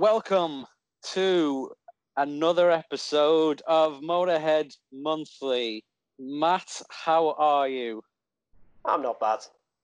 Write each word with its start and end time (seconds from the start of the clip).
welcome 0.00 0.64
to 1.02 1.70
another 2.16 2.70
episode 2.70 3.60
of 3.66 4.00
Motorhead 4.00 4.74
Monthly. 4.90 5.84
Matt, 6.18 6.80
how 6.88 7.32
are 7.32 7.68
you? 7.68 8.00
I'm 8.86 9.02
not 9.02 9.20
bad. 9.20 9.40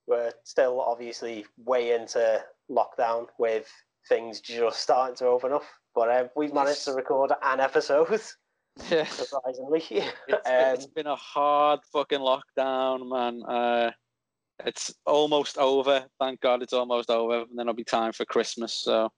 We're 0.06 0.32
still 0.42 0.80
obviously 0.80 1.44
way 1.66 1.92
into 1.94 2.42
lockdown 2.70 3.26
with 3.38 3.70
things 4.08 4.40
just 4.40 4.80
starting 4.80 5.16
to 5.16 5.26
open 5.26 5.52
up, 5.52 5.64
but 5.94 6.08
uh, 6.08 6.28
we've 6.34 6.54
managed 6.54 6.86
to 6.86 6.92
record 6.92 7.32
an 7.42 7.60
episode. 7.60 8.08
Yeah. 8.90 9.04
Surprisingly, 9.04 9.82
It's, 9.90 10.48
um, 10.48 10.74
it's 10.74 10.86
been 10.86 11.06
a 11.06 11.16
hard 11.16 11.80
fucking 11.92 12.20
lockdown, 12.20 13.08
man. 13.08 13.42
Uh, 13.42 13.90
it's 14.64 14.94
almost 15.04 15.56
over. 15.56 16.04
Thank 16.18 16.40
God 16.40 16.62
it's 16.62 16.74
almost 16.74 17.08
over. 17.08 17.40
And 17.40 17.50
then 17.54 17.68
it'll 17.68 17.74
be 17.74 17.84
time 17.84 18.12
for 18.12 18.26
Christmas. 18.26 18.74
So 18.74 19.10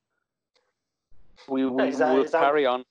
we, 1.48 1.66
we 1.66 1.88
Is 1.88 1.98
that- 1.98 2.14
will 2.14 2.24
that- 2.24 2.32
carry 2.32 2.66
on. 2.66 2.84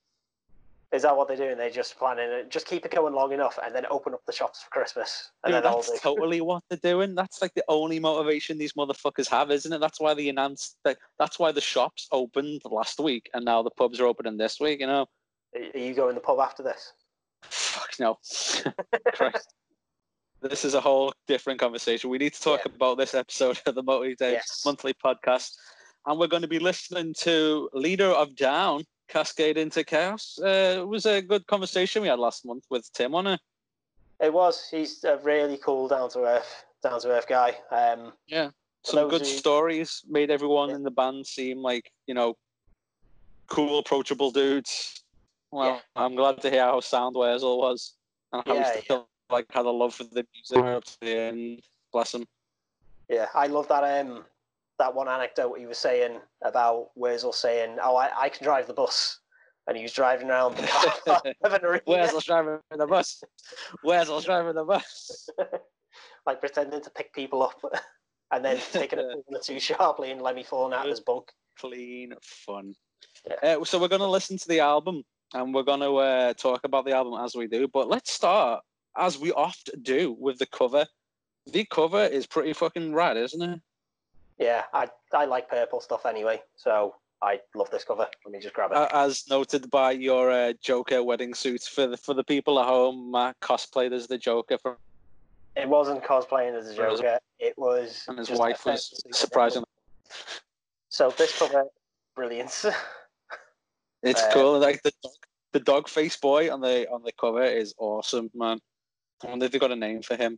is 0.93 1.01
that 1.01 1.15
what 1.17 1.27
they're 1.27 1.35
doing? 1.37 1.57
They're 1.57 1.69
just 1.69 1.97
planning 1.97 2.29
it, 2.29 2.49
just 2.49 2.65
keep 2.65 2.85
it 2.85 2.91
going 2.91 3.13
long 3.13 3.33
enough, 3.33 3.59
and 3.63 3.75
then 3.75 3.85
open 3.89 4.13
up 4.13 4.21
the 4.25 4.31
shops 4.31 4.63
for 4.63 4.69
Christmas, 4.69 5.31
and 5.43 5.51
Dude, 5.53 5.63
then 5.63 5.71
that's 5.73 5.91
the 5.91 5.99
totally 5.99 6.39
what 6.41 6.63
they're 6.69 6.79
doing. 6.81 7.13
That's 7.13 7.41
like 7.41 7.53
the 7.55 7.63
only 7.67 7.99
motivation 7.99 8.57
these 8.57 8.73
motherfuckers 8.73 9.27
have, 9.29 9.51
isn't 9.51 9.71
it? 9.73 9.79
That's 9.79 9.99
why 9.99 10.13
they 10.13 10.29
announced 10.29 10.77
that. 10.85 10.97
That's 11.19 11.39
why 11.39 11.51
the 11.51 11.61
shops 11.61 12.07
opened 12.11 12.61
last 12.65 12.99
week, 12.99 13.29
and 13.33 13.43
now 13.43 13.61
the 13.63 13.71
pubs 13.71 13.99
are 13.99 14.05
opening 14.05 14.37
this 14.37 14.59
week. 14.61 14.79
You 14.79 14.87
know, 14.87 15.05
Are 15.55 15.77
you 15.79 15.93
going 15.93 16.09
to 16.09 16.15
the 16.15 16.25
pub 16.25 16.39
after 16.39 16.63
this? 16.63 16.93
fuck 17.43 17.89
no. 17.99 18.17
Christ. 19.13 19.53
This 20.41 20.63
is 20.65 20.73
a 20.75 20.81
whole 20.81 21.11
different 21.27 21.59
conversation. 21.59 22.09
We 22.09 22.17
need 22.19 22.33
to 22.33 22.41
talk 22.41 22.61
Yeah. 22.65 22.71
about 22.75 22.97
this 22.97 23.13
episode 23.15 23.59
of 23.65 23.75
the 23.75 23.83
Motorhead 23.83 24.17
Yes. 24.19 24.61
monthly 24.65 24.93
podcast, 24.93 25.55
and 26.07 26.17
we're 26.17 26.27
going 26.27 26.41
to 26.41 26.47
be 26.47 26.59
listening 26.59 27.13
to 27.19 27.69
Leader 27.73 28.07
of 28.07 28.35
Down, 28.35 28.83
Cascade 29.09 29.57
into 29.57 29.83
Chaos. 29.83 30.39
Uh, 30.41 30.77
it 30.79 30.87
was 30.87 31.05
a 31.05 31.21
good 31.21 31.45
conversation 31.47 32.01
we 32.01 32.07
had 32.07 32.17
last 32.17 32.45
month 32.45 32.63
with 32.69 32.91
Tim 32.93 33.13
on 33.13 33.27
it. 33.27 33.39
It 34.19 34.33
was. 34.33 34.67
He's 34.71 35.03
a 35.03 35.17
really 35.17 35.57
cool, 35.57 35.87
down 35.87 36.09
to 36.11 36.19
earth, 36.21 36.65
down 36.81 36.99
to 37.01 37.09
earth 37.09 37.27
guy. 37.27 37.57
Um, 37.71 38.13
Yeah, 38.27 38.49
some 38.83 39.09
good 39.09 39.21
who- 39.21 39.27
stories. 39.27 40.03
Made 40.07 40.31
everyone 40.31 40.69
Yeah. 40.69 40.75
in 40.75 40.83
the 40.83 40.91
band 40.91 41.27
seem 41.27 41.59
like 41.59 41.91
you 42.07 42.13
know, 42.15 42.35
cool, 43.47 43.77
approachable 43.79 44.31
dudes. 44.31 45.03
Well, 45.51 45.75
Yeah. 45.75 45.79
I'm 45.95 46.15
glad 46.15 46.41
to 46.41 46.49
hear 46.49 46.63
how 46.63 46.79
sound 46.79 47.15
Wurzel 47.15 47.57
was 47.59 47.93
and 48.31 48.43
how 48.45 48.53
Yeah, 48.55 48.75
he 48.75 48.81
still 48.81 49.07
like 49.29 49.45
had 49.51 49.65
a 49.65 49.69
love 49.69 49.93
for 49.93 50.05
the 50.05 50.25
music 50.33 50.57
up 50.63 50.83
to 50.85 50.99
the 51.01 51.15
end. 51.17 51.61
Bless 51.91 52.13
him. 52.13 52.25
Yeah, 53.09 53.27
I 53.35 53.47
love 53.47 53.67
that. 53.67 53.83
Um, 54.05 54.25
that 54.79 54.93
one 54.93 55.07
anecdote 55.07 55.57
he 55.57 55.65
was 55.65 55.77
saying 55.77 56.19
about 56.43 56.89
Wurzel 56.95 57.33
saying, 57.33 57.77
"Oh, 57.81 57.95
I, 57.95 58.09
I 58.17 58.29
can 58.29 58.43
drive 58.43 58.67
the 58.67 58.73
bus," 58.73 59.19
and 59.67 59.75
he 59.75 59.83
was 59.83 59.93
driving 59.93 60.29
around 60.29 60.57
the 60.57 60.67
car 60.67 60.93
park 61.05 61.25
of 61.43 61.53
an 61.53 61.65
arena, 61.65 61.81
Wurzel's 61.87 62.25
driving 62.25 62.59
the 62.75 62.87
bus. 62.87 63.23
Wurzel's 63.83 64.25
driving 64.25 64.55
the 64.55 64.63
bus. 64.63 65.29
like 66.25 66.39
pretending 66.39 66.81
to 66.81 66.89
pick 66.91 67.13
people 67.13 67.41
up, 67.43 67.59
and 68.31 68.43
then 68.43 68.59
taking 68.71 68.99
a 68.99 69.03
corner 69.23 69.39
too 69.41 69.59
sharply 69.59 70.11
and 70.11 70.21
Lemmy 70.21 70.43
falling 70.43 70.73
out 70.73 70.85
of 70.85 70.89
his 70.89 70.99
bunk. 70.99 71.25
Clean 71.59 72.13
fun. 72.21 72.73
Uh, 73.41 73.63
so 73.63 73.79
we're 73.79 73.87
going 73.87 74.01
to 74.01 74.07
listen 74.07 74.37
to 74.37 74.47
the 74.47 74.59
album 74.59 75.03
and 75.33 75.53
we're 75.53 75.63
going 75.63 75.79
to 75.79 75.97
uh, 75.97 76.33
talk 76.33 76.61
about 76.63 76.85
the 76.85 76.93
album 76.93 77.19
as 77.23 77.35
we 77.35 77.47
do. 77.47 77.67
But 77.67 77.87
let's 77.87 78.11
start, 78.11 78.61
as 78.97 79.17
we 79.17 79.31
oft 79.31 79.69
do, 79.81 80.15
with 80.19 80.37
the 80.37 80.45
cover. 80.47 80.85
The 81.51 81.65
cover 81.65 82.03
is 82.03 82.27
pretty 82.27 82.53
fucking 82.53 82.93
rad, 82.93 83.17
isn't 83.17 83.41
it? 83.41 83.59
Yeah, 84.37 84.63
I 84.73 84.87
I 85.13 85.25
like 85.25 85.49
purple 85.49 85.81
stuff 85.81 86.05
anyway, 86.05 86.41
so 86.55 86.95
I 87.21 87.39
love 87.55 87.69
this 87.71 87.83
cover. 87.83 88.07
Let 88.25 88.31
me 88.31 88.39
just 88.39 88.53
grab 88.53 88.71
it. 88.71 88.77
Uh, 88.77 88.87
as 88.93 89.23
noted 89.29 89.69
by 89.71 89.91
your 89.91 90.29
uh, 90.31 90.53
Joker 90.61 91.03
wedding 91.03 91.33
suit. 91.33 91.63
For 91.63 91.87
the, 91.87 91.97
for 91.97 92.13
the 92.13 92.23
people 92.23 92.59
at 92.59 92.67
home, 92.67 93.09
Matt 93.11 93.39
cosplayed 93.41 93.91
as 93.93 94.05
the 94.07 94.17
Joker 94.19 94.57
from, 94.59 94.75
it 95.55 95.67
wasn't 95.67 96.03
cosplaying 96.03 96.55
as 96.57 96.77
a 96.77 96.83
Or 96.83 96.91
was 96.91 96.99
it- 96.99 97.03
Joker. 97.03 97.19
It 97.39 97.53
was. 97.57 98.03
and 98.07 98.17
his 98.19 98.29
wife 98.31 98.65
was 98.65 99.03
surprising. 99.11 99.63
So 100.89 101.09
this 101.11 101.37
cover, 101.37 101.65
brilliant. 102.15 102.65
It's 104.03 104.21
Uh, 104.21 104.29
cool. 104.31 104.59
Like 104.59 104.81
the 104.83 104.91
dog, 105.01 105.13
the 105.53 105.59
dog 105.59 105.87
face 105.89 106.15
boy 106.17 106.53
on 106.53 106.61
the 106.61 106.87
on 106.91 107.01
the 107.03 107.11
cover 107.19 107.43
is 107.43 107.73
awesome, 107.79 108.29
man. 108.35 108.59
I 109.23 109.27
wonder 109.29 109.45
if 109.45 109.51
they 109.51 109.57
got 109.57 109.71
a 109.71 109.75
name 109.75 110.03
for 110.03 110.15
him. 110.15 110.37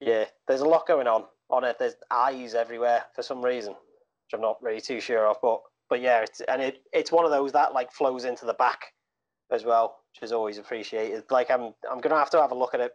Yeah, 0.00 0.24
there's 0.48 0.60
a 0.60 0.68
lot 0.68 0.88
going 0.88 1.06
on 1.06 1.24
on 1.50 1.64
it. 1.64 1.78
There's 1.78 1.94
eyes 2.10 2.54
everywhere 2.54 3.04
for 3.14 3.22
some 3.22 3.44
reason, 3.44 3.72
which 3.72 4.34
I'm 4.34 4.40
not 4.40 4.62
really 4.62 4.80
too 4.80 5.00
sure 5.00 5.26
of. 5.26 5.36
But 5.42 5.60
but 5.88 6.00
yeah, 6.00 6.20
it's 6.20 6.40
and 6.42 6.62
it 6.62 6.82
it's 6.92 7.12
one 7.12 7.24
of 7.24 7.30
those 7.30 7.52
that 7.52 7.74
like 7.74 7.92
flows 7.92 8.24
into 8.24 8.46
the 8.46 8.54
back 8.54 8.92
as 9.50 9.64
well, 9.64 9.98
which 10.14 10.22
is 10.22 10.32
always 10.32 10.58
appreciated. 10.58 11.24
Like 11.30 11.50
I'm 11.50 11.74
I'm 11.90 12.00
gonna 12.00 12.18
have 12.18 12.30
to 12.30 12.40
have 12.40 12.52
a 12.52 12.54
look 12.54 12.74
at 12.74 12.80
it 12.80 12.92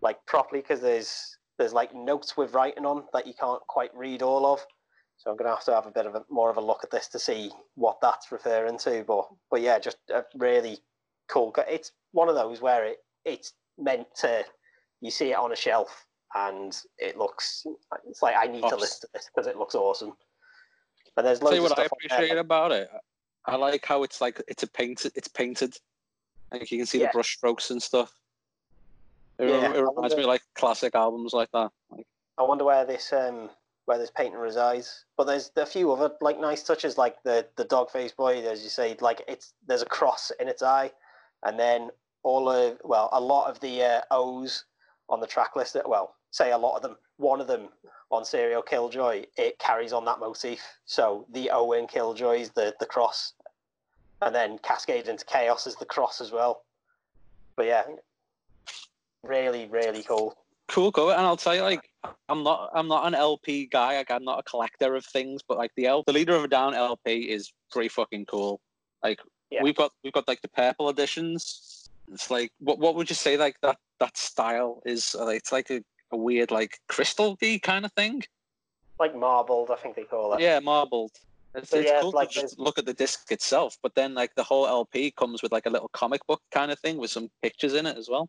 like 0.00 0.24
properly 0.26 0.60
because 0.60 0.80
there's 0.80 1.38
there's 1.58 1.72
like 1.72 1.94
notes 1.94 2.36
with 2.36 2.52
writing 2.52 2.84
on 2.84 3.04
that 3.12 3.26
you 3.26 3.34
can't 3.34 3.62
quite 3.68 3.96
read 3.96 4.22
all 4.22 4.46
of. 4.52 4.64
So 5.16 5.30
I'm 5.30 5.36
gonna 5.36 5.50
have 5.50 5.64
to 5.64 5.74
have 5.74 5.86
a 5.86 5.92
bit 5.92 6.06
of 6.06 6.14
a 6.14 6.24
more 6.28 6.50
of 6.50 6.56
a 6.56 6.60
look 6.60 6.82
at 6.82 6.90
this 6.90 7.08
to 7.08 7.18
see 7.18 7.50
what 7.76 8.00
that's 8.02 8.32
referring 8.32 8.78
to. 8.78 9.04
But 9.06 9.28
but 9.50 9.60
yeah, 9.60 9.78
just 9.78 9.98
a 10.12 10.24
really 10.36 10.78
cool. 11.28 11.54
It's 11.68 11.92
one 12.12 12.28
of 12.28 12.34
those 12.34 12.60
where 12.60 12.84
it 12.84 12.98
it's 13.24 13.52
meant 13.78 14.06
to 14.16 14.44
you 15.00 15.10
see 15.10 15.30
it 15.30 15.36
on 15.36 15.52
a 15.52 15.56
shelf 15.56 16.06
and 16.34 16.76
it 16.98 17.16
looks 17.16 17.66
it's 18.06 18.22
like 18.22 18.34
I 18.36 18.46
need 18.46 18.62
to 18.68 18.76
listen 18.76 19.02
to 19.02 19.08
this 19.14 19.30
because 19.34 19.46
it 19.46 19.56
looks 19.56 19.74
awesome. 19.74 20.12
And 21.16 21.26
there's 21.26 21.38
Tell 21.38 21.48
loads 21.50 21.58
you 21.58 21.64
of 21.64 21.70
what 21.70 21.78
I 21.78 21.84
appreciate 21.84 22.36
about 22.38 22.72
it. 22.72 22.90
I 23.46 23.56
like 23.56 23.84
how 23.86 24.02
it's 24.02 24.20
like 24.20 24.42
it's 24.48 24.62
a 24.62 24.66
painted. 24.66 25.12
It's 25.14 25.28
painted. 25.28 25.76
Like 26.52 26.70
you 26.70 26.78
can 26.78 26.86
see 26.86 27.00
Yeah. 27.00 27.06
the 27.08 27.12
brush 27.12 27.36
strokes 27.36 27.70
and 27.70 27.82
stuff. 27.82 28.12
It, 29.38 29.48
Yeah, 29.48 29.72
it 29.72 29.78
reminds 29.80 29.96
wonder- 29.96 30.16
me 30.16 30.22
of 30.22 30.28
like 30.28 30.42
classic 30.54 30.94
albums 30.94 31.32
like 31.32 31.50
that. 31.52 31.70
Like, 31.90 32.06
I 32.38 32.42
wonder 32.42 32.64
where 32.64 32.84
this 32.84 33.12
um 33.12 33.50
where 33.84 33.98
this 33.98 34.10
painting 34.10 34.38
resides. 34.40 35.04
But 35.16 35.24
there's 35.24 35.50
a 35.56 35.66
few 35.66 35.92
other 35.92 36.14
like 36.20 36.40
nice 36.40 36.62
touches, 36.62 36.98
like 36.98 37.22
the 37.22 37.46
the 37.56 37.64
dog 37.64 37.90
face 37.90 38.12
boy, 38.12 38.42
as 38.46 38.62
you 38.64 38.70
say, 38.70 38.96
like 39.00 39.22
it's 39.28 39.52
there's 39.66 39.82
a 39.82 39.86
cross 39.86 40.32
in 40.40 40.48
its 40.48 40.62
eye, 40.62 40.90
and 41.44 41.58
then 41.58 41.90
all 42.22 42.48
of 42.48 42.80
well 42.82 43.08
a 43.12 43.20
lot 43.20 43.50
of 43.50 43.60
the 43.60 43.82
uh, 43.84 44.00
O's 44.10 44.64
on 45.08 45.20
the 45.20 45.26
track 45.26 45.54
list. 45.54 45.76
Well, 45.84 46.14
say 46.34 46.50
a 46.50 46.58
lot 46.58 46.74
of 46.76 46.82
them. 46.82 46.96
One 47.16 47.40
of 47.40 47.46
them 47.46 47.68
on 48.10 48.24
Serial 48.24 48.60
Killjoy, 48.62 49.24
it 49.36 49.58
carries 49.60 49.92
on 49.92 50.04
that 50.06 50.18
motif. 50.18 50.60
So 50.84 51.26
the 51.32 51.50
Owen 51.50 51.80
in 51.80 51.86
Killjoy 51.86 52.40
is 52.40 52.50
the 52.50 52.74
the 52.80 52.86
cross, 52.86 53.32
and 54.20 54.34
then 54.34 54.58
Cascade 54.58 55.06
into 55.08 55.24
Chaos 55.24 55.66
is 55.66 55.76
the 55.76 55.84
cross 55.86 56.20
as 56.20 56.32
well. 56.32 56.64
But 57.56 57.66
yeah, 57.66 57.84
really 59.22 59.66
really 59.66 60.02
cool. 60.02 60.36
cool 60.68 60.90
cover, 60.90 61.12
and 61.12 61.20
I'll 61.20 61.36
tell 61.36 61.54
you, 61.54 61.62
like, 61.62 61.88
I'm 62.28 62.42
not, 62.42 62.70
I'm 62.74 62.88
not 62.88 63.06
an 63.06 63.14
LP 63.14 63.66
guy. 63.66 63.96
Like, 63.98 64.10
I'm 64.10 64.24
not 64.24 64.40
a 64.40 64.42
collector 64.42 64.96
of 64.96 65.04
things, 65.06 65.40
but 65.46 65.56
like 65.56 65.70
the 65.76 65.86
L, 65.86 66.02
the 66.06 66.12
Leader 66.12 66.34
of 66.34 66.44
a 66.44 66.48
Down 66.48 66.74
LP 66.74 67.30
is 67.30 67.52
pretty 67.70 67.88
fucking 67.88 68.26
cool. 68.26 68.60
Like, 69.04 69.20
Yeah. 69.50 69.62
we've 69.62 69.76
got, 69.76 69.92
we've 70.02 70.12
got 70.12 70.26
like 70.26 70.42
the 70.42 70.48
purple 70.48 70.88
editions. 70.88 71.88
It's 72.12 72.30
like, 72.30 72.50
what, 72.58 72.78
what 72.78 72.96
would 72.96 73.08
you 73.08 73.14
say? 73.14 73.36
Like 73.36 73.56
that, 73.62 73.78
that 74.00 74.16
style 74.16 74.82
is, 74.84 75.14
Like, 75.14 75.36
it's 75.38 75.52
like 75.52 75.70
a, 75.70 75.82
a 76.14 76.16
weird, 76.16 76.50
like 76.50 76.78
crystal 76.88 77.36
kind 77.62 77.84
of 77.84 77.92
thing. 77.92 78.22
like 78.98 79.14
marbled, 79.16 79.70
I 79.70 79.76
think 79.76 79.96
they 79.96 80.04
call 80.04 80.34
it. 80.34 80.40
Yeah, 80.40 80.60
marbled. 80.60 81.12
It's, 81.54 81.70
So, 81.70 81.78
it's 81.78 81.90
yeah, 81.90 82.00
cool 82.00 82.12
like 82.12 82.30
to 82.30 82.40
just 82.40 82.58
look 82.58 82.78
at 82.78 82.86
the 82.86 82.94
disc 82.94 83.30
itself, 83.30 83.76
but 83.82 83.94
then 83.94 84.14
like 84.14 84.34
the 84.34 84.42
whole 84.42 84.66
LP 84.66 85.10
comes 85.12 85.42
with 85.42 85.52
like 85.52 85.66
a 85.66 85.70
little 85.70 85.90
comic 85.92 86.26
book 86.26 86.42
kind 86.50 86.72
of 86.72 86.78
thing 86.80 86.96
with 86.96 87.10
some 87.10 87.28
pictures 87.42 87.74
in 87.74 87.86
it 87.86 87.96
as 87.96 88.08
well. 88.08 88.28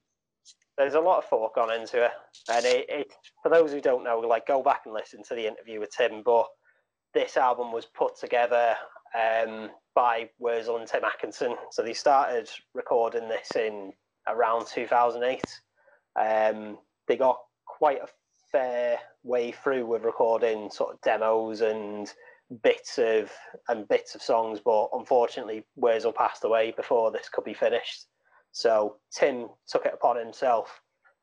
There's 0.78 0.94
a 0.94 1.00
lot 1.00 1.20
of 1.20 1.26
thought 1.26 1.56
gone 1.56 1.74
into 1.74 2.04
it, 2.04 2.12
and 2.52 2.66
it, 2.66 2.86
it 2.90 3.14
for 3.42 3.50
those 3.50 3.72
who 3.72 3.82
don't 3.82 4.04
know, 4.04 4.20
like 4.20 4.46
go 4.46 4.62
back 4.62 4.82
and 4.86 4.94
listen 4.94 5.24
to 5.24 5.36
the 5.36 5.48
interview 5.48 5.80
with 5.80 5.92
Tim. 5.96 6.22
But 6.24 6.48
this 7.14 7.38
album 7.38 7.72
was 7.72 7.86
put 7.86 8.20
together 8.20 8.76
um, 9.16 9.70
by 9.96 10.30
Wurzel 10.38 10.78
and 10.78 10.88
Tim 10.88 11.04
Atkinson. 11.06 11.56
So 11.72 11.82
they 11.82 11.94
started 11.94 12.50
recording 12.74 13.30
this 13.30 13.56
in 13.56 13.94
around 14.28 14.68
2008. 14.68 15.42
Um, 16.18 16.78
they 17.08 17.16
got 17.16 17.40
quite 17.78 18.02
a 18.02 18.08
fair 18.52 18.98
way 19.24 19.52
through 19.52 19.86
with 19.86 20.04
recording 20.04 20.70
sort 20.70 20.94
of 20.94 21.02
demos 21.02 21.60
and 21.62 22.14
bits 22.62 22.98
of 22.98 23.32
and 23.68 23.88
bits 23.88 24.16
of 24.16 24.22
songs, 24.22 24.60
but 24.64 24.90
unfortunately 24.94 25.66
Wurzel 25.76 26.14
passed 26.14 26.46
away 26.46 26.72
before 26.72 27.12
this 27.12 27.28
could 27.28 27.44
be 27.44 27.54
finished. 27.54 28.06
So 28.52 28.96
Tim 29.12 29.50
took 29.68 29.86
it 29.86 29.94
upon 29.94 30.18
himself 30.18 30.82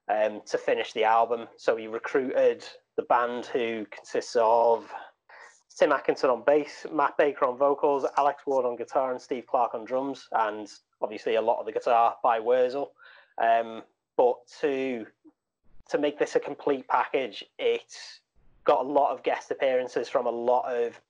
um, 0.09 0.43
to 0.47 0.59
finish 0.59 0.93
the 0.93 1.05
album. 1.05 1.49
So 1.57 1.75
he 1.77 1.87
recruited 1.87 2.65
the 2.97 3.05
band 3.05 3.47
who 3.47 3.87
consists 3.91 4.37
of 4.39 4.93
Tim 5.79 5.93
Atkinson 5.93 6.29
on 6.29 6.43
bass, 6.45 6.85
Matt 6.93 7.17
Baker 7.17 7.47
on 7.47 7.57
vocals, 7.57 8.05
Alex 8.19 8.43
Ward 8.47 8.67
on 8.67 8.77
guitar, 8.77 9.11
and 9.11 9.21
Steve 9.21 9.47
Clark 9.47 9.75
on 9.75 9.87
drums, 9.87 10.29
and 10.33 10.69
obviously 11.01 11.37
a 11.37 11.41
lot 11.41 11.61
of 11.61 11.67
the 11.67 11.73
guitar 11.73 12.17
by 12.23 12.39
Wurzel. 12.39 12.93
Um, 13.43 13.83
but 14.19 14.35
to 14.61 15.07
to 15.91 15.99
make 15.99 16.19
this 16.19 16.37
a 16.37 16.41
complete 16.41 16.87
package, 16.89 17.45
it's 17.59 18.21
got 18.65 18.85
a 18.85 18.89
lot 18.89 19.13
of 19.13 19.23
guest 19.23 19.51
appearances 19.51 20.09
from 20.09 20.27
a 20.27 20.31
lot 20.31 20.65
of 20.73 21.01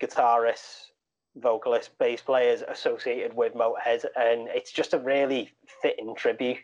guitarists 0.00 0.90
vocalists, 1.36 1.90
bass 1.98 2.20
players 2.20 2.62
associated 2.68 3.34
with 3.34 3.54
Motorhead, 3.54 4.04
and 4.16 4.48
it's 4.48 4.72
just 4.72 4.94
a 4.94 4.98
really 4.98 5.52
fitting 5.82 6.14
tribute 6.14 6.58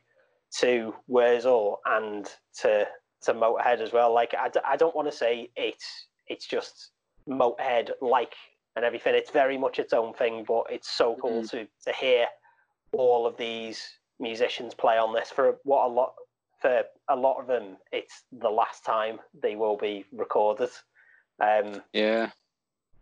to 0.58 0.94
Wurzel 1.08 1.80
and 1.86 2.30
to 2.60 2.86
to 3.22 3.34
Motorhead 3.34 3.80
as 3.80 3.92
well. 3.92 4.12
Like 4.12 4.34
I, 4.34 4.50
I 4.66 4.76
don't 4.76 4.94
want 4.94 5.10
to 5.10 5.16
say 5.16 5.50
it's 5.56 6.06
it's 6.28 6.46
just 6.46 6.90
Motorhead 7.28 7.90
like 8.00 8.34
and 8.76 8.84
everything. 8.84 9.14
It's 9.14 9.30
very 9.30 9.58
much 9.58 9.78
its 9.78 9.92
own 9.92 10.14
thing, 10.14 10.44
but 10.46 10.64
it's 10.70 10.90
so 10.90 11.16
cool 11.20 11.42
mm. 11.42 11.50
to 11.50 11.66
to 11.84 11.92
hear 11.92 12.26
all 12.92 13.26
of 13.26 13.36
these 13.36 13.82
musicians 14.18 14.74
play 14.74 14.98
on 14.98 15.14
this 15.14 15.30
for 15.30 15.58
what 15.64 15.86
a 15.86 15.88
lot 15.88 16.14
for 16.60 16.82
a 17.08 17.16
lot 17.16 17.40
of 17.40 17.46
them. 17.46 17.76
It's 17.92 18.24
the 18.32 18.50
last 18.50 18.84
time 18.84 19.18
they 19.42 19.56
will 19.56 19.76
be 19.76 20.04
recorded. 20.12 20.70
Um, 21.40 21.82
yeah. 21.92 22.30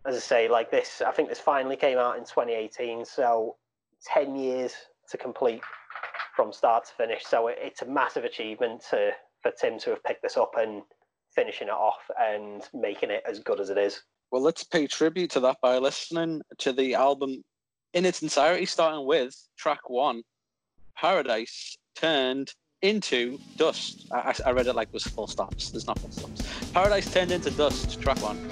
As 0.05 0.15
I 0.15 0.19
say, 0.19 0.49
like 0.49 0.71
this, 0.71 1.01
I 1.05 1.11
think 1.11 1.29
this 1.29 1.39
finally 1.39 1.75
came 1.75 1.97
out 1.97 2.17
in 2.17 2.23
2018, 2.23 3.05
so 3.05 3.57
10 4.05 4.35
years 4.35 4.73
to 5.09 5.17
complete 5.17 5.61
from 6.35 6.53
start 6.53 6.85
to 6.85 6.93
finish. 6.93 7.25
So 7.25 7.47
it, 7.47 7.57
it's 7.61 7.81
a 7.81 7.85
massive 7.85 8.23
achievement 8.23 8.85
to 8.91 9.11
for 9.41 9.51
Tim 9.51 9.79
to 9.79 9.91
have 9.91 10.03
picked 10.03 10.21
this 10.21 10.37
up 10.37 10.53
and 10.57 10.81
finishing 11.33 11.67
it 11.67 11.73
off 11.73 12.01
and 12.19 12.63
making 12.73 13.09
it 13.09 13.23
as 13.27 13.39
good 13.39 13.59
as 13.59 13.69
it 13.69 13.77
is. 13.77 14.01
Well, 14.31 14.41
let's 14.41 14.63
pay 14.63 14.87
tribute 14.87 15.31
to 15.31 15.39
that 15.41 15.57
by 15.61 15.77
listening 15.77 16.41
to 16.59 16.73
the 16.73 16.95
album 16.95 17.43
in 17.93 18.05
its 18.05 18.21
entirety, 18.21 18.65
starting 18.65 19.05
with 19.05 19.35
track 19.57 19.89
one, 19.89 20.23
Paradise 20.95 21.77
Turned 21.95 22.53
into 22.81 23.39
Dust. 23.57 24.07
I, 24.11 24.33
I 24.45 24.51
read 24.51 24.67
it 24.67 24.73
like 24.73 24.87
it 24.89 24.93
was 24.93 25.03
full 25.03 25.27
stops. 25.27 25.69
There's 25.69 25.87
not 25.87 25.99
full 25.99 26.11
stops. 26.11 26.71
Paradise 26.71 27.11
Turned 27.11 27.31
into 27.31 27.51
Dust, 27.51 28.01
track 28.01 28.21
one. 28.21 28.49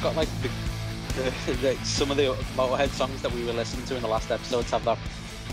Got 0.00 0.16
like 0.16 0.28
the, 0.42 0.50
the, 1.14 1.52
the, 1.62 1.74
some 1.84 2.10
of 2.10 2.16
the 2.16 2.34
Motorhead 2.56 2.88
songs 2.90 3.22
that 3.22 3.32
we 3.32 3.44
were 3.44 3.52
listening 3.52 3.84
to 3.86 3.96
in 3.96 4.02
the 4.02 4.08
last 4.08 4.30
episodes 4.30 4.70
have 4.70 4.84
that 4.84 4.98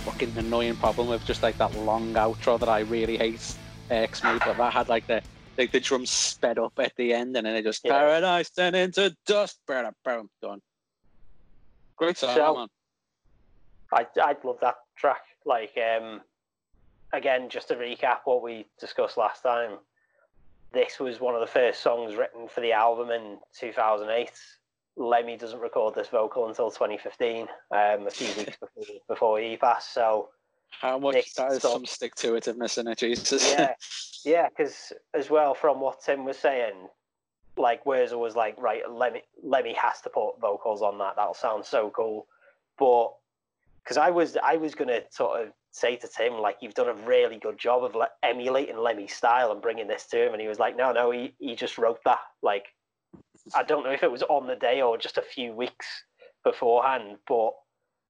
fucking 0.06 0.34
annoying 0.38 0.76
problem 0.76 1.08
with 1.08 1.26
just 1.26 1.44
like 1.44 1.58
that 1.58 1.76
long 1.76 2.14
outro 2.14 2.60
that 2.60 2.70
I 2.70 2.80
really 2.82 3.18
hate. 3.18 3.56
X 3.90 4.24
me, 4.24 4.38
but 4.44 4.58
that 4.58 4.74
had 4.74 4.90
like 4.90 5.08
the 5.08 5.22
like 5.58 5.72
the 5.72 5.80
drums 5.80 6.12
sped 6.12 6.60
up 6.60 6.74
at 6.78 6.94
the 6.98 7.14
end, 7.14 7.36
and 7.36 7.46
then 7.46 7.56
it 7.56 7.64
just 7.64 7.82
yeah. 7.84 7.94
paradise 7.94 8.50
turned 8.50 8.76
into 8.76 9.16
dust. 9.26 9.60
Boom, 9.66 9.92
boom, 10.04 10.30
done. 10.42 10.60
Great 11.96 12.18
song, 12.18 12.36
so, 12.36 12.56
man. 12.56 12.68
I 13.94 14.06
I 14.22 14.36
love 14.44 14.58
that 14.62 14.76
track. 14.98 15.22
Like, 15.46 15.78
um, 15.78 16.22
again, 17.14 17.50
just 17.50 17.70
to 17.70 17.76
recap 17.76 18.20
what 18.26 18.44
we 18.44 18.66
discussed 18.80 19.18
last 19.18 19.42
time, 19.42 19.80
this 20.74 21.00
was 21.00 21.20
one 21.20 21.36
of 21.36 21.42
the 21.42 21.48
first 21.48 21.82
songs 21.82 22.16
written 22.16 22.48
for 22.48 22.62
the 22.62 22.74
album 22.74 23.10
in 23.12 23.38
2008. 23.60 24.32
Lemmy 24.98 25.38
doesn't 25.38 25.60
record 25.60 25.96
this 25.96 26.08
vocal 26.08 26.48
until 26.48 26.72
2015, 26.72 27.42
um, 27.42 27.48
a 28.08 28.10
few 28.10 28.28
weeks 28.38 28.58
before, 28.58 28.96
before 29.08 29.40
he 29.40 29.56
passed. 29.56 29.94
So, 29.94 30.30
how 30.82 30.98
much 30.98 31.34
that 31.36 31.52
is 31.54 31.62
some 31.62 31.86
stick 31.86 32.16
to 32.16 32.34
itiveness 32.34 32.78
in 32.78 32.88
it, 32.88 32.98
Jesus. 32.98 33.52
Yeah, 33.52 33.74
yeah, 34.26 34.50
because 34.50 34.92
as 35.14 35.30
well 35.30 35.54
from 35.54 35.80
what 35.80 36.02
Tim 36.02 36.26
was 36.26 36.38
saying, 36.38 36.88
like 37.58 37.86
Wurzel 37.86 38.20
was 38.20 38.36
like, 38.36 38.60
right, 38.60 38.82
Lemmy, 38.90 39.22
Lemmy 39.44 39.74
has 39.74 40.02
to 40.02 40.10
put 40.10 40.40
vocals 40.40 40.82
on 40.82 40.98
that. 40.98 41.16
That'll 41.16 41.34
sound 41.34 41.66
so 41.66 41.92
cool. 41.92 42.28
But 42.78 43.14
because 43.84 43.98
I 43.98 44.10
was, 44.10 44.38
I 44.44 44.58
was 44.58 44.76
gonna 44.76 45.02
sort 45.12 45.42
of 45.42 45.54
say 45.78 45.96
to 45.98 46.08
Tim, 46.08 46.34
like, 46.34 46.58
you've 46.62 46.74
done 46.74 46.90
a 46.90 47.08
really 47.08 47.38
good 47.38 47.58
job 47.58 47.84
of 47.84 47.96
like, 47.96 48.10
emulating 48.24 48.78
Lemmy's 48.78 49.14
style 49.14 49.52
and 49.52 49.62
bringing 49.62 49.88
this 49.88 50.06
to 50.08 50.26
him. 50.26 50.34
And 50.34 50.42
he 50.42 50.48
was 50.48 50.60
like, 50.60 50.76
no, 50.76 50.92
no, 50.92 51.12
he, 51.12 51.34
he 51.40 51.56
just 51.56 51.78
wrote 51.78 52.00
that. 52.06 52.20
Like, 52.42 52.66
I 53.56 53.64
don't 53.64 53.84
know 53.84 53.92
if 53.92 54.04
it 54.04 54.12
was 54.12 54.24
on 54.24 54.48
the 54.48 54.56
day 54.56 54.82
or 54.82 54.98
just 54.98 55.18
a 55.18 55.22
few 55.22 55.54
weeks 55.54 55.86
beforehand, 56.44 57.18
but, 57.28 57.52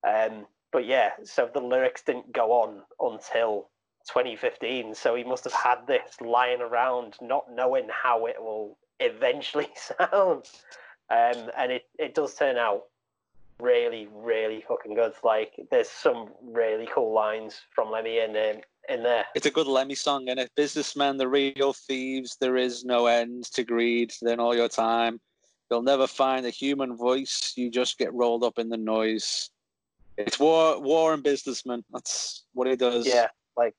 um, 0.08 0.46
but 0.72 0.86
yeah, 0.86 1.12
so 1.24 1.50
the 1.54 1.60
lyrics 1.60 2.04
didn't 2.04 2.32
go 2.32 2.52
on 2.52 2.82
until 3.00 3.70
2015. 4.08 4.96
So 4.96 5.16
he 5.16 5.24
must 5.24 5.44
have 5.44 5.54
had 5.54 5.86
this 5.88 6.22
lying 6.22 6.62
around, 6.62 7.16
not 7.22 7.46
knowing 7.54 7.88
how 7.92 8.26
it 8.26 8.36
will 8.40 8.78
eventually 9.00 9.70
sound. 9.76 10.46
Um, 11.10 11.52
and 11.58 11.72
it, 11.72 11.84
it 11.98 12.16
does 12.16 12.36
turn 12.36 12.58
out 12.58 12.84
really, 13.60 14.08
really 14.14 14.64
fucking 14.68 14.96
good. 14.96 15.14
Like, 15.24 15.54
there's 15.72 15.90
some 15.90 16.30
really 16.44 16.88
cool 16.94 17.14
lines 17.14 17.62
from 17.74 17.92
Lemmy 17.92 18.20
in 18.20 18.32
um, 18.32 18.62
in 18.90 19.04
there. 19.04 19.26
It's 19.36 19.46
a 19.46 19.52
good 19.52 19.68
Lemmy 19.68 19.96
song, 19.96 20.30
and 20.30 20.40
it 20.40 20.52
businessmen, 20.56 21.18
the 21.18 21.28
real 21.28 21.74
thieves. 21.74 22.38
There 22.40 22.58
is 22.58 22.86
no 22.86 23.08
end 23.08 23.46
to 23.54 23.64
greed. 23.64 24.14
Then 24.22 24.40
all 24.40 24.56
your 24.56 24.70
time, 24.70 25.20
you'll 25.70 25.82
never 25.82 26.08
find 26.08 26.46
a 26.46 26.50
human 26.50 26.96
voice. 26.96 27.54
You 27.56 27.70
just 27.70 27.98
get 27.98 28.14
rolled 28.14 28.44
up 28.44 28.60
in 28.60 28.70
the 28.70 28.78
noise. 28.78 29.50
It's 30.18 30.40
war, 30.40 30.82
war 30.82 31.14
and 31.14 31.24
businessman. 31.24 31.84
That's 31.92 32.46
what 32.54 32.68
he 32.68 32.76
does. 32.76 33.06
Yeah, 33.08 33.28
like 33.56 33.76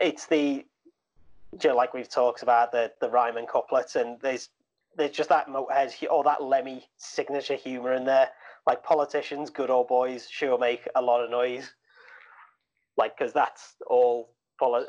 it's 0.00 0.26
the, 0.26 0.64
you 1.62 1.68
know, 1.68 1.76
like 1.76 1.94
we've 1.94 2.08
talked 2.08 2.42
about 2.42 2.72
the 2.72 2.92
the 3.00 3.08
rhyme 3.08 3.36
and 3.36 3.48
couplets, 3.48 3.96
and 3.96 4.18
there's 4.20 4.50
there's 4.96 5.12
just 5.12 5.28
that 5.28 5.48
Motorhead 5.48 5.94
or 6.10 6.24
that 6.24 6.42
Lemmy 6.42 6.84
signature 6.96 7.54
humor 7.54 7.92
in 7.92 8.04
there 8.04 8.30
like 8.68 8.84
politicians, 8.84 9.48
good 9.48 9.70
old 9.70 9.88
boys, 9.88 10.28
sure 10.30 10.58
make 10.58 10.86
a 10.94 11.00
lot 11.00 11.24
of 11.24 11.30
noise. 11.30 11.72
Like, 12.96 13.16
because 13.18 13.32
that's 13.32 13.74
all. 13.88 14.34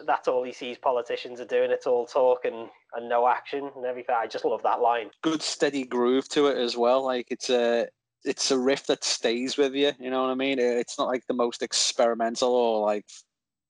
That's 0.07 0.27
all 0.27 0.43
he 0.43 0.51
sees 0.51 0.79
politicians 0.79 1.39
are 1.39 1.45
doing. 1.45 1.69
It's 1.69 1.85
all 1.85 2.07
talk 2.07 2.43
and, 2.43 2.69
and 2.95 3.07
no 3.07 3.27
action 3.27 3.69
and 3.75 3.85
everything. 3.85 4.15
I 4.17 4.25
just 4.25 4.43
love 4.43 4.63
that 4.63 4.81
line. 4.81 5.11
Good 5.21 5.43
steady 5.43 5.83
groove 5.83 6.27
to 6.29 6.47
it 6.47 6.57
as 6.57 6.75
well. 6.75 7.05
Like 7.05 7.27
it's 7.29 7.51
a 7.51 7.87
it's 8.25 8.49
a 8.49 8.57
riff 8.57 8.87
that 8.87 9.03
stays 9.03 9.57
with 9.57 9.75
you. 9.75 9.91
You 9.99 10.09
know 10.09 10.23
what 10.23 10.31
I 10.31 10.33
mean? 10.33 10.57
It's 10.57 10.97
not 10.97 11.07
like 11.07 11.21
the 11.27 11.35
most 11.35 11.61
experimental 11.61 12.51
or 12.51 12.83
like 12.83 13.05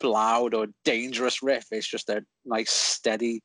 loud 0.02 0.54
or 0.54 0.68
dangerous 0.86 1.44
riff. 1.44 1.66
It's 1.70 1.86
just 1.86 2.08
a 2.08 2.24
nice 2.46 2.72
steady 2.72 3.42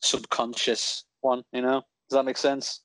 subconscious 0.00 1.04
one. 1.20 1.42
You 1.52 1.60
know? 1.60 1.82
Does 2.08 2.16
that 2.16 2.24
make 2.24 2.38
sense? 2.38 2.80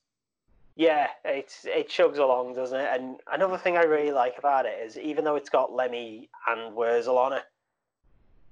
Yeah, 0.75 1.07
it's 1.23 1.65
it 1.65 1.87
chugs 1.87 2.17
along, 2.17 2.55
doesn't 2.55 2.79
it? 2.79 2.89
And 2.91 3.17
another 3.31 3.57
thing 3.57 3.77
I 3.77 3.83
really 3.83 4.11
like 4.11 4.37
about 4.37 4.65
it 4.65 4.77
is 4.85 4.97
even 4.97 5.23
though 5.23 5.35
it's 5.35 5.49
got 5.49 5.71
Lemmy 5.71 6.29
and 6.47 6.75
Wurzel 6.75 7.17
on 7.17 7.33
it, 7.33 7.43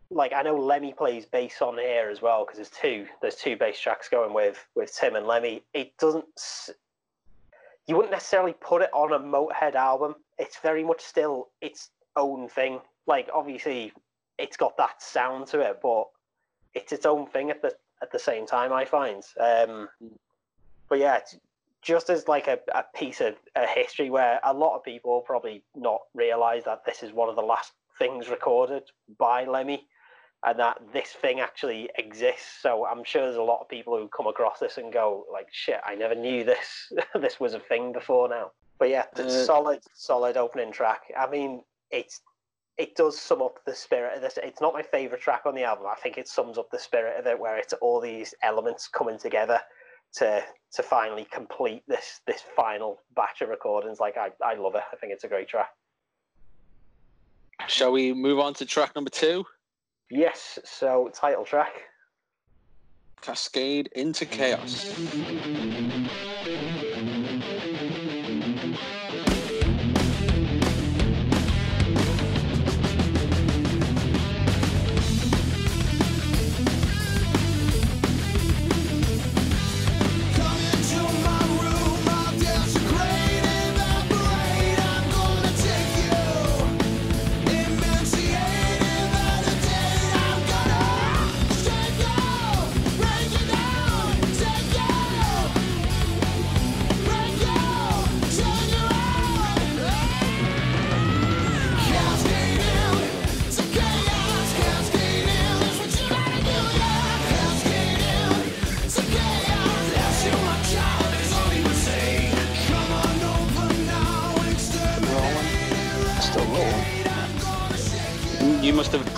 like 0.09 0.31
I 0.31 0.41
know 0.41 0.55
Lemmy 0.55 0.93
plays 0.93 1.25
bass 1.25 1.61
on 1.61 1.77
here 1.77 2.09
as 2.09 2.21
well 2.21 2.45
because 2.45 2.57
there's 2.57 2.69
two 2.69 3.07
there's 3.21 3.35
two 3.35 3.57
bass 3.57 3.79
tracks 3.79 4.07
going 4.07 4.33
with 4.33 4.65
with 4.75 4.95
Tim 4.95 5.15
and 5.15 5.27
Lemmy. 5.27 5.63
It 5.73 5.97
doesn't 5.97 6.25
you 7.87 7.95
wouldn't 7.95 8.13
necessarily 8.13 8.53
put 8.53 8.81
it 8.81 8.89
on 8.93 9.11
a 9.11 9.19
Motorhead 9.19 9.75
album. 9.75 10.15
It's 10.37 10.57
very 10.59 10.83
much 10.83 11.01
still 11.01 11.49
its 11.59 11.89
own 12.15 12.47
thing. 12.47 12.79
Like 13.05 13.29
obviously 13.33 13.91
it's 14.37 14.55
got 14.55 14.77
that 14.77 15.01
sound 15.01 15.47
to 15.47 15.59
it, 15.59 15.79
but 15.81 16.07
it's 16.73 16.93
its 16.93 17.05
own 17.05 17.27
thing 17.27 17.49
at 17.49 17.61
the 17.61 17.75
at 18.01 18.11
the 18.11 18.19
same 18.19 18.45
time. 18.45 18.71
I 18.71 18.85
find. 18.85 19.23
Um, 19.39 19.89
but 20.87 20.99
yeah, 20.99 21.19
just 21.83 22.09
as 22.09 22.27
like 22.27 22.47
a, 22.47 22.59
a 22.73 22.83
piece 22.95 23.21
of 23.21 23.35
a 23.55 23.67
history 23.67 24.09
where 24.09 24.39
a 24.43 24.53
lot 24.53 24.75
of 24.75 24.83
people 24.83 25.21
probably 25.21 25.63
not 25.75 26.01
realize 26.13 26.63
that 26.65 26.85
this 26.85 27.03
is 27.03 27.11
one 27.11 27.29
of 27.29 27.35
the 27.35 27.41
last 27.41 27.73
things 27.99 28.29
recorded 28.29 28.83
by 29.17 29.45
Lemmy. 29.45 29.87
and 30.45 30.59
that 30.59 30.77
this 30.91 31.11
thing 31.21 31.39
actually 31.39 31.89
exists. 31.97 32.61
So 32.61 32.85
I'm 32.85 33.03
sure 33.03 33.23
there's 33.23 33.37
a 33.37 33.41
lot 33.41 33.61
of 33.61 33.69
people 33.69 33.97
who 33.97 34.07
come 34.09 34.27
across 34.27 34.59
this 34.59 34.77
and 34.77 34.91
go 34.91 35.25
like, 35.31 35.47
"Shit, 35.51 35.79
I 35.85 35.95
never 35.95 36.15
knew 36.15 36.43
this. 36.43 36.91
this 37.21 37.39
was 37.39 37.53
a 37.53 37.59
thing 37.59 37.93
before 37.93 38.27
now." 38.27 38.51
But 38.79 38.89
yeah, 38.89 39.05
uh, 39.15 39.29
solid, 39.29 39.79
solid 39.93 40.35
opening 40.35 40.71
track. 40.71 41.03
I 41.17 41.29
mean, 41.29 41.63
it's 41.91 42.21
it 42.77 42.95
does 42.95 43.19
sum 43.19 43.41
up 43.41 43.59
the 43.65 43.75
spirit 43.75 44.15
of 44.15 44.21
this. 44.21 44.37
It's 44.41 44.59
not 44.59 44.73
my 44.73 44.81
favorite 44.81 45.21
track 45.21 45.43
on 45.45 45.55
the 45.55 45.63
album. 45.63 45.85
I 45.89 45.95
think 45.95 46.17
it 46.17 46.27
sums 46.27 46.57
up 46.57 46.69
the 46.71 46.79
spirit 46.79 47.19
of 47.19 47.27
it, 47.27 47.39
where 47.39 47.57
it's 47.57 47.73
all 47.73 48.01
these 48.01 48.33
elements 48.41 48.87
coming 48.87 49.19
together 49.19 49.61
to 50.15 50.43
to 50.73 50.83
finally 50.83 51.27
complete 51.31 51.83
this 51.87 52.21
this 52.27 52.41
final 52.55 53.01
batch 53.15 53.41
of 53.41 53.49
recordings. 53.49 53.99
Like 53.99 54.17
I, 54.17 54.31
I 54.43 54.55
love 54.55 54.75
it. 54.75 54.83
I 54.91 54.95
think 54.95 55.13
it's 55.13 55.23
a 55.23 55.27
great 55.27 55.47
track. 55.47 55.69
Shall 57.67 57.91
we 57.91 58.13
move 58.13 58.39
on 58.39 58.53
to 58.55 58.65
track 58.65 58.95
number 58.95 59.09
two? 59.09 59.45
Yes. 60.09 60.59
So 60.65 61.11
title 61.13 61.45
track. 61.45 61.73
Cascade 63.21 63.89
into 63.95 64.25
chaos. 64.25 64.93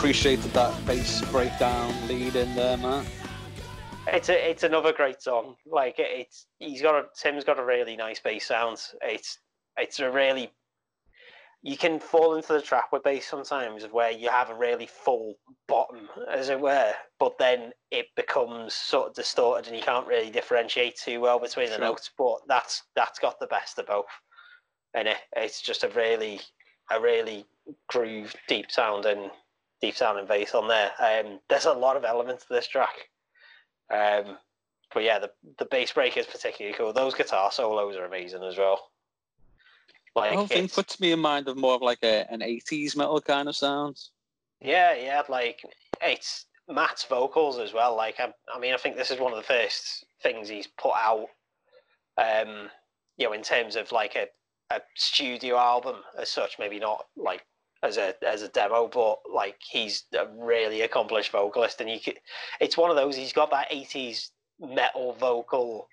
Appreciated 0.05 0.51
that 0.53 0.85
bass 0.85 1.21
breakdown 1.31 1.93
lead 2.07 2.35
in 2.35 2.55
there, 2.55 2.77
man. 2.77 3.05
It's 4.07 4.29
a, 4.29 4.49
it's 4.49 4.63
another 4.63 4.91
great 4.91 5.21
song. 5.21 5.55
Like 5.65 5.95
it's 5.99 6.47
he's 6.59 6.81
got 6.81 6.95
a 6.95 7.05
Tim's 7.19 7.43
got 7.43 7.59
a 7.59 7.63
really 7.63 7.95
nice 7.95 8.19
bass 8.19 8.47
sound. 8.47 8.79
It's 9.01 9.39
it's 9.77 9.99
a 9.99 10.11
really 10.11 10.51
you 11.61 11.77
can 11.77 11.99
fall 11.99 12.35
into 12.35 12.53
the 12.53 12.61
trap 12.61 12.89
with 12.91 13.03
bass 13.03 13.27
sometimes 13.27 13.85
where 13.91 14.11
you 14.11 14.29
have 14.29 14.49
a 14.49 14.55
really 14.55 14.85
full 14.87 15.35
bottom, 15.67 16.07
as 16.31 16.49
it 16.49 16.59
were, 16.59 16.93
but 17.19 17.37
then 17.39 17.71
it 17.89 18.05
becomes 18.15 18.73
sort 18.73 19.09
of 19.09 19.15
distorted 19.15 19.67
and 19.67 19.75
you 19.75 19.81
can't 19.81 20.07
really 20.07 20.29
differentiate 20.29 20.95
too 20.97 21.19
well 21.19 21.39
between 21.39 21.69
the 21.69 21.77
notes. 21.77 22.11
But 22.17 22.37
that's 22.47 22.83
that's 22.95 23.19
got 23.19 23.39
the 23.39 23.47
best 23.47 23.79
of 23.79 23.87
both, 23.87 24.05
and 24.93 25.07
it, 25.07 25.17
it's 25.35 25.61
just 25.61 25.83
a 25.83 25.89
really 25.89 26.41
a 26.91 26.99
really 26.99 27.45
groove 27.87 28.35
deep 28.47 28.71
sound 28.71 29.05
and 29.05 29.31
deep 29.81 29.95
sounding 29.95 30.25
bass 30.25 30.53
on 30.53 30.67
there. 30.67 30.91
Um, 30.99 31.39
there's 31.49 31.65
a 31.65 31.73
lot 31.73 31.97
of 31.97 32.03
elements 32.05 32.45
to 32.45 32.53
this 32.53 32.67
track. 32.67 33.09
Um, 33.91 34.37
but 34.93 35.03
yeah, 35.03 35.19
the 35.19 35.31
the 35.57 35.65
bass 35.65 35.91
break 35.91 36.17
is 36.17 36.25
particularly 36.25 36.75
cool. 36.77 36.93
Those 36.93 37.13
guitar 37.13 37.51
solos 37.51 37.95
are 37.95 38.05
amazing 38.05 38.43
as 38.43 38.57
well. 38.57 38.91
Like, 40.15 40.31
the 40.31 40.37
whole 40.37 40.47
thing 40.47 40.69
puts 40.69 40.99
me 40.99 41.11
in 41.11 41.19
mind 41.19 41.49
of 41.49 41.57
more 41.57 41.75
of 41.75 41.81
like 41.81 41.99
a, 42.01 42.31
an 42.31 42.39
80s 42.39 42.95
metal 42.95 43.19
kind 43.19 43.49
of 43.49 43.55
sound. 43.55 43.99
Yeah, 44.61 44.95
yeah, 44.95 45.21
like 45.27 45.61
it's 46.01 46.45
Matt's 46.69 47.03
vocals 47.03 47.59
as 47.59 47.73
well. 47.73 47.95
Like, 47.97 48.19
I, 48.19 48.33
I 48.53 48.59
mean, 48.59 48.73
I 48.73 48.77
think 48.77 48.95
this 48.95 49.11
is 49.11 49.19
one 49.19 49.33
of 49.33 49.37
the 49.37 49.43
first 49.43 50.05
things 50.23 50.47
he's 50.47 50.67
put 50.67 50.93
out, 50.95 51.27
um, 52.17 52.69
you 53.17 53.27
know, 53.27 53.33
in 53.33 53.43
terms 53.43 53.75
of 53.75 53.91
like 53.91 54.15
a, 54.15 54.27
a 54.71 54.81
studio 54.95 55.57
album 55.57 55.97
as 56.19 56.29
such. 56.29 56.57
Maybe 56.59 56.79
not 56.79 57.05
like 57.15 57.45
as 57.83 57.97
a 57.97 58.13
as 58.25 58.41
a 58.41 58.47
demo, 58.49 58.87
but 58.87 59.19
like 59.33 59.57
he's 59.59 60.03
a 60.17 60.27
really 60.37 60.81
accomplished 60.81 61.31
vocalist, 61.31 61.81
and 61.81 61.89
you 61.89 61.99
could, 61.99 62.19
it's 62.59 62.77
one 62.77 62.89
of 62.89 62.95
those. 62.95 63.15
He's 63.15 63.33
got 63.33 63.51
that 63.51 63.71
'80s 63.71 64.31
metal 64.59 65.13
vocal 65.13 65.87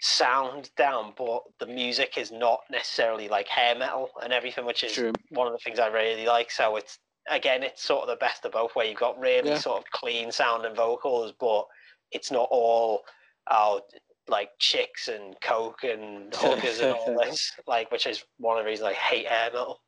sound 0.00 0.70
down, 0.76 1.12
but 1.16 1.42
the 1.60 1.66
music 1.66 2.18
is 2.18 2.32
not 2.32 2.60
necessarily 2.70 3.28
like 3.28 3.46
hair 3.48 3.76
metal 3.76 4.10
and 4.22 4.32
everything, 4.32 4.64
which 4.64 4.82
is 4.82 4.92
True. 4.92 5.12
one 5.30 5.46
of 5.46 5.52
the 5.52 5.60
things 5.60 5.78
I 5.78 5.86
really 5.88 6.26
like. 6.26 6.50
So 6.50 6.76
it's 6.76 6.98
again, 7.30 7.62
it's 7.62 7.82
sort 7.82 8.02
of 8.02 8.08
the 8.08 8.16
best 8.16 8.44
of 8.44 8.52
both, 8.52 8.74
where 8.74 8.86
you've 8.86 8.98
got 8.98 9.18
really 9.18 9.50
yeah. 9.50 9.58
sort 9.58 9.78
of 9.78 9.90
clean 9.92 10.32
sounding 10.32 10.74
vocals, 10.74 11.32
but 11.38 11.66
it's 12.10 12.30
not 12.30 12.48
all 12.50 13.02
oh 13.50 13.80
like 14.28 14.50
chicks 14.58 15.08
and 15.08 15.34
coke 15.40 15.84
and 15.84 16.34
hookers 16.36 16.80
and 16.80 16.94
all 16.94 17.18
this, 17.18 17.52
like 17.66 17.90
which 17.90 18.06
is 18.06 18.24
one 18.38 18.58
of 18.58 18.64
the 18.64 18.70
reasons 18.70 18.88
I 18.88 18.94
hate 18.94 19.26
hair 19.26 19.50
metal. 19.52 19.80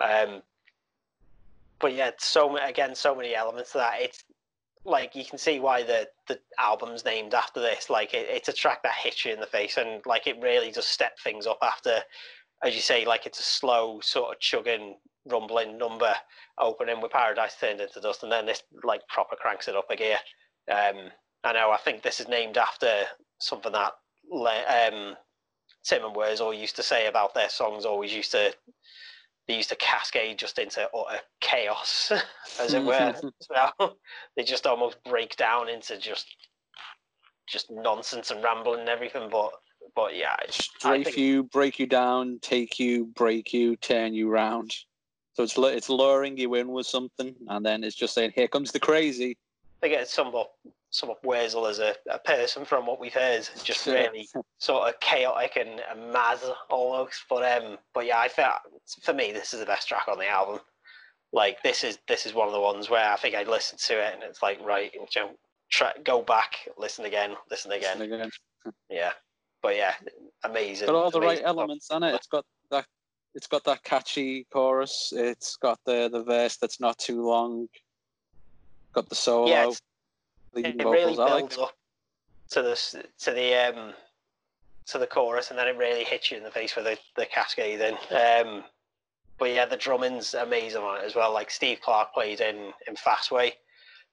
Um, 0.00 0.42
but 1.80 1.94
yeah, 1.94 2.12
so 2.18 2.56
again, 2.56 2.94
so 2.94 3.14
many 3.14 3.34
elements 3.34 3.72
to 3.72 3.78
that. 3.78 4.00
It's 4.00 4.24
like 4.84 5.14
you 5.14 5.24
can 5.24 5.38
see 5.38 5.60
why 5.60 5.82
the 5.82 6.08
the 6.28 6.38
album's 6.58 7.04
named 7.04 7.34
after 7.34 7.60
this. 7.60 7.90
Like 7.90 8.14
it, 8.14 8.26
it's 8.28 8.48
a 8.48 8.52
track 8.52 8.82
that 8.82 8.94
hits 8.94 9.24
you 9.24 9.32
in 9.32 9.40
the 9.40 9.46
face, 9.46 9.76
and 9.76 10.00
like 10.06 10.26
it 10.26 10.40
really 10.40 10.70
does 10.70 10.86
step 10.86 11.18
things 11.18 11.46
up 11.46 11.58
after, 11.62 11.98
as 12.64 12.74
you 12.74 12.80
say, 12.80 13.04
like 13.04 13.26
it's 13.26 13.40
a 13.40 13.44
slow 13.44 14.00
sort 14.00 14.32
of 14.32 14.40
chugging, 14.40 14.96
rumbling 15.26 15.78
number 15.78 16.14
opening 16.58 17.00
with 17.00 17.12
Paradise 17.12 17.56
turned 17.58 17.80
into 17.80 18.00
dust, 18.00 18.22
and 18.22 18.32
then 18.32 18.46
this 18.46 18.62
like 18.84 19.06
proper 19.08 19.36
cranks 19.36 19.68
it 19.68 19.76
up 19.76 19.86
a 19.90 19.96
gear. 19.96 20.18
Um, 20.70 21.10
I 21.44 21.52
know. 21.52 21.70
I 21.72 21.78
think 21.78 22.02
this 22.02 22.20
is 22.20 22.28
named 22.28 22.56
after 22.56 22.88
something 23.42 23.72
that 23.72 23.92
um, 24.32 25.16
Tim 25.84 26.04
and 26.04 26.16
Wurzel 26.16 26.54
used 26.54 26.76
to 26.76 26.82
say 26.82 27.06
about 27.06 27.34
their 27.34 27.48
songs. 27.48 27.84
Always 27.84 28.12
used 28.12 28.32
to 28.32 28.54
they 29.48 29.56
used 29.56 29.70
to 29.70 29.76
cascade 29.76 30.38
just 30.38 30.58
into 30.58 30.88
utter 30.94 31.20
chaos, 31.40 32.12
as 32.60 32.74
it 32.74 32.84
were. 32.84 33.14
so 33.40 33.94
they 34.36 34.44
just 34.44 34.66
almost 34.66 35.02
break 35.04 35.36
down 35.36 35.68
into 35.68 35.98
just 35.98 36.26
just 37.48 37.70
nonsense 37.70 38.30
and 38.30 38.42
rambling 38.42 38.80
and 38.80 38.88
everything. 38.88 39.28
But 39.30 39.50
but 39.96 40.16
yeah, 40.16 40.36
strafe 40.48 41.04
think... 41.06 41.16
you, 41.16 41.44
break 41.44 41.78
you 41.78 41.86
down, 41.86 42.38
take 42.40 42.78
you, 42.78 43.06
break 43.16 43.52
you, 43.52 43.76
turn 43.76 44.14
you 44.14 44.30
round. 44.30 44.72
So 45.34 45.42
it's 45.42 45.58
it's 45.58 45.88
luring 45.88 46.36
you 46.36 46.54
in 46.54 46.68
with 46.68 46.86
something, 46.86 47.34
and 47.48 47.66
then 47.66 47.82
it's 47.82 47.96
just 47.96 48.14
saying, 48.14 48.32
"Here 48.34 48.48
comes 48.48 48.70
the 48.70 48.80
crazy." 48.80 49.36
They 49.80 49.88
get 49.88 50.08
some 50.08 50.32
up 50.36 50.52
some 50.92 51.08
of 51.08 51.16
Wurzel 51.24 51.66
as 51.66 51.78
a, 51.78 51.94
a 52.10 52.18
person 52.18 52.64
from 52.66 52.86
what 52.86 53.00
we've 53.00 53.14
heard, 53.14 53.48
just 53.64 53.86
really 53.86 54.28
sort 54.58 54.88
of 54.88 55.00
chaotic 55.00 55.56
and, 55.56 55.80
and 55.90 56.12
mad 56.12 56.38
almost. 56.70 57.24
But 57.28 57.50
um, 57.50 57.78
but 57.94 58.06
yeah, 58.06 58.18
I 58.18 58.28
felt 58.28 58.58
for 59.02 59.14
me 59.14 59.32
this 59.32 59.52
is 59.54 59.60
the 59.60 59.66
best 59.66 59.88
track 59.88 60.06
on 60.06 60.18
the 60.18 60.28
album. 60.28 60.60
Like 61.32 61.62
this 61.62 61.82
is 61.82 61.98
this 62.08 62.26
is 62.26 62.34
one 62.34 62.46
of 62.46 62.52
the 62.52 62.60
ones 62.60 62.90
where 62.90 63.10
I 63.10 63.16
think 63.16 63.34
I 63.34 63.42
listened 63.42 63.80
to 63.80 63.94
it 63.94 64.14
and 64.14 64.22
it's 64.22 64.42
like 64.42 64.60
right, 64.62 64.92
you 64.92 65.00
know, 65.00 65.30
try, 65.70 65.92
go 66.04 66.20
back, 66.22 66.68
listen 66.76 67.06
again, 67.06 67.34
listen 67.50 67.72
again. 67.72 67.98
Listen 67.98 68.12
again. 68.14 68.30
yeah, 68.90 69.12
but 69.62 69.76
yeah, 69.76 69.94
amazing. 70.44 70.86
Got 70.86 70.94
all 70.94 71.10
the 71.10 71.20
right 71.20 71.40
elements 71.42 71.90
on 71.90 72.02
it. 72.02 72.14
It's 72.14 72.26
got 72.26 72.44
that. 72.70 72.84
It's 73.34 73.46
got 73.46 73.64
that 73.64 73.82
catchy 73.82 74.46
chorus. 74.52 75.10
It's 75.16 75.56
got 75.56 75.80
the 75.86 76.10
the 76.12 76.22
verse 76.22 76.58
that's 76.58 76.80
not 76.80 76.98
too 76.98 77.24
long. 77.24 77.66
Got 78.92 79.08
the 79.08 79.14
solo. 79.14 79.48
Yeah, 79.48 79.70
it 80.54 80.76
vocals. 80.76 80.92
really 80.92 81.16
builds 81.16 81.56
like 81.56 81.58
up 81.58 81.74
to 82.50 82.62
the 82.62 83.04
to 83.18 83.30
the 83.32 83.54
um 83.54 83.94
to 84.86 84.98
the 84.98 85.06
chorus, 85.06 85.50
and 85.50 85.58
then 85.58 85.68
it 85.68 85.76
really 85.76 86.04
hits 86.04 86.30
you 86.30 86.36
in 86.36 86.42
the 86.42 86.50
face 86.50 86.76
with 86.76 86.84
the 86.84 86.98
the 87.16 87.26
cascade. 87.26 87.80
In. 87.80 87.96
Um, 88.14 88.64
but 89.38 89.50
yeah, 89.50 89.66
the 89.66 89.76
drumming's 89.76 90.34
amazing 90.34 90.82
on 90.82 91.00
it 91.00 91.04
as 91.04 91.14
well. 91.16 91.32
Like 91.32 91.50
Steve 91.50 91.80
Clark 91.82 92.14
played 92.14 92.40
in 92.40 92.72
in 92.86 92.94
Fastway 92.94 93.52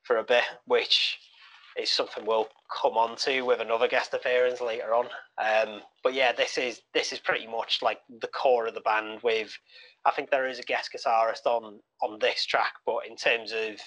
for 0.03 0.17
a 0.17 0.23
bit, 0.23 0.43
which 0.65 1.19
is 1.77 1.89
something 1.89 2.25
we'll 2.25 2.49
come 2.81 2.93
on 2.93 3.15
to 3.15 3.41
with 3.41 3.61
another 3.61 3.87
guest 3.87 4.13
appearance 4.13 4.61
later 4.61 4.93
on. 4.93 5.05
Um, 5.37 5.81
but 6.03 6.13
yeah, 6.13 6.31
this 6.31 6.57
is 6.57 6.81
this 6.93 7.11
is 7.11 7.19
pretty 7.19 7.47
much 7.47 7.79
like 7.81 7.99
the 8.21 8.27
core 8.27 8.67
of 8.67 8.73
the 8.73 8.81
band. 8.81 9.21
With 9.21 9.55
I 10.05 10.11
think 10.11 10.29
there 10.29 10.47
is 10.47 10.59
a 10.59 10.63
guest 10.63 10.91
guitarist 10.95 11.45
on 11.45 11.79
on 12.01 12.19
this 12.19 12.45
track, 12.45 12.73
but 12.85 12.99
in 13.07 13.15
terms 13.15 13.51
of 13.51 13.79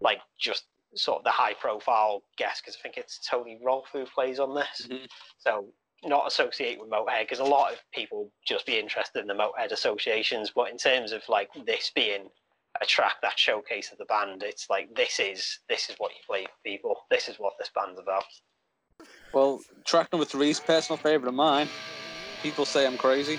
like 0.00 0.18
just 0.38 0.64
sort 0.96 1.18
of 1.18 1.24
the 1.24 1.30
high 1.30 1.54
profile 1.54 2.22
guest 2.36 2.62
because 2.62 2.76
I 2.78 2.82
think 2.82 2.96
it's 2.96 3.20
Tony 3.28 3.58
Rolfe 3.64 3.88
who 3.92 4.04
plays 4.06 4.38
on 4.38 4.54
this. 4.54 4.86
Mm-hmm. 4.88 5.04
So 5.38 5.66
not 6.04 6.26
associate 6.26 6.78
with 6.78 6.90
Motorhead 6.90 7.22
because 7.22 7.38
a 7.38 7.44
lot 7.44 7.72
of 7.72 7.78
people 7.92 8.30
just 8.46 8.66
be 8.66 8.78
interested 8.78 9.20
in 9.20 9.26
the 9.26 9.34
Motorhead 9.34 9.72
associations, 9.72 10.52
but 10.54 10.70
in 10.70 10.76
terms 10.76 11.12
of 11.12 11.22
like 11.28 11.48
this 11.66 11.90
being 11.94 12.28
a 12.80 12.86
track 12.86 13.16
that 13.22 13.38
showcases 13.38 13.96
the 13.98 14.04
band. 14.06 14.42
It's 14.42 14.68
like 14.68 14.94
this 14.94 15.20
is 15.20 15.60
this 15.68 15.88
is 15.88 15.96
what 15.98 16.12
you 16.12 16.20
play 16.26 16.44
for 16.44 16.52
people. 16.64 16.96
This 17.10 17.28
is 17.28 17.36
what 17.36 17.54
this 17.58 17.70
band's 17.74 18.00
about. 18.00 18.24
Well, 19.32 19.60
track 19.84 20.12
number 20.12 20.24
three 20.24 20.50
is 20.50 20.60
personal 20.60 20.96
favorite 20.96 21.28
of 21.28 21.34
mine. 21.34 21.68
People 22.42 22.64
say 22.64 22.86
I'm 22.86 22.96
crazy. 22.96 23.38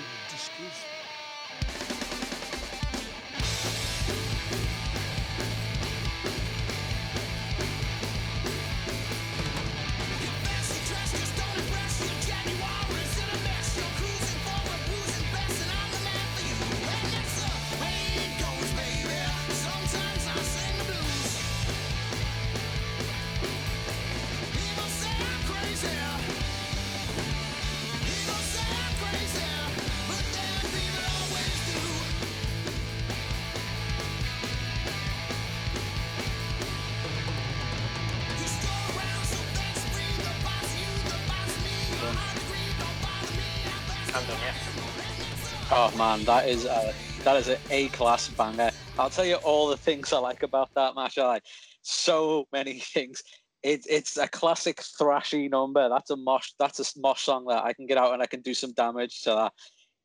Oh 45.78 45.94
man, 45.98 46.24
that 46.24 46.48
is 46.48 46.64
a 46.64 46.94
that 47.22 47.36
is 47.36 47.48
an 47.48 47.58
A 47.70 47.88
class 47.88 48.28
banger. 48.28 48.70
I'll 48.98 49.10
tell 49.10 49.26
you 49.26 49.34
all 49.34 49.68
the 49.68 49.76
things 49.76 50.10
I 50.10 50.18
like 50.18 50.42
about 50.42 50.70
that 50.74 50.94
match. 50.94 51.18
I 51.18 51.26
like 51.26 51.42
so 51.82 52.46
many 52.50 52.78
things. 52.94 53.22
It's 53.62 53.86
it's 53.86 54.16
a 54.16 54.26
classic 54.26 54.78
thrashy 54.98 55.50
number. 55.50 55.86
That's 55.90 56.08
a 56.08 56.16
mosh. 56.16 56.52
That's 56.58 56.80
a 56.80 56.98
mosh 56.98 57.24
song 57.24 57.44
that 57.48 57.62
I 57.62 57.74
can 57.74 57.84
get 57.84 57.98
out 57.98 58.14
and 58.14 58.22
I 58.22 58.26
can 58.26 58.40
do 58.40 58.54
some 58.54 58.72
damage 58.72 59.20
to 59.24 59.30
that. 59.32 59.52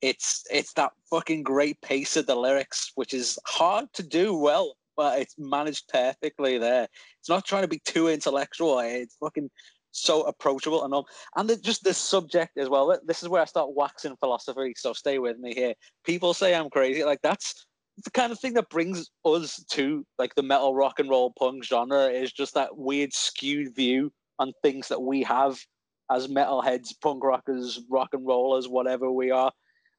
It's 0.01 0.43
it's 0.51 0.73
that 0.73 0.91
fucking 1.09 1.43
great 1.43 1.79
pace 1.79 2.17
of 2.17 2.25
the 2.25 2.35
lyrics, 2.35 2.91
which 2.95 3.13
is 3.13 3.39
hard 3.47 3.85
to 3.93 4.03
do 4.03 4.35
well, 4.35 4.75
but 4.97 5.19
it's 5.19 5.35
managed 5.37 5.87
perfectly 5.87 6.57
there. 6.57 6.89
It's 7.21 7.29
not 7.29 7.45
trying 7.45 7.61
to 7.61 7.69
be 7.69 7.81
too 7.85 8.09
intellectual. 8.09 8.77
It's 8.79 9.15
fucking 9.21 9.49
so 9.91 10.23
approachable 10.23 10.83
and 10.83 10.93
all. 10.93 11.07
And 11.35 11.49
the, 11.49 11.57
just 11.57 11.83
the 11.83 11.93
subject 11.93 12.57
as 12.57 12.69
well. 12.69 12.97
This 13.05 13.21
is 13.21 13.29
where 13.29 13.41
I 13.41 13.45
start 13.45 13.75
waxing 13.75 14.15
philosophy. 14.17 14.73
So 14.77 14.93
stay 14.93 15.19
with 15.19 15.37
me 15.37 15.53
here. 15.53 15.73
People 16.05 16.33
say 16.33 16.55
I'm 16.55 16.69
crazy. 16.69 17.03
Like 17.03 17.21
that's 17.21 17.65
the 18.03 18.11
kind 18.11 18.31
of 18.31 18.39
thing 18.39 18.53
that 18.53 18.69
brings 18.69 19.09
us 19.25 19.63
to 19.71 20.05
like 20.17 20.33
the 20.35 20.43
metal 20.43 20.73
rock 20.73 20.99
and 20.99 21.09
roll 21.09 21.33
punk 21.37 21.63
genre 21.63 22.05
is 22.07 22.31
just 22.31 22.53
that 22.53 22.77
weird 22.77 23.13
skewed 23.13 23.75
view 23.75 24.11
on 24.39 24.53
things 24.61 24.87
that 24.87 25.01
we 25.01 25.23
have 25.23 25.59
as 26.09 26.27
metalheads, 26.27 26.93
punk 27.01 27.23
rockers, 27.23 27.81
rock 27.89 28.09
and 28.13 28.25
rollers, 28.25 28.67
whatever 28.67 29.11
we 29.11 29.31
are. 29.31 29.51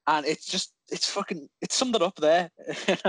And 0.07 0.25
it's 0.25 0.45
just 0.45 0.73
it's 0.89 1.09
fucking 1.09 1.47
it's 1.61 1.75
summed 1.75 1.95
it 1.95 2.01
up 2.01 2.15
there. 2.17 2.51
it's, 2.67 3.05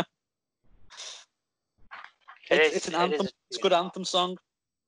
it's, 2.50 2.88
an 2.88 2.94
anthem. 2.94 3.26
It's 3.50 3.58
a 3.58 3.62
good 3.62 3.72
anthem 3.72 4.04
song. 4.04 4.36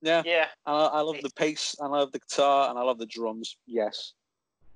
Yeah. 0.01 0.21
Yeah. 0.25 0.47
I, 0.65 0.71
I 0.73 1.01
love 1.01 1.17
the 1.21 1.31
pace, 1.31 1.75
and 1.79 1.93
I 1.93 1.99
love 1.99 2.11
the 2.11 2.19
guitar, 2.19 2.69
and 2.69 2.77
I 2.77 2.83
love 2.83 2.99
the 2.99 3.05
drums. 3.05 3.57
Yes. 3.65 4.13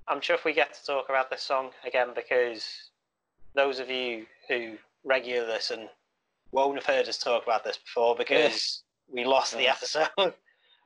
I'm 0.08 0.20
sure 0.20 0.36
if 0.36 0.44
we 0.44 0.52
get 0.52 0.74
to 0.74 0.84
talk 0.84 1.08
about 1.08 1.30
this 1.30 1.42
song 1.42 1.70
again 1.86 2.08
because 2.14 2.66
those 3.54 3.78
of 3.78 3.88
you 3.88 4.26
who 4.48 4.76
regularly 5.04 5.52
listen 5.52 5.88
won't 6.50 6.76
have 6.76 6.86
heard 6.86 7.08
us 7.08 7.18
talk 7.18 7.44
about 7.44 7.64
this 7.64 7.78
before 7.78 8.16
because 8.16 8.82
we 9.10 9.24
lost 9.24 9.56
the 9.56 9.68
episode. 9.68 10.08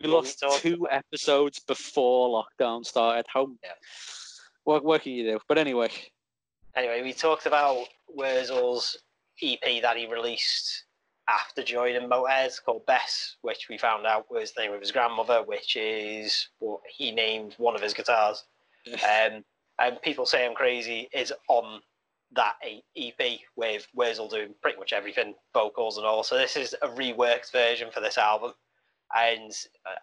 We 0.02 0.10
lost 0.10 0.42
we 0.42 0.58
two 0.58 0.86
episodes 0.90 1.58
before 1.60 2.44
lockdown 2.60 2.84
started. 2.84 3.24
How? 3.32 3.48
Yeah. 3.64 3.70
What, 4.64 4.84
what 4.84 5.02
can 5.02 5.12
you 5.12 5.24
do? 5.24 5.38
But 5.48 5.56
anyway. 5.56 5.90
Anyway, 6.74 7.02
we 7.02 7.14
talked 7.14 7.46
about 7.46 7.86
Wurzel's 8.14 8.98
EP 9.42 9.80
that 9.80 9.96
he 9.96 10.06
released 10.06 10.84
after 11.28 11.62
joining 11.62 12.08
Motorhead 12.08 12.52
called 12.64 12.86
Bess, 12.86 13.36
which 13.42 13.66
we 13.68 13.78
found 13.78 14.06
out 14.06 14.30
was 14.30 14.52
the 14.52 14.62
name 14.62 14.72
of 14.72 14.80
his 14.80 14.92
grandmother, 14.92 15.42
which 15.44 15.76
is 15.76 16.48
what 16.58 16.80
he 16.88 17.10
named 17.10 17.54
one 17.58 17.74
of 17.74 17.82
his 17.82 17.94
guitars. 17.94 18.44
um, 18.92 19.44
and 19.78 20.00
People 20.02 20.26
Say 20.26 20.46
I'm 20.46 20.54
Crazy 20.54 21.08
is 21.12 21.32
on 21.48 21.80
that 22.32 22.54
EP 22.96 23.40
with 23.56 23.86
Wurzel 23.94 24.28
doing 24.28 24.54
pretty 24.62 24.78
much 24.78 24.92
everything, 24.92 25.34
vocals 25.52 25.96
and 25.96 26.06
all. 26.06 26.22
So 26.22 26.36
this 26.36 26.56
is 26.56 26.74
a 26.82 26.88
reworked 26.88 27.52
version 27.52 27.90
for 27.92 28.00
this 28.00 28.18
album. 28.18 28.52
And 29.16 29.52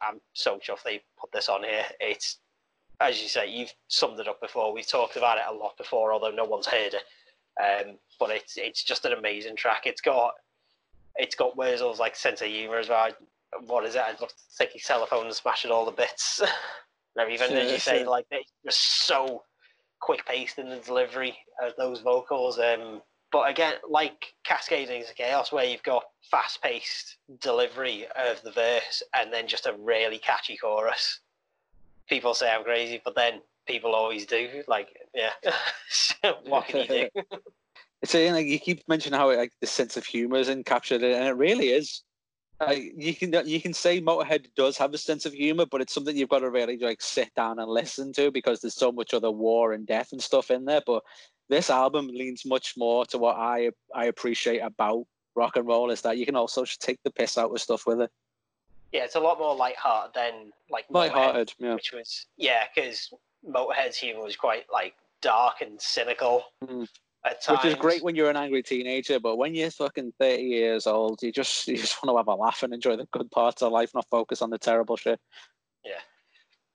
I'm 0.02 0.20
so 0.34 0.58
chuffed 0.58 0.84
they 0.84 1.02
put 1.20 1.32
this 1.34 1.50
on 1.50 1.64
here. 1.64 1.84
It's, 2.00 2.40
as 3.02 3.22
you 3.22 3.28
say, 3.28 3.50
you've 3.50 3.74
summed 3.88 4.20
it 4.20 4.28
up 4.28 4.40
before. 4.42 4.74
We've 4.74 4.88
talked 4.88 5.18
about 5.18 5.38
it 5.38 5.44
a 5.50 5.54
lot 5.54 5.78
before, 5.78 6.14
although 6.14 6.32
no 6.32 6.46
one's 6.46 6.68
heard 6.68 6.94
it. 6.94 7.04
Um, 7.62 7.98
but 8.20 8.32
it's 8.32 8.58
it's 8.58 8.84
just 8.84 9.06
an 9.06 9.14
amazing 9.14 9.56
track. 9.56 9.84
It's 9.86 10.02
got 10.02 10.34
it's 11.16 11.36
got 11.36 11.58
Wurzel's 11.58 12.00
like 12.00 12.16
sense 12.16 12.42
of 12.42 12.48
humour 12.48 12.78
as 12.78 12.90
well. 12.90 13.10
What 13.66 13.86
is 13.86 13.96
it? 13.96 14.02
I'd 14.02 14.20
love 14.20 14.30
to 14.30 14.58
take 14.58 14.74
his 14.74 14.84
telephone 14.84 15.26
and 15.26 15.36
smash 15.36 15.66
it 15.66 15.72
all 15.72 15.86
the 15.86 15.92
bits. 15.92 16.42
and 17.16 17.32
even 17.32 17.52
as 17.54 17.72
you 17.72 17.80
say, 17.80 18.06
like 18.06 18.26
they're 18.30 18.40
just 18.66 19.06
so 19.06 19.44
quick 20.00 20.26
paced 20.26 20.60
in 20.60 20.70
the 20.70 20.78
delivery 20.78 21.38
of 21.64 21.74
those 21.78 22.02
vocals. 22.02 22.60
Um, 22.60 23.02
but 23.32 23.50
again, 23.50 23.76
like 23.90 24.34
Cascading 24.44 25.02
into 25.02 25.14
Chaos, 25.14 25.52
where 25.52 25.66
you've 25.66 25.84
got 25.84 26.04
fast 26.30 26.62
paced 26.62 27.18
delivery 27.42 28.06
of 28.16 28.42
the 28.44 28.52
verse 28.52 29.02
and 29.16 29.32
then 29.32 29.48
just 29.48 29.66
a 29.66 29.76
really 29.80 30.20
catchy 30.20 30.58
chorus. 30.58 31.20
People 32.08 32.34
say 32.34 32.52
I'm 32.52 32.64
crazy, 32.64 33.02
but 33.04 33.16
then 33.16 33.42
people 33.66 33.96
always 33.96 34.26
do. 34.26 34.64
Like, 34.68 34.90
yeah, 35.16 35.32
what 36.46 36.68
can 36.68 36.82
you 36.82 36.88
do? 36.88 37.22
it's 38.04 38.14
a, 38.14 38.32
like 38.34 38.46
you 38.46 38.60
keep 38.60 38.84
mentioning 38.88 39.18
how 39.18 39.34
like 39.34 39.54
the 39.62 39.68
sense 39.68 39.96
of 39.96 40.06
humor 40.06 40.38
is 40.38 40.54
captured, 40.66 41.02
and 41.02 41.26
it 41.26 41.38
really 41.38 41.70
is. 41.70 42.04
you 42.70 43.16
can 43.16 43.34
you 43.48 43.62
can 43.62 43.74
say 43.74 44.02
Motorhead 44.02 44.46
does 44.56 44.78
have 44.78 44.94
a 44.94 44.98
sense 44.98 45.26
of 45.26 45.34
humor, 45.34 45.66
but 45.66 45.82
it's 45.82 45.94
something 45.94 46.16
you've 46.16 46.30
got 46.30 46.40
to 46.40 46.50
really 46.50 46.78
like 46.78 47.02
sit 47.02 47.34
down 47.34 47.60
and 47.60 47.70
listen 47.70 48.12
to 48.14 48.30
because 48.30 48.60
there's 48.60 48.76
so 48.76 48.92
much 48.92 49.14
other 49.14 49.32
war 49.32 49.72
and 49.72 49.88
death 49.88 50.12
and 50.12 50.22
stuff 50.22 50.52
in 50.52 50.66
there. 50.66 50.82
But 50.86 51.02
this 51.48 51.70
album 51.70 52.08
leans 52.08 52.46
much 52.46 52.74
more 52.76 53.06
to 53.08 53.18
what 53.18 53.38
I 53.38 53.72
I 53.96 54.06
appreciate 54.06 54.60
about 54.60 55.06
rock 55.36 55.56
and 55.56 55.66
roll 55.66 55.90
is 55.90 56.02
that 56.02 56.18
you 56.18 56.26
can 56.26 56.36
also 56.36 56.66
just 56.66 56.82
take 56.82 57.00
the 57.06 57.12
piss 57.12 57.38
out 57.38 57.52
of 57.52 57.62
stuff 57.62 57.88
with 57.88 58.02
it. 58.02 58.12
Yeah, 58.92 59.06
it's 59.06 59.16
a 59.16 59.20
lot 59.20 59.40
more 59.40 59.56
light-hearted 59.56 60.14
than 60.14 60.52
like 60.70 60.86
light-hearted, 60.90 61.54
yeah. 61.58 61.76
which 61.76 61.94
was 61.94 62.28
yeah, 62.36 62.66
because 62.76 63.14
Motorhead's 63.48 63.98
humor 63.98 64.24
was 64.24 64.36
quite 64.36 64.66
like 64.72 64.94
dark 65.22 65.62
and 65.62 65.82
cynical. 65.82 66.44
Mm. 66.64 66.88
Which 67.26 67.66
is 67.66 67.76
great 67.76 68.04
when 68.04 68.16
you're 68.16 68.30
an 68.30 68.36
angry 68.36 68.62
teenager, 68.62 69.20
but 69.20 69.38
when 69.38 69.56
you're 69.56 69.72
fucking 69.72 70.14
thirty 70.20 70.44
years 70.44 70.86
old, 70.88 71.24
you 71.24 71.32
just 71.32 71.68
you 71.68 71.78
just 71.78 72.04
want 72.04 72.14
to 72.14 72.18
have 72.18 72.28
a 72.28 72.42
laugh 72.42 72.64
and 72.64 72.74
enjoy 72.74 72.98
the 72.98 73.08
good 73.12 73.32
parts 73.32 73.62
of 73.62 73.72
life, 73.72 73.92
not 73.94 74.08
focus 74.10 74.42
on 74.42 74.50
the 74.50 74.58
terrible 74.58 74.98
shit. 74.98 75.20
Yeah, 75.86 76.00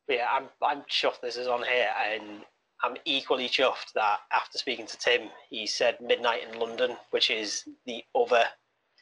but 0.06 0.16
yeah, 0.16 0.26
I'm 0.30 0.48
I'm 0.62 0.82
chuffed 0.90 1.20
this 1.22 1.36
is 1.36 1.48
on 1.48 1.64
here, 1.64 1.90
and 2.10 2.42
I'm 2.82 2.96
equally 3.04 3.48
chuffed 3.48 3.92
that 3.94 4.20
after 4.32 4.56
speaking 4.56 4.86
to 4.86 4.96
Tim, 4.98 5.28
he 5.50 5.66
said 5.66 6.00
"Midnight 6.00 6.42
in 6.50 6.58
London," 6.58 6.96
which 7.10 7.30
is 7.30 7.68
the 7.86 8.02
other 8.14 8.44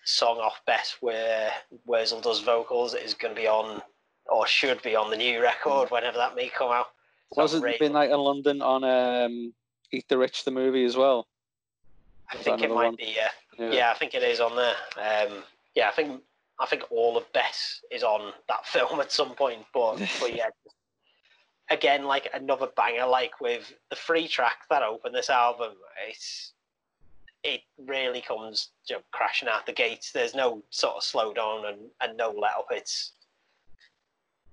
song 0.05 0.39
off 0.39 0.61
Bess 0.67 0.97
where 1.01 1.53
Wurzel 1.85 2.21
does 2.21 2.41
vocals, 2.41 2.95
is 2.95 3.15
going 3.15 3.35
to 3.35 3.41
be 3.41 3.47
on 3.47 3.83
or 4.29 4.47
should 4.47 4.83
be 4.83 4.97
on 4.97 5.11
the 5.11 5.17
new 5.17 5.41
record 5.41 5.91
whenever 5.91 6.17
that 6.17 6.35
may 6.35 6.49
come 6.49 6.73
out. 6.73 6.87
So 7.35 7.43
Wasn't 7.43 7.65
Midnight 7.81 8.11
in 8.11 8.19
London 8.19 8.63
on 8.63 8.85
um, 8.85 9.53
Eat 9.93 10.07
the 10.09 10.19
Rich 10.19 10.45
the 10.45 10.51
movie 10.51 10.85
as 10.85 10.97
well? 10.97 11.27
I 12.31 12.37
think 12.37 12.63
it 12.63 12.71
might 12.71 12.87
one? 12.87 12.97
be. 12.97 13.15
Yeah. 13.17 13.29
yeah. 13.59 13.71
yeah, 13.73 13.91
I 13.91 13.95
think 13.95 14.15
it 14.15 14.23
is 14.23 14.41
on 14.41 14.57
there. 14.57 14.75
Um, 14.97 15.43
yeah, 15.75 15.89
I 15.89 15.93
think 15.93 16.23
I 16.61 16.67
think 16.67 16.85
all 16.91 17.17
of 17.17 17.31
Bess 17.33 17.81
is 17.91 18.03
on 18.03 18.33
that 18.49 18.67
film 18.67 19.01
at 19.01 19.13
some 19.13 19.35
point. 19.35 19.65
But 19.73 19.97
but 20.21 20.35
yeah, 20.35 20.49
again, 21.71 22.05
like 22.05 22.29
another 22.35 22.69
banger, 22.77 23.07
like 23.07 23.41
with 23.41 23.73
the 23.91 23.97
free 23.97 24.29
track 24.29 24.63
that 24.71 24.83
opened 24.83 25.15
this 25.15 25.31
album, 25.31 25.73
it's 26.09 26.53
it 27.43 27.61
really 27.87 28.21
comes 28.21 28.71
you 28.89 28.97
know, 28.97 29.03
crashing 29.13 29.49
out 29.49 29.67
the 29.67 29.73
gates. 29.73 30.11
There's 30.13 30.35
no 30.35 30.63
sort 30.71 30.97
of 30.97 31.05
slow 31.05 31.33
down 31.33 31.67
and, 31.67 31.79
and 32.01 32.17
no 32.17 32.31
let 32.31 32.57
up. 32.57 32.67
It's 32.71 33.13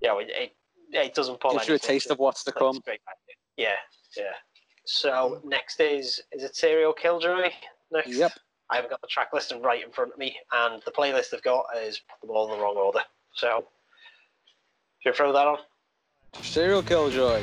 you 0.00 0.08
know, 0.08 0.18
it 0.18 0.30
it, 0.30 0.52
it 0.92 1.14
doesn't 1.14 1.40
pull. 1.40 1.52
Gives 1.52 1.68
you 1.68 1.74
a 1.74 1.78
taste 1.78 2.10
of 2.10 2.18
what's 2.18 2.44
to 2.44 2.52
come. 2.52 2.80
Yeah, 3.56 3.70
yeah. 4.16 4.32
So 4.84 5.40
hmm. 5.42 5.48
next 5.48 5.80
is 5.80 6.20
is 6.32 6.42
it 6.42 6.56
Serial 6.56 6.92
Killjoy? 6.92 7.50
Next. 7.90 8.08
Yep. 8.08 8.32
I 8.70 8.76
haven't 8.76 8.90
got 8.90 9.00
the 9.02 9.08
track 9.08 9.32
list 9.32 9.52
right 9.60 9.84
in 9.84 9.90
front 9.92 10.12
of 10.12 10.18
me, 10.18 10.36
and 10.52 10.82
the 10.84 10.90
playlist 10.90 11.34
I've 11.34 11.42
got 11.42 11.66
is 11.76 12.00
put 12.08 12.26
them 12.26 12.34
all 12.34 12.50
in 12.50 12.58
the 12.58 12.64
wrong 12.64 12.76
order. 12.76 13.00
So, 13.34 13.66
should 15.00 15.12
I 15.12 15.16
throw 15.16 15.32
that 15.32 15.46
on? 15.46 15.58
Serial 16.40 16.82
Killjoy. 16.82 17.42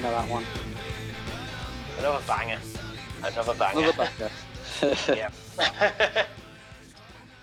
What 0.00 0.06
do 0.06 0.08
you 0.08 0.14
reckon 0.14 0.28
of 0.28 0.28
that 0.28 0.32
one? 0.32 0.44
Another 1.98 2.24
banger. 2.26 2.58
Another 3.22 3.54
banger. 3.54 3.80
Another 3.80 4.10
banger. 4.16 4.96
yeah. 5.14 6.26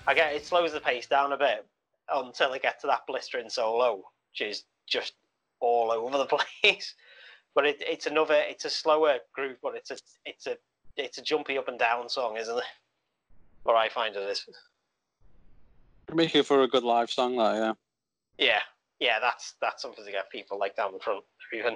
I 0.07 0.13
get 0.15 0.33
it 0.33 0.43
slows 0.43 0.73
the 0.73 0.79
pace 0.79 1.05
down 1.05 1.33
a 1.33 1.37
bit 1.37 1.67
until 2.11 2.53
it 2.53 2.63
get 2.63 2.81
to 2.81 2.87
that 2.87 3.01
blistering 3.05 3.49
solo, 3.49 3.97
which 4.31 4.41
is 4.41 4.63
just 4.87 5.13
all 5.59 5.91
over 5.91 6.17
the 6.17 6.25
place. 6.63 6.95
But 7.53 7.67
it, 7.67 7.77
it's 7.79 8.07
another, 8.07 8.35
it's 8.35 8.65
a 8.65 8.71
slower 8.71 9.17
groove, 9.33 9.57
but 9.61 9.75
it's 9.75 9.91
a, 9.91 9.97
it's 10.25 10.47
a, 10.47 10.57
it's 10.95 11.19
a 11.19 11.21
jumpy 11.21 11.59
up 11.59 11.67
and 11.67 11.77
down 11.77 12.09
song, 12.09 12.37
isn't 12.37 12.57
it? 12.57 12.63
What 13.63 13.75
I 13.75 13.89
find 13.89 14.15
it 14.15 14.23
is. 14.23 14.47
Make 16.11 16.35
it 16.35 16.43
for 16.47 16.63
a 16.63 16.67
good 16.67 16.83
live 16.83 17.11
song, 17.11 17.37
that 17.37 17.55
yeah. 17.55 17.73
Yeah, 18.39 18.59
yeah, 18.99 19.19
that's 19.19 19.53
that's 19.61 19.83
something 19.83 20.05
to 20.05 20.11
get 20.11 20.31
people 20.31 20.57
like 20.57 20.75
down 20.75 20.93
the 20.93 20.99
front 20.99 21.23
even. 21.53 21.75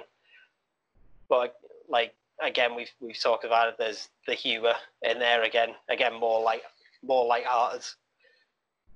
But 1.32 1.54
like 1.88 2.14
again, 2.42 2.76
we've 2.76 2.90
we've 3.00 3.18
talked 3.18 3.44
about 3.44 3.68
it. 3.68 3.76
There's 3.78 4.10
the 4.26 4.34
humour 4.34 4.74
in 5.00 5.18
there 5.18 5.44
again. 5.44 5.70
Again, 5.88 6.20
more 6.20 6.42
like 6.42 6.60
more 7.02 7.24
light-hearted. 7.24 7.86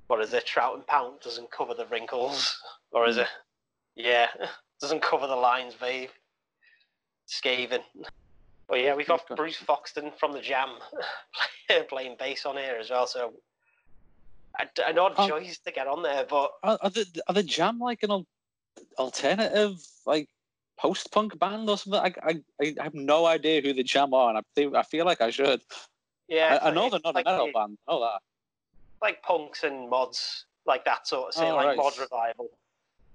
What 0.09 0.20
is 0.20 0.35
it? 0.35 0.44
Trout 0.44 0.75
and 0.75 0.87
Pound 0.87 1.20
doesn't 1.20 1.51
cover 1.51 1.72
the 1.72 1.87
wrinkles, 1.87 2.61
or 2.90 3.09
is 3.09 3.16
hmm. 3.16 3.22
it? 3.22 3.29
Yeah, 3.96 4.27
doesn't 4.83 5.01
cover 5.01 5.27
the 5.27 5.35
lines, 5.35 5.72
babe. 5.81 6.11
Scathing. 7.25 7.81
But 8.68 8.83
yeah, 8.83 8.94
we've 8.94 9.09
got. 9.09 9.27
Bruce 9.35 9.57
Foxton 9.57 10.12
from 10.20 10.33
the 10.35 10.40
Jam 10.42 10.68
playing 11.88 12.16
bass 12.18 12.44
on 12.44 12.59
here 12.59 12.77
as 12.79 12.90
well. 12.90 13.07
So 13.07 13.33
an 14.87 14.99
odd 14.99 15.14
Oh. 15.16 15.27
choice 15.27 15.57
to 15.61 15.72
get 15.72 15.87
on 15.87 16.03
there, 16.03 16.27
but 16.29 16.53
Are, 16.62 16.79
are 16.83 16.90
the 16.90 17.07
are 17.29 17.35
the 17.35 17.42
Jam 17.42 17.79
like 17.79 18.03
an 18.03 18.27
alternative 18.99 19.83
like 20.05 20.29
post 20.79 21.11
punk 21.12 21.39
band 21.39 21.69
or 21.71 21.79
something? 21.79 22.01
I, 22.01 22.12
I 22.61 22.75
I 22.81 22.83
have 22.85 22.95
no 22.95 23.27
idea 23.27 23.61
who 23.62 23.73
the 23.73 23.83
Jam 23.83 24.12
are, 24.15 24.29
and 24.31 24.39
I 24.39 24.43
think 24.55 24.75
I 24.75 24.83
feel 24.83 25.05
like 25.05 25.21
I 25.21 25.31
should. 25.31 25.61
yeah, 26.29 26.59
I, 26.62 26.69
I 26.69 26.71
know 26.73 26.83
like- 26.85 26.91
they're 26.93 27.01
not 27.05 27.15
like 27.15 27.27
a 27.27 27.31
metal 27.31 27.47
the- 27.47 27.53
band. 27.53 27.79
I 27.89 27.93
know 27.93 28.01
that. 28.01 28.21
like 29.03 29.23
punks 29.23 29.62
and 29.65 29.89
mods, 29.91 30.47
like 30.67 30.85
that 30.85 31.07
sort 31.07 31.29
of 31.29 31.35
thing, 31.35 31.51
Oh, 31.53 31.57
like 31.57 31.67
right. 31.67 31.77
mod 31.77 31.99
revival 31.99 32.51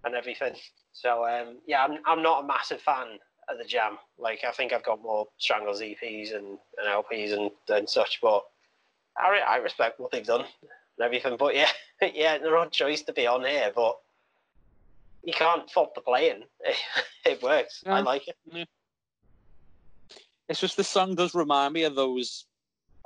and 0.04 0.16
everything. 0.16 0.56
So 0.94 1.26
um, 1.26 1.58
yeah, 1.68 1.84
I'm 1.84 2.00
I'm 2.06 2.22
not 2.24 2.44
a 2.44 2.48
massive 2.48 2.82
fan 2.82 3.20
of 3.50 3.58
the 3.58 3.66
Jam. 3.66 3.98
Like 4.18 4.42
I 4.48 4.52
think 4.52 4.74
I've 4.74 4.84
got 4.84 5.02
more 5.02 5.28
Stranglers 5.38 5.82
EPs 5.82 6.36
and, 6.36 6.58
and 6.78 6.88
LPs 6.88 7.34
and, 7.34 7.52
and 7.70 7.90
such, 7.90 8.20
but 8.22 8.44
I 9.18 9.40
I 9.48 9.58
respect 9.58 10.00
what 10.00 10.12
they've 10.12 10.26
done 10.26 10.42
and 10.62 11.06
everything. 11.06 11.38
But 11.38 11.56
yeah, 11.56 11.70
yeah, 12.14 12.38
they're 12.38 12.58
odd 12.58 12.72
choice 12.72 13.02
to 13.04 13.14
be 13.14 13.28
on 13.28 13.44
here, 13.46 13.72
but 13.76 13.98
you 15.24 15.34
can't 15.34 15.70
fault 15.70 15.96
the 15.96 16.02
playing. 16.02 16.44
It, 17.24 17.44
works. 17.44 17.84
I 17.86 18.02
like 18.02 18.28
it. 18.28 18.68
It's 20.50 20.60
just 20.60 20.76
the 20.76 20.84
song 20.84 21.14
does 21.14 21.36
remind 21.36 21.72
me 21.72 21.84
of 21.84 21.94
those 21.94 22.48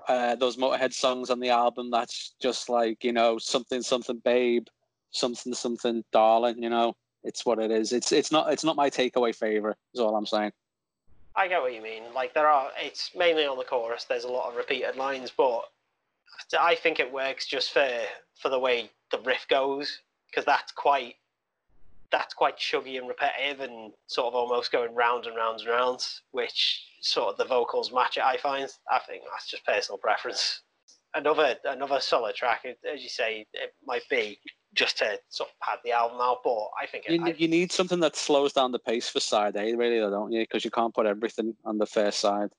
uh, 0.08 0.36
those 0.36 0.56
Motorhead 0.56 0.93
songs 0.93 1.30
on 1.30 1.41
the 1.41 1.49
album. 1.49 1.91
That's 1.91 2.34
just 2.41 2.69
like 2.69 3.04
you 3.04 3.12
know 3.12 3.38
something 3.38 3.82
something 3.82 4.19
babe, 4.23 4.67
something 5.12 5.54
something 5.54 6.06
darling. 6.13 6.63
You 6.63 6.69
know, 6.69 6.95
it's 7.25 7.45
what 7.45 7.60
it 7.60 7.71
is. 7.71 7.91
It's 7.91 8.13
it's 8.13 8.32
not 8.32 8.54
it's 8.54 8.63
not 8.63 8.78
my 8.78 8.89
takeaway 8.89 9.36
favorite. 9.36 9.75
Is 9.93 9.99
all 9.99 10.15
I'm 10.15 10.25
saying. 10.25 10.54
I 11.36 11.49
get 11.49 11.62
what 11.62 11.73
you 11.73 11.82
mean. 11.82 12.04
Like 12.13 12.34
there 12.34 12.47
are, 12.47 12.69
it's 12.78 13.12
mainly 13.13 13.45
on 13.45 13.58
the 13.58 13.65
chorus. 13.65 14.06
There's 14.06 14.23
a 14.23 14.30
lot 14.30 14.49
of 14.49 14.56
repeated 14.56 14.95
lines, 14.95 15.30
but 15.36 15.65
I 16.58 16.75
think 16.75 17.01
it 17.01 17.12
works 17.12 17.45
just 17.45 17.71
for 17.71 17.89
for 18.39 18.47
the 18.47 18.60
way 18.60 18.89
the 19.12 19.19
riff 19.19 19.45
goes 19.49 19.99
because 20.30 20.45
that's 20.45 20.71
quite 20.71 21.15
that's 22.15 22.34
quite 22.34 22.58
chuggy 22.58 22.97
and 22.97 23.10
repetitive 23.10 23.60
and 23.60 23.91
sort 24.08 24.28
of 24.28 24.36
almost 24.36 24.71
going 24.71 24.95
round 24.95 25.25
and 25.25 25.36
round 25.36 25.60
and 25.60 25.69
round, 25.69 25.99
which 26.32 26.82
sort 27.01 27.28
of 27.30 27.38
the 27.38 27.43
vocals 27.43 27.91
match 27.91 28.15
it. 28.15 28.23
I 28.23 28.38
find. 28.38 28.69
I 28.89 28.99
think 28.99 29.23
that's 29.30 29.49
just 29.51 29.65
personal 29.65 29.97
preference. 29.97 30.62
Another 31.13 31.56
another 31.65 31.99
solid 31.99 32.36
track, 32.36 32.65
as 32.65 33.04
you 33.04 33.10
say, 33.10 33.45
it 33.54 33.73
might 33.86 34.04
be 34.10 34.39
just 34.73 34.97
to 34.99 35.19
sort 35.30 35.49
of 35.49 35.56
pad 35.60 35.80
the 35.84 35.91
album 35.91 36.17
out, 36.21 36.39
but 36.43 36.67
I 36.82 36.86
think 36.89 37.06
it, 37.06 37.13
You, 37.13 37.25
I, 37.25 37.36
you 37.38 37.47
need 37.47 37.71
something 37.71 37.99
that 38.01 38.15
slows 38.15 38.54
down 38.54 38.71
the 38.71 38.80
pace 38.80 39.10
for 39.10 39.19
side 39.19 39.56
A, 39.56 39.73
really, 39.75 39.99
though, 39.99 40.10
don't 40.10 40.32
you? 40.32 40.41
Because 40.41 40.65
you 40.65 40.71
can't 40.71 40.93
put 40.93 41.06
everything 41.06 41.56
on 41.65 41.78
the 41.78 41.86
first 41.86 42.19
side. 42.19 42.49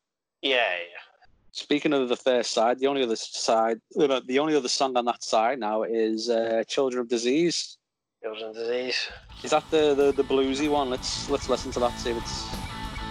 yeah, 0.42 0.56
yeah. 0.56 1.04
Speaking 1.52 1.94
of 1.94 2.10
the 2.10 2.16
first 2.16 2.52
side, 2.52 2.78
the 2.78 2.86
only 2.86 3.02
other 3.02 3.16
side, 3.16 3.80
uh, 3.98 4.20
the 4.26 4.38
only 4.38 4.54
other 4.54 4.68
song 4.68 4.94
on 4.98 5.06
that 5.06 5.24
side 5.24 5.58
now 5.58 5.84
is 5.84 6.28
uh, 6.28 6.62
"Children 6.68 7.00
of 7.00 7.08
Disease." 7.08 7.78
Children's 8.26 8.56
disease. 8.56 9.08
Is 9.44 9.52
that 9.52 9.62
the, 9.70 9.94
the 9.94 10.10
the 10.10 10.24
bluesy 10.24 10.68
one? 10.68 10.90
Let's 10.90 11.30
let's 11.30 11.48
listen 11.48 11.70
to 11.70 11.78
that. 11.78 11.96
See 12.00 12.10
if 12.10 12.16
it's 12.16 12.50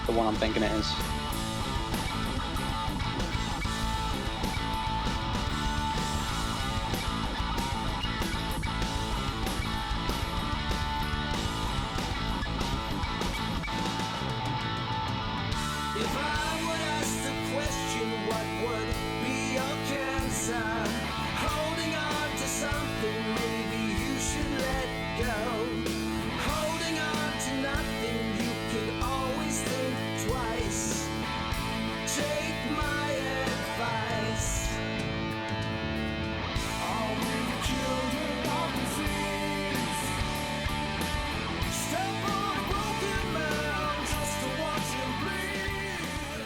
the 0.08 0.12
one 0.12 0.28
I'm 0.28 0.36
thinking 0.36 0.62
it 0.62 0.72
is. 0.74 1.15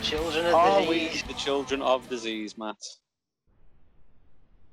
Children 0.10 0.48
of 0.48 0.56
Are 0.56 0.82
disease. 0.82 1.24
we 1.24 1.34
the 1.34 1.40
children 1.40 1.82
of 1.84 2.10
disease, 2.10 2.58
Matt? 2.58 2.84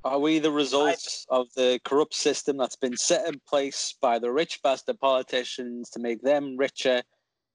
Are 0.03 0.19
we 0.19 0.39
the 0.39 0.51
results 0.51 1.27
of 1.29 1.49
the 1.55 1.79
corrupt 1.85 2.15
system 2.15 2.57
that's 2.57 2.77
been 2.77 2.97
set 2.97 3.29
in 3.29 3.39
place 3.47 3.95
by 4.01 4.19
the 4.19 4.33
rich 4.33 4.61
bastard 4.63 4.99
politicians 4.99 5.91
to 5.91 5.99
make 5.99 6.23
them 6.23 6.57
richer 6.57 7.03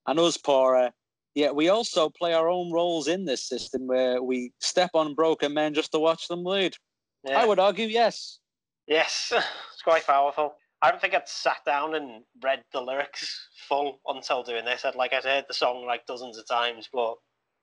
and 0.05 0.19
us 0.19 0.37
poorer? 0.37 0.91
Yet 1.33 1.55
we 1.55 1.69
also 1.69 2.07
play 2.07 2.35
our 2.35 2.49
own 2.49 2.71
roles 2.71 3.07
in 3.07 3.25
this 3.25 3.43
system 3.49 3.87
where 3.87 4.21
we 4.21 4.53
step 4.59 4.91
on 4.93 5.15
broken 5.15 5.51
men 5.51 5.73
just 5.73 5.91
to 5.93 5.99
watch 5.99 6.27
them 6.27 6.43
bleed. 6.43 6.75
Yeah. 7.23 7.39
I 7.41 7.47
would 7.47 7.57
argue 7.57 7.87
yes. 7.87 8.37
Yes, 8.85 9.33
it's 9.73 9.81
quite 9.81 10.05
powerful. 10.05 10.53
I 10.83 10.91
don't 10.91 11.01
think 11.01 11.15
I'd 11.15 11.27
sat 11.27 11.65
down 11.65 11.95
and 11.95 12.21
read 12.43 12.61
the 12.73 12.81
lyrics 12.81 13.43
full 13.67 14.01
until 14.05 14.43
doing 14.43 14.65
this. 14.65 14.85
I'd 14.85 14.93
like 14.93 15.13
I'd 15.13 15.23
heard 15.23 15.45
the 15.47 15.55
song 15.55 15.83
like 15.87 16.05
dozens 16.05 16.37
of 16.37 16.47
times, 16.47 16.87
but 16.93 17.15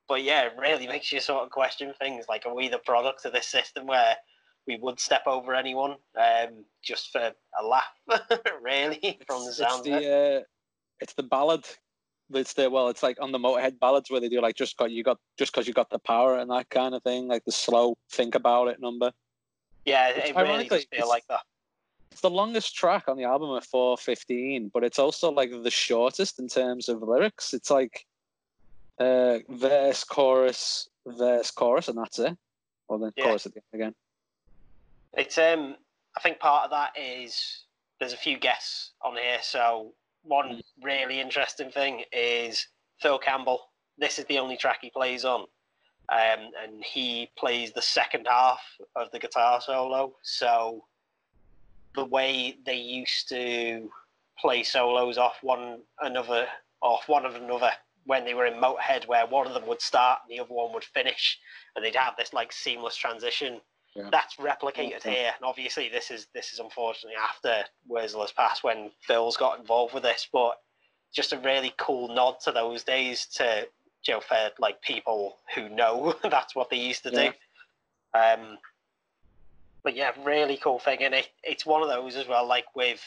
but 0.09 0.23
yeah, 0.23 0.47
it 0.47 0.53
really 0.59 0.87
makes 0.87 1.13
you 1.13 1.21
sort 1.21 1.45
of 1.45 1.51
question 1.51 1.93
things. 1.99 2.25
Like, 2.29 2.47
are 2.47 2.55
we 2.55 2.69
the 2.69 2.79
product 2.79 3.25
of 3.25 3.33
this 3.33 3.47
system 3.47 3.87
where 3.87 4.17
we 4.67 4.77
would 4.77 4.99
step 4.99 5.23
over 5.27 5.55
anyone 5.55 5.97
um, 6.19 6.65
just 6.83 7.13
for 7.13 7.33
a 7.61 7.65
laugh? 7.65 7.85
really, 8.63 9.19
from 9.27 9.45
the 9.45 9.53
sound 9.53 9.87
it's 9.87 9.89
of 9.89 9.95
it. 9.95 10.03
the 10.03 10.39
uh, 10.39 10.43
it's 11.01 11.13
the 11.15 11.23
ballad. 11.23 11.65
It's 12.33 12.55
the 12.55 12.71
well, 12.71 12.89
it's 12.89 13.03
like 13.03 13.19
on 13.21 13.33
the 13.33 13.39
Motorhead 13.39 13.79
ballads 13.79 14.11
where 14.11 14.21
they 14.21 14.29
do 14.29 14.41
like 14.41 14.57
just 14.57 14.77
got 14.77 14.91
you 14.91 15.03
got 15.03 15.19
just 15.39 15.53
because 15.53 15.67
you 15.67 15.75
got 15.75 15.91
the 15.91 15.99
power 15.99 16.39
and 16.39 16.51
that 16.51 16.71
kind 16.71 16.95
of 16.95 17.03
thing, 17.03 17.29
like 17.29 17.45
the 17.45 17.53
slow 17.53 17.97
think 18.11 18.35
about 18.35 18.69
it 18.69 18.81
number. 18.81 19.13
Yeah, 19.85 20.09
it's 20.09 20.31
it 20.31 20.37
really 20.37 20.69
does 20.69 20.87
feel 20.93 21.09
like 21.09 21.25
that. 21.29 21.41
It's 22.11 22.23
the 22.23 22.31
longest 22.31 22.75
track 22.75 23.05
on 23.09 23.17
the 23.17 23.25
album 23.25 23.57
at 23.57 23.65
four 23.65 23.97
fifteen, 23.97 24.71
but 24.73 24.85
it's 24.85 24.99
also 24.99 25.31
like 25.31 25.51
the 25.51 25.71
shortest 25.71 26.39
in 26.39 26.49
terms 26.49 26.89
of 26.89 27.03
lyrics. 27.03 27.55
It's 27.55 27.71
like 27.71 28.07
uh, 29.01 29.39
verse, 29.49 30.05
chorus, 30.05 30.89
verse, 31.07 31.51
chorus, 31.51 31.89
and 31.89 31.99
that's 31.99 32.19
it. 32.19 32.37
Well, 32.89 32.99
then 32.99 33.13
Yeah. 33.17 33.25
chorus 33.25 33.47
at 33.47 33.55
the 33.55 33.61
end 33.73 33.81
again. 33.83 33.95
It's 35.15 35.39
um 35.39 35.77
I 36.17 36.21
think 36.21 36.39
part 36.39 36.65
of 36.65 36.71
that 36.71 36.99
is 36.99 37.65
there's 38.01 38.13
a 38.13 38.17
few 38.19 38.39
guests 38.39 38.93
on 39.03 39.17
here. 39.17 39.39
So 39.43 39.95
one 40.23 40.61
really 40.83 41.21
interesting 41.21 41.71
thing 41.71 42.05
is 42.13 42.67
Phil 43.01 43.19
Campbell. 43.19 43.71
This 43.99 44.19
is 44.19 44.25
the 44.27 44.39
only 44.39 44.57
track 44.57 44.79
he 44.83 44.91
plays 44.91 45.25
on. 45.25 45.47
Um, 46.11 46.51
and 46.63 46.83
he 46.83 47.31
plays 47.37 47.73
the 47.73 47.83
second 47.83 48.27
half 48.27 48.61
of 48.97 49.11
the 49.11 49.19
guitar 49.19 49.61
solo. 49.61 50.15
So 50.23 50.85
the 51.95 52.05
way 52.05 52.57
they 52.65 52.77
used 52.77 53.29
to 53.29 53.91
play 54.39 54.63
solos 54.63 55.19
off 55.19 55.37
one 55.43 55.83
another 56.01 56.47
off 56.81 57.09
one 57.09 57.27
of 57.27 57.35
another 57.35 57.73
when 58.09 58.25
they 58.25 58.33
were 58.33 58.47
in 58.47 58.55
Motorhead 58.55 59.07
where 59.07 59.27
one 59.27 59.47
of 59.47 59.53
them 59.53 59.67
would 59.67 59.83
start 59.83 60.21
and 60.23 60.35
the 60.35 60.43
other 60.43 60.55
one 60.55 60.73
would 60.73 60.83
finish 60.83 61.39
and 61.77 61.85
they'd 61.85 61.95
have 61.95 62.15
this 62.17 62.33
like 62.33 62.51
seamless 62.53 62.97
transition 62.97 63.61
Yeah. 63.95 64.09
that's 64.11 64.37
replicated 64.37 64.97
Okay. 65.05 65.15
here. 65.17 65.33
And 65.37 65.45
obviously, 65.45 65.89
this 65.91 66.11
is 66.11 66.27
this 66.33 66.53
is 66.55 66.59
unfortunately 66.59 67.17
after 67.31 67.65
Wurzel 67.87 68.23
has 68.23 68.33
passed 68.33 68.65
when 68.65 68.91
Phil's 69.07 69.37
got 69.37 69.59
involved 69.61 69.93
with 69.93 70.05
this. 70.05 70.27
But 70.33 70.55
just 71.15 71.33
a 71.35 71.39
really 71.39 71.75
cool 71.77 72.09
nod 72.09 72.41
to 72.45 72.53
those 72.53 72.83
days 72.83 73.27
to 73.37 73.67
you 74.07 74.15
know 74.15 74.21
for 74.21 74.51
like 74.59 74.81
people 74.81 75.37
who 75.55 75.69
know 75.69 76.15
that's 76.23 76.55
what 76.55 76.71
they 76.71 76.79
used 76.79 77.03
to 77.03 77.11
Yeah. 77.11 77.33
do. 78.15 78.19
Um, 78.19 78.59
but 79.85 79.95
yeah, 79.95 80.13
really 80.25 80.57
cool 80.57 80.79
thing, 80.79 81.03
and 81.03 81.15
it, 81.15 81.29
it's 81.43 81.67
one 81.67 81.83
of 81.83 81.89
those 81.89 82.17
as 82.17 82.27
well. 82.27 82.47
Like 82.47 82.75
with 82.75 83.01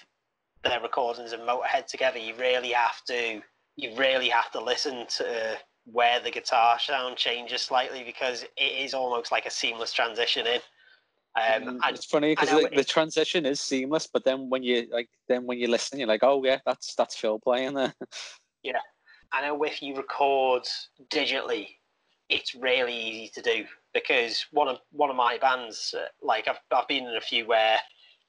their 0.64 0.80
recordings 0.80 1.32
and 1.34 1.42
Motorhead 1.44 1.88
together, 1.88 2.20
you 2.20 2.36
really 2.36 2.72
have 2.72 3.04
to 3.06 3.42
you 3.76 3.96
really 3.96 4.30
have 4.30 4.52
to 4.52 4.62
listen 4.64 5.06
to 5.08 5.58
where 5.86 6.20
the 6.20 6.32
guitar 6.32 6.80
sound 6.80 7.18
changes 7.18 7.62
slightly 7.62 8.04
because 8.04 8.44
it 8.58 8.64
is 8.64 8.94
almost 8.94 9.32
like 9.32 9.46
a 9.46 9.50
seamless 9.52 9.94
transition 9.94 10.46
in. 10.46 10.60
Um, 11.36 11.64
Mm, 11.64 11.80
and 11.86 11.96
it's 11.96 12.06
funny 12.06 12.34
because 12.34 12.50
know 12.50 12.60
the, 12.60 12.66
it- 12.68 12.76
the 12.76 12.84
transition 12.84 13.46
is 13.46 13.62
seamless, 13.62 14.06
but 14.06 14.26
then 14.26 14.50
when 14.50 14.64
you 14.64 14.88
like, 14.92 15.10
then 15.28 15.46
when 15.46 15.58
you 15.60 15.68
listen, 15.68 15.98
you're 15.98 16.08
like, 16.08 16.24
oh 16.24 16.44
yeah, 16.44 16.60
that's 16.66 16.94
that's 16.96 17.16
Phil 17.16 17.40
playing 17.40 17.74
there. 17.74 17.94
Yeah, 18.64 18.78
I 19.32 19.42
know 19.42 19.64
if 19.64 19.82
you 19.82 19.96
record 19.96 20.68
digitally, 21.10 21.70
it's 22.30 22.54
really 22.54 22.96
easy 22.96 23.32
to 23.34 23.42
do 23.42 23.66
because 23.92 24.46
one 24.52 24.68
of 24.68 24.78
one 24.92 25.10
of 25.10 25.16
my 25.16 25.40
bands, 25.40 25.96
uh, 25.98 26.06
like 26.22 26.48
I've 26.48 26.60
I've 26.72 26.88
been 26.88 27.08
in 27.08 27.16
a 27.16 27.22
few 27.22 27.48
where 27.48 27.80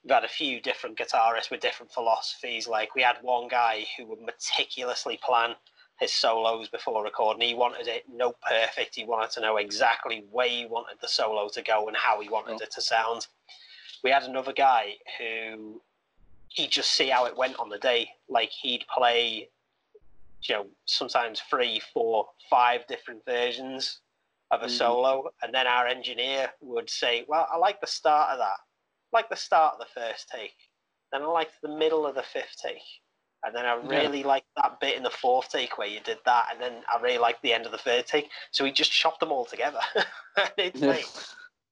we've 0.03 0.13
had 0.15 0.25
a 0.25 0.29
few 0.29 0.61
different 0.61 0.99
guitarists 0.99 1.51
with 1.51 1.61
different 1.61 1.93
philosophies. 1.93 2.67
Like 2.67 2.95
we 2.95 3.03
had 3.03 3.17
one 3.23 3.49
guy 3.49 3.87
who 3.97 4.07
would 4.07 4.21
meticulously 4.21 5.19
plan 5.23 5.55
his 6.01 6.13
solos 6.13 6.69
before 6.69 7.05
recording. 7.05 7.47
He 7.47 7.55
wanted 7.55 7.87
it 7.87 8.05
no 8.13 8.33
perfect. 8.47 8.97
He 8.97 9.05
wanted 9.05 9.31
to 9.33 9.41
know 9.41 9.59
exactly 9.59 10.25
where 10.31 10.49
he 10.49 10.67
wanted 10.67 10.99
the 11.01 11.09
solo 11.09 11.49
to 11.51 11.63
go 11.63 11.87
and 11.89 11.97
how 11.97 12.21
he 12.21 12.29
wanted 12.29 12.55
Oh. 12.61 12.65
it 12.65 12.73
to 12.73 12.81
sound. 12.83 13.29
We 14.03 14.11
had 14.11 14.25
another 14.25 14.53
guy 14.53 14.99
who 15.19 15.81
he'd 16.49 16.71
just 16.71 16.91
see 16.91 17.09
how 17.09 17.27
it 17.27 17.37
went 17.37 17.59
on 17.59 17.69
the 17.69 17.79
day. 17.79 18.13
Like 18.29 18.51
he'd 18.51 18.87
play 18.89 19.49
you 20.49 20.57
know, 20.57 20.67
sometimes 20.87 21.41
three, 21.43 21.79
four, 21.93 22.29
five 22.51 22.85
different 22.89 23.25
versions 23.25 24.01
of 24.51 24.63
a 24.63 24.67
Mhm. 24.67 24.71
solo, 24.77 25.33
and 25.41 25.55
then 25.55 25.69
our 25.69 25.87
engineer 25.87 26.53
would 26.61 26.91
say, 26.91 27.23
"Well, 27.29 27.47
I 27.49 27.57
like 27.59 27.81
the 27.81 27.87
start 27.87 28.33
of 28.33 28.39
that, 28.39 28.59
like 29.13 29.29
the 29.29 29.37
start 29.37 29.75
of 29.75 29.81
the 29.81 30.01
first 30.01 30.29
take, 30.29 30.55
then 31.13 31.23
I 31.23 31.27
liked 31.27 31.53
the 31.63 31.69
middle 31.69 32.07
of 32.07 32.15
the 32.15 32.23
fifth 32.23 32.57
take, 32.63 32.83
and 33.45 33.55
then 33.55 33.67
I 33.67 33.75
Yeah. 33.75 34.01
really 34.01 34.23
liked 34.23 34.47
that 34.57 34.81
bit 34.81 34.97
in 34.97 35.03
the 35.03 35.11
fourth 35.11 35.49
take 35.51 35.79
where 35.79 35.89
you 35.89 36.01
did 36.01 36.19
that, 36.25 36.49
and 36.53 36.61
then 36.61 36.83
I 36.93 37.01
really 37.01 37.19
liked 37.19 37.43
the 37.43 37.53
end 37.53 37.67
of 37.67 37.73
the 37.73 37.79
third 37.79 38.07
take." 38.07 38.31
So 38.51 38.65
he 38.65 38.73
just 38.73 38.93
chopped 38.93 39.21
them 39.21 39.33
all 39.33 39.45
together. 39.45 39.81
It's 40.57 40.81
Yeah. 40.81 40.89
like 40.89 41.05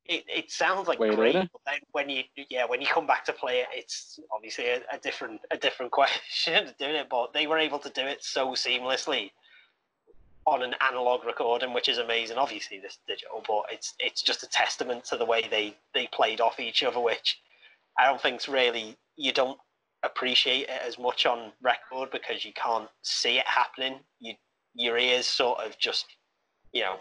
it, 0.04 0.24
it 0.28 0.50
sounds 0.50 0.88
like 0.88 0.98
Way 0.98 1.14
great, 1.14 1.36
but 1.52 1.62
then 1.66 1.78
when 1.92 2.10
you 2.10 2.24
yeah 2.50 2.66
when 2.66 2.80
you 2.80 2.86
come 2.86 3.06
back 3.06 3.24
to 3.26 3.32
play 3.32 3.60
it, 3.60 3.68
it's 3.72 4.18
obviously 4.34 4.66
a, 4.66 4.82
a 4.92 4.98
different 4.98 5.40
a 5.50 5.56
different 5.56 5.92
question 6.00 6.74
doing 6.78 6.96
it. 6.96 7.08
But 7.08 7.32
they 7.32 7.46
were 7.46 7.58
able 7.58 7.78
to 7.78 7.90
do 7.90 8.02
it 8.02 8.22
so 8.22 8.48
seamlessly 8.52 9.30
on 10.50 10.62
an 10.62 10.74
analog 10.86 11.24
recording, 11.24 11.72
which 11.72 11.88
is 11.88 11.98
amazing. 11.98 12.36
Obviously, 12.36 12.80
this 12.80 12.98
digital, 13.06 13.42
but 13.46 13.62
it's 13.70 13.94
it's 14.00 14.20
just 14.20 14.42
a 14.42 14.48
testament 14.48 15.04
to 15.04 15.16
the 15.16 15.24
way 15.24 15.46
they 15.50 15.76
they 15.94 16.08
played 16.08 16.40
off 16.40 16.58
each 16.58 16.82
other, 16.82 16.98
which 17.00 17.40
I 17.98 18.06
don't 18.06 18.20
think's 18.20 18.48
really 18.48 18.96
you 19.16 19.32
don't 19.32 19.58
appreciate 20.02 20.62
it 20.62 20.82
as 20.84 20.98
much 20.98 21.24
on 21.24 21.52
record 21.62 22.10
because 22.10 22.44
you 22.44 22.52
can't 22.54 22.88
see 23.02 23.38
it 23.38 23.46
happening. 23.46 24.00
You 24.18 24.34
your 24.74 24.98
ears 24.98 25.26
sort 25.26 25.60
of 25.60 25.78
just 25.78 26.06
you 26.72 26.82
know 26.82 26.96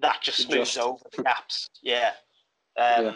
that 0.00 0.20
just 0.20 0.42
smooths 0.42 0.76
Adjust. 0.76 0.78
over 0.78 1.04
the 1.16 1.22
gaps. 1.22 1.70
Yeah. 1.82 2.10
Um, 2.76 3.04
Yeah. 3.04 3.12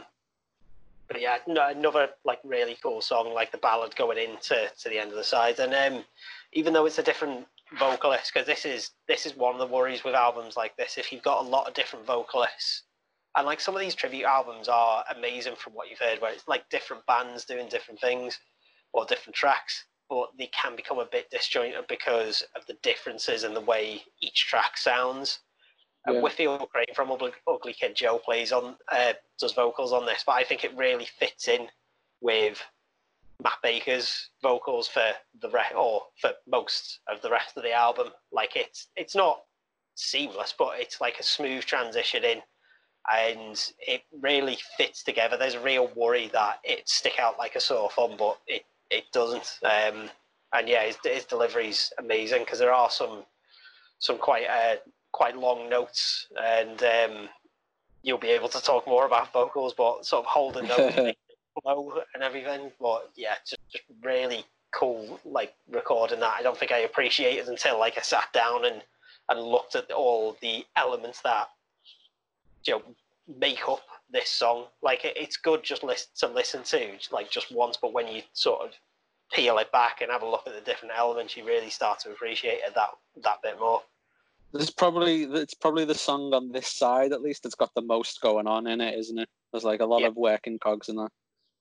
But 1.09 1.23
yeah, 1.23 1.39
no, 1.47 1.67
another 1.69 2.11
like 2.25 2.39
really 2.45 2.77
cool 2.83 3.01
song, 3.01 3.33
like 3.33 3.51
the 3.51 3.59
ballad 3.59 3.97
going 3.97 4.19
into 4.19 4.71
to 4.83 4.89
the 4.91 4.99
end 4.99 5.11
of 5.11 5.17
the 5.17 5.25
side, 5.25 5.59
and 5.59 5.75
um, 5.75 6.05
even 6.53 6.75
though 6.75 6.85
it's 6.85 6.99
a 6.99 7.03
different 7.03 7.47
vocalist, 7.79 8.33
because 8.33 8.47
this 8.47 8.65
is 8.65 8.91
this 9.07 9.27
is 9.27 9.37
one 9.37 9.55
of 9.55 9.61
the 9.61 9.75
worries 9.75 10.05
with 10.05 10.15
albums 10.15 10.57
like 10.57 10.77
this. 10.77 10.99
If 10.99 11.13
you've 11.13 11.23
got 11.23 11.45
a 11.45 11.49
lot 11.49 11.69
of 11.69 11.75
different 11.75 12.07
vocalists, 12.07 12.85
and 13.37 13.47
like 13.47 13.61
some 13.61 13.75
of 13.75 13.81
these 13.81 13.95
tribute 13.95 14.25
albums 14.25 14.69
are 14.69 15.05
amazing 15.17 15.57
from 15.57 15.75
what 15.75 15.91
you've 15.91 15.99
heard, 15.99 16.21
where 16.21 16.33
it's 16.33 16.49
like 16.49 16.69
different 16.71 17.05
bands 17.07 17.45
doing 17.45 17.69
different 17.69 18.01
things 18.01 18.39
or 18.93 19.05
different 19.05 19.37
tracks, 19.37 19.85
but 20.09 20.29
they 20.39 20.47
can 20.47 20.77
become 20.77 20.99
a 20.99 21.05
bit 21.05 21.31
disjointed 21.31 21.87
because 21.89 22.43
of 22.57 22.65
the 22.67 22.77
differences 22.83 23.45
in 23.45 23.55
the 23.55 23.61
way 23.61 24.03
each 24.23 24.47
track 24.47 24.79
sounds. 24.79 25.41
Yeah. 26.07 26.15
And 26.15 26.23
Whitfield 26.23 26.69
Crane 26.71 26.95
from 26.95 27.13
Ugly, 27.13 27.33
Ugly 27.47 27.75
Kid 27.75 27.95
Joe 27.95 28.19
plays 28.19 28.51
on 28.53 28.77
uh, 28.91 29.13
does 29.39 29.53
vocals 29.53 29.93
on 29.93 30.07
this, 30.07 30.23
but 30.25 30.33
I 30.33 30.45
think 30.45 30.65
it 30.65 30.77
really 30.77 31.07
fits 31.19 31.49
in 31.49 31.69
with 32.21 32.63
Matt 33.43 33.59
Baker's 33.63 34.31
vocals 34.43 34.89
for 34.89 35.13
the 35.41 35.49
re- 35.51 35.75
or 35.77 36.03
for 36.21 36.33
most 36.47 37.01
of 37.09 37.23
the 37.23 37.31
rest 37.31 37.57
of 37.57 37.63
the 37.63 37.73
album. 37.73 38.09
Like 38.33 38.57
it's 38.57 38.89
it's 38.97 39.15
not 39.15 39.43
seamless, 39.95 40.55
but 40.59 40.81
it's 40.81 41.01
like 41.01 41.19
a 41.19 41.23
smooth 41.23 41.65
transition 41.65 42.25
in, 42.25 42.43
and 43.13 43.73
it 43.79 44.03
really 44.21 44.59
fits 44.77 45.03
together. 45.03 45.37
There's 45.37 45.55
a 45.55 45.61
real 45.61 45.91
worry 45.95 46.29
that 46.33 46.59
it 46.65 46.89
stick 46.89 47.19
out 47.19 47.39
like 47.39 47.55
a 47.55 47.61
sore 47.61 47.91
thumb, 47.91 48.17
but 48.19 48.39
it 48.47 48.65
it 48.91 49.05
doesn't. 49.13 49.59
Um, 49.63 50.11
and 50.53 50.69
yeah, 50.69 50.85
his, 50.85 50.97
his 51.05 51.25
delivery's 51.25 51.93
amazing 51.99 52.41
because 52.41 52.59
there 52.59 52.73
are 52.73 52.91
some 52.91 53.25
some 54.01 54.19
quite 54.19 54.47
uh, 54.49 54.77
quite 55.13 55.37
long 55.37 55.69
notes, 55.69 56.27
and 56.43 56.83
um, 56.83 57.29
you'll 58.03 58.19
be 58.19 58.31
able 58.31 58.49
to 58.49 58.63
talk 58.63 58.87
more 58.87 59.07
about 59.07 59.33
vocals, 59.33 59.75
but 59.77 60.05
sort 60.05 60.25
of 60.25 60.27
holding 60.27 60.67
those 60.69 61.15
flow 61.63 62.03
and 62.15 62.23
everything. 62.23 62.71
But 62.81 63.11
yeah, 63.17 63.35
just, 63.47 63.61
just 63.71 63.85
really 64.03 64.45
cool, 64.73 65.21
like 65.25 65.55
recording 65.71 66.21
that. 66.21 66.37
I 66.39 66.43
don't 66.43 66.57
think 66.57 66.73
I 66.73 66.79
appreciated 66.79 67.49
until 67.49 67.79
like 67.79 67.99
I 67.99 68.03
sat 68.03 68.33
down 68.33 68.65
and 68.65 68.83
and 69.31 69.41
looked 69.41 69.75
at 69.75 69.91
all 69.91 70.37
the 70.41 70.65
elements 70.77 71.21
that 71.23 71.49
you 72.65 72.75
know 72.75 72.83
make 73.39 73.69
up 73.69 73.83
this 74.11 74.31
song. 74.31 74.65
Like 74.83 75.05
it, 75.05 75.17
it's 75.17 75.37
good 75.37 75.63
just 75.63 75.85
listen 75.85 76.09
to 76.19 76.29
listen 76.29 76.63
to 76.65 76.93
like 77.13 77.31
just 77.31 77.53
once, 77.53 77.77
but 77.81 77.93
when 77.93 78.09
you 78.09 78.23
sort 78.33 78.63
of 78.63 78.71
peel 79.33 79.59
it 79.59 79.71
back 79.73 80.01
and 80.01 80.11
have 80.11 80.23
a 80.23 80.29
look 80.29 80.47
at 80.47 80.55
the 80.55 80.61
different 80.63 80.95
elements, 80.97 81.37
you 81.37 81.45
really 81.45 81.71
start 81.71 82.01
to 82.01 82.11
appreciate 82.11 82.61
it 82.65 82.75
that 82.75 82.89
that 83.23 83.43
bit 83.43 83.59
more. 83.61 83.83
This 84.53 84.63
is 84.63 84.71
probably 84.71 85.25
it's 85.25 85.53
probably 85.55 85.85
the 85.85 85.95
song 85.95 86.33
on 86.33 86.51
this 86.53 86.69
side 86.69 87.13
at 87.13 87.21
least 87.21 87.43
that's 87.43 87.55
got 87.55 87.75
the 87.75 87.83
most 87.83 88.21
going 88.23 88.47
on 88.47 88.67
in 88.67 88.81
it, 88.81 88.99
isn't 88.99 89.19
it? 89.19 89.29
There's 89.53 89.65
like 89.65 89.81
a 89.81 89.85
lot 89.87 90.01
Yeah. 90.01 90.09
of 90.09 90.17
working 90.17 90.59
cogs 90.59 90.89
in 90.89 90.97
that. 90.97 91.11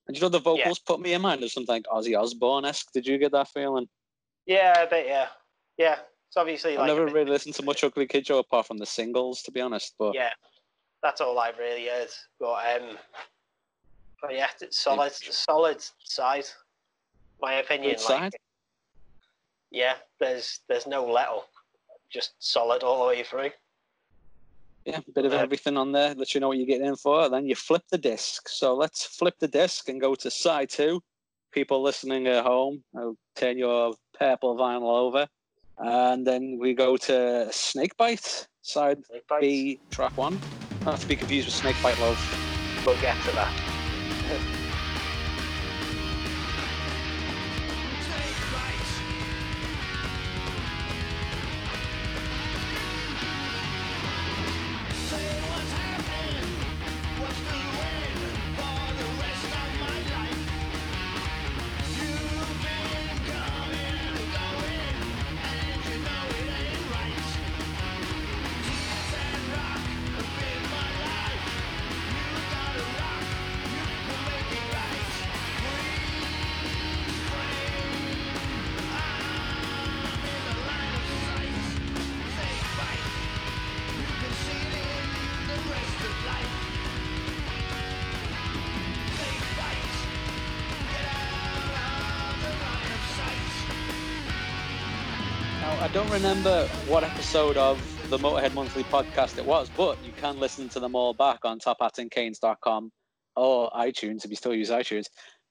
And 0.08 0.16
you 0.16 0.22
know 0.22 0.30
the 0.30 0.40
vocals 0.40 0.80
put 0.80 1.02
me 1.02 1.14
in 1.14 1.22
mind 1.22 1.44
of 1.44 1.52
something 1.52 1.74
like 1.76 1.86
Ozzy 1.86 2.18
Osbourne 2.18 2.66
esque. 2.66 2.92
Did 2.94 3.06
you 3.06 3.18
get 3.18 3.32
that 3.34 3.50
feeling? 3.50 3.88
Yeah, 4.46 4.86
but 4.90 5.06
yeah, 5.06 5.28
yeah. 5.78 5.98
It's 6.30 6.38
obviously 6.38 6.78
I 6.78 6.82
like 6.82 6.88
never 6.88 7.06
really 7.06 7.30
listened 7.30 7.56
to 7.56 7.64
much 7.64 7.84
Ugly 7.84 8.08
Kid 8.08 8.26
Joe 8.26 8.40
apart 8.40 8.68
from 8.68 8.78
the 8.78 8.86
singles, 8.86 9.42
to 9.44 9.52
be 9.52 9.62
honest. 9.62 9.96
But 10.00 10.16
yeah, 10.16 10.32
that's 11.04 11.22
all 11.22 11.38
I 11.40 11.52
really 11.60 11.86
is. 11.86 12.18
But 12.40 12.82
um, 12.82 12.98
but 14.22 14.34
yeah, 14.34 14.48
it's 14.62 14.80
solid, 14.80 15.12
solid 15.14 15.84
side. 16.00 16.46
My 17.42 17.56
opinion, 17.56 17.92
Good 17.92 18.10
like, 18.10 18.20
side? 18.20 18.34
yeah, 19.72 19.96
there's 20.20 20.62
there's 20.68 20.88
no 20.88 21.06
let 21.06 21.28
up, 21.28 21.50
just 22.10 22.32
solid 22.40 22.84
all 22.84 23.04
the 23.04 23.10
way 23.10 23.24
through. 23.24 23.52
Yeah, 24.88 25.00
a 25.06 25.12
bit 25.12 25.26
of 25.26 25.34
everything 25.34 25.76
on 25.76 25.92
there. 25.92 26.16
Let 26.16 26.34
you 26.34 26.40
know 26.40 26.48
what 26.48 26.58
you're 26.58 26.66
getting 26.66 26.88
in 26.88 26.96
for. 26.96 27.30
Then 27.30 27.46
you 27.46 27.56
flip 27.56 27.84
the 27.92 27.98
disc. 27.98 28.48
So 28.48 28.74
let's 28.74 29.04
flip 29.06 29.36
the 29.40 29.48
disc 29.48 29.90
and 29.90 30.00
go 30.00 30.16
to 30.16 30.32
side 30.32 30.70
two. 30.70 31.02
People 31.52 31.82
listening 31.84 32.28
at 32.28 32.46
home, 32.46 32.84
I'll 32.96 33.18
turn 33.36 33.58
your 33.58 33.96
purple 34.18 34.56
vinyl 34.56 34.98
over. 34.98 35.28
And 35.78 36.26
then 36.26 36.58
we 36.60 36.74
go 36.74 36.96
to 36.98 37.48
Snakebite, 37.52 38.48
side 38.62 39.06
Snake 39.06 39.28
bites. 39.28 39.42
B, 39.42 39.80
track 39.92 40.16
one. 40.18 40.40
Not 40.86 41.00
to 41.02 41.08
be 41.08 41.18
confused 41.18 41.48
with 41.48 41.56
Snakebite 41.56 42.00
Love. 42.00 42.84
We'll 42.86 43.00
get 43.02 43.22
to 43.26 43.32
that. 43.32 44.57
Remember 96.18 96.68
what 96.86 97.04
episode 97.04 97.58
of 97.58 97.80
the 98.10 98.18
Motorhead 98.18 98.52
Monthly 98.52 98.84
podcast 98.84 99.38
it 99.38 99.46
was, 99.46 99.70
but 99.78 100.04
you 100.04 100.14
can 100.14 100.40
listen 100.40 100.68
to 100.70 100.80
them 100.80 100.96
all 100.96 101.14
back 101.14 101.46
on 101.46 101.60
tophatsandcanes.com 101.60 102.92
or 103.36 103.70
iTunes 103.70 104.26
if 104.26 104.32
you 104.32 104.36
still 104.36 104.56
use 104.56 104.72
iTunes. 104.72 105.06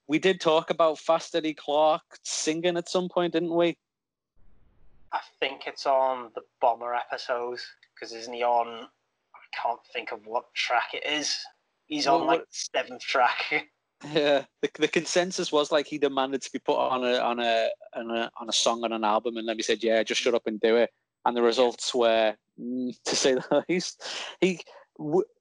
We 0.09 0.19
did 0.19 0.41
talk 0.41 0.71
about 0.71 0.99
Fast 0.99 1.37
Eddie 1.37 1.55
Clarke 1.55 2.19
singing 2.25 2.77
at 2.77 2.89
some 2.89 3.09
point, 3.09 3.35
didn't 3.35 3.55
we? 3.55 3.79
I 5.13 5.21
think 5.39 5.69
it's 5.69 5.87
on 5.87 6.31
the 6.35 6.43
Bomber 6.61 6.97
episodes 6.97 7.65
because 7.95 8.13
isn't 8.13 8.35
he 8.35 8.43
on? 8.43 8.89
I 9.37 9.63
can't 9.63 9.79
think 9.93 10.11
of 10.11 10.27
what 10.27 10.53
track 10.53 10.95
it 10.95 11.07
is. 11.09 11.39
He's 11.87 12.09
on 12.09 12.27
like 12.27 12.41
what- 12.41 12.49
seventh 12.51 13.03
track. 13.03 13.69
Yeah, 14.05 14.45
the, 14.61 14.71
the 14.79 14.89
consensus 14.89 15.51
was 15.51 15.73
like 15.73 15.87
he 15.87 15.99
demanded 15.99 16.43
to 16.43 16.53
be 16.53 16.59
put 16.59 16.77
on 16.77 17.03
a 17.05 17.19
on 17.19 17.41
a 17.41 17.71
on 17.95 18.11
a 18.11 18.31
on 18.39 18.49
a 18.49 18.53
song 18.53 18.85
on 18.85 18.93
an 18.93 19.05
album, 19.05 19.37
and 19.37 19.49
then 19.49 19.57
we 19.57 19.63
said, 19.63 19.83
"Yeah, 19.83 20.03
just 20.03 20.21
shut 20.21 20.35
up 20.35 20.47
and 20.47 20.61
do 20.61 20.77
it." 20.77 20.91
And 21.25 21.37
the 21.37 21.43
results 21.43 21.95
were, 21.95 22.37
mm, 22.61 22.95
to 23.05 23.17
say 23.17 23.35
the 23.35 23.65
least, 23.69 24.03
he 24.41 24.61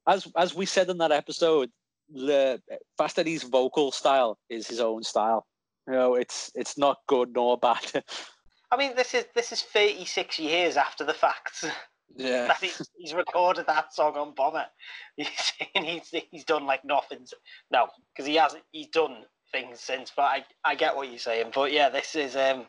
as 0.07 0.27
as 0.37 0.55
we 0.55 0.65
said 0.65 0.89
in 0.89 0.97
that 0.99 1.11
episode, 1.11 1.69
the 2.09 2.61
Fast 2.97 3.19
Eddie's 3.19 3.43
vocal 3.43 3.91
style 3.91 4.37
is 4.49 4.67
his 4.67 4.79
own 4.79 5.03
style. 5.03 5.45
You 5.87 5.93
know, 5.93 6.15
it's 6.15 6.51
it's 6.55 6.77
not 6.77 6.99
good 7.07 7.33
nor 7.33 7.57
bad. 7.57 8.03
I 8.71 8.77
mean, 8.77 8.95
this 8.95 9.13
is 9.13 9.25
this 9.35 9.51
is 9.51 9.61
thirty 9.61 10.05
six 10.05 10.39
years 10.39 10.77
after 10.77 11.03
the 11.03 11.13
fact 11.13 11.65
yeah, 12.15 12.53
he's, 12.61 13.13
recorded 13.13 13.67
that 13.67 13.93
song 13.93 14.15
on 14.15 14.33
Bomber. 14.33 14.65
He's 15.17 15.53
he's 15.73 16.23
he's 16.31 16.43
done 16.43 16.65
like 16.65 16.85
nothing. 16.85 17.25
No, 17.71 17.87
because 18.13 18.27
he 18.27 18.35
hasn't. 18.35 18.63
He's 18.71 18.87
done 18.87 19.23
things 19.51 19.79
since. 19.79 20.11
But 20.15 20.23
I 20.23 20.45
I 20.63 20.75
get 20.75 20.95
what 20.95 21.09
you're 21.09 21.19
saying. 21.19 21.51
But 21.53 21.71
yeah, 21.71 21.89
this 21.89 22.15
is 22.15 22.35
um, 22.35 22.65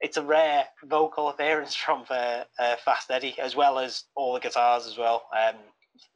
it's 0.00 0.16
a 0.16 0.22
rare 0.22 0.64
vocal 0.84 1.28
appearance 1.28 1.74
from 1.74 2.04
uh, 2.10 2.44
uh, 2.58 2.76
Fast 2.84 3.10
Eddie 3.10 3.36
as 3.38 3.54
well 3.54 3.78
as 3.78 4.04
all 4.16 4.34
the 4.34 4.40
guitars 4.40 4.86
as 4.86 4.98
well. 4.98 5.24
Um, 5.36 5.56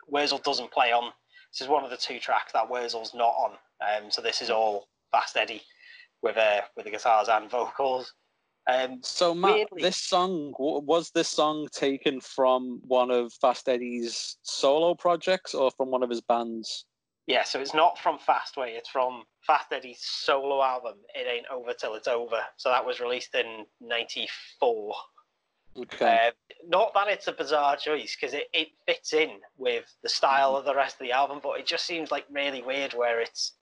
Wurzel 0.08 0.38
doesn't 0.38 0.72
play 0.72 0.92
on. 0.92 1.12
This 1.52 1.62
is 1.62 1.68
one 1.68 1.84
of 1.84 1.90
the 1.90 1.96
two 1.96 2.18
tracks 2.18 2.52
that 2.52 2.68
Wurzel's 2.68 3.14
not 3.14 3.34
on. 3.38 3.52
Um, 3.80 4.10
so 4.10 4.20
this 4.20 4.42
is 4.42 4.50
all 4.50 4.88
Fast 5.12 5.36
Eddie 5.36 5.62
with 6.22 6.36
uh, 6.36 6.62
with 6.76 6.84
the 6.84 6.90
guitars 6.90 7.28
and 7.28 7.50
vocals. 7.50 8.12
Um, 8.68 9.00
So 9.02 9.34
Matt, 9.34 9.54
Weirdly- 9.54 9.82
this 9.82 9.96
song 9.96 10.52
was 10.58 11.10
this 11.10 11.28
song 11.28 11.68
taken 11.72 12.20
from 12.20 12.80
one 12.86 13.10
of 13.10 13.32
Fast 13.34 13.68
Eddie's 13.68 14.38
solo 14.42 14.94
projects 14.94 15.54
or 15.54 15.70
from 15.70 15.90
one 15.90 16.02
of 16.02 16.10
his 16.10 16.20
bands? 16.20 16.84
Yeah, 17.26 17.42
so 17.42 17.60
it's 17.60 17.74
not 17.74 17.98
from 17.98 18.18
Fastway, 18.18 18.76
it's 18.76 18.88
from 18.88 19.24
Fast 19.46 19.72
Eddie's 19.72 20.00
solo 20.00 20.62
album, 20.62 20.94
It 21.14 21.26
Ain't 21.26 21.46
Over 21.50 21.74
Till 21.74 21.94
It's 21.94 22.06
Over. 22.06 22.40
So 22.56 22.68
that 22.68 22.86
was 22.86 23.00
released 23.00 23.34
in 23.34 23.66
94. 23.80 24.94
Okay. 25.76 26.28
Uh, 26.28 26.30
not 26.66 26.94
that 26.94 27.08
it's 27.08 27.26
a 27.26 27.32
bizarre 27.32 27.76
choice, 27.76 28.16
because 28.16 28.32
it, 28.32 28.48
it 28.52 28.68
fits 28.86 29.12
in 29.12 29.40
with 29.56 29.84
the 30.02 30.08
style 30.08 30.56
of 30.56 30.64
the 30.64 30.74
rest 30.74 30.94
of 30.94 31.00
the 31.00 31.12
album, 31.12 31.40
but 31.42 31.58
it 31.58 31.66
just 31.66 31.84
seems 31.84 32.10
like 32.10 32.24
really 32.30 32.62
weird 32.62 32.94
where 32.94 33.20
it's, 33.20 33.52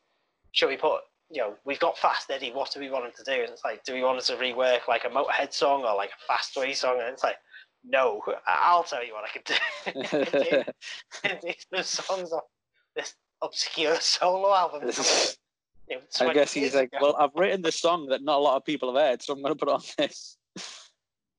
should 0.53 0.69
we 0.69 0.77
put, 0.77 1.01
you 1.31 1.41
know, 1.41 1.55
we've 1.65 1.81
got 1.81 1.99
Fast 1.99 2.31
Eddie, 2.31 2.53
what 2.53 2.73
do 2.73 2.81
we 2.81 2.91
want 2.91 3.07
him 3.07 3.13
to 3.17 3.25
do? 3.25 3.33
And 3.33 3.51
it's 3.51 3.65
like, 3.65 3.83
do 3.85 3.95
we 3.95 4.03
want 4.03 4.19
him 4.19 4.37
to 4.37 4.43
rework 4.43 4.87
like 4.89 5.05
a 5.05 5.09
Motorhead 5.09 5.53
song 5.53 5.85
or 5.85 5.95
like 5.95 6.11
a 6.11 6.33
Fastway 6.33 6.75
song? 6.75 6.99
And 7.01 7.09
it's 7.13 7.25
like, 7.25 7.37
no, 7.85 8.21
I'll 8.47 8.85
tell 8.85 9.05
you 9.05 9.15
what 9.15 9.25
I 9.25 9.29
can 9.29 9.43
do. 9.45 10.65
It's 11.45 11.67
the 11.71 11.83
songs 11.83 12.33
off 12.33 12.45
this 12.97 13.15
obscure 13.43 13.97
solo 14.01 14.55
album. 14.55 14.91
You 15.87 15.97
know, 15.97 16.31
I 16.31 16.33
guess 16.33 16.55
he's 16.55 16.63
years 16.63 16.75
like, 16.77 16.89
ago. 16.95 16.99
well, 17.03 17.17
I've 17.19 17.35
written 17.35 17.61
this 17.61 17.79
song 17.79 18.07
that 18.07 18.23
not 18.23 18.39
a 18.39 18.41
lot 18.41 18.57
of 18.57 18.65
people 18.65 18.95
have 18.95 19.03
heard, 19.03 19.23
so 19.23 19.35
I'm 19.35 19.43
going 19.43 19.55
to 19.55 19.67
put 19.67 19.69
on 19.69 19.83
this. 19.99 20.39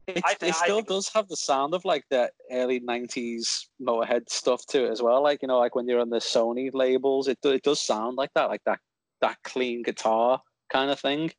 It, 0.06 0.22
I 0.24 0.36
it 0.40 0.54
still 0.54 0.84
does 0.84 1.10
have 1.16 1.28
the 1.28 1.36
sound 1.36 1.74
of 1.74 1.84
like 1.84 2.04
the 2.12 2.30
early 2.52 2.80
'90s 2.80 3.66
Motorhead 3.82 4.30
stuff 4.30 4.64
to 4.68 4.86
it 4.86 4.92
as 4.92 5.02
well. 5.02 5.24
Like 5.24 5.42
you 5.42 5.48
know, 5.48 5.58
like 5.58 5.74
when 5.74 5.88
you're 5.88 6.00
on 6.00 6.12
the 6.12 6.20
Sony 6.20 6.70
labels, 6.72 7.28
it 7.28 7.40
do, 7.42 7.54
it 7.54 7.64
does 7.64 7.82
sound 7.82 8.18
like 8.18 8.30
that, 8.36 8.50
like 8.50 8.62
that 8.68 8.78
that 9.28 9.38
clean 9.44 9.82
guitar 9.84 10.42
kind 10.72 10.92
of 10.92 11.00
thing. 11.00 11.32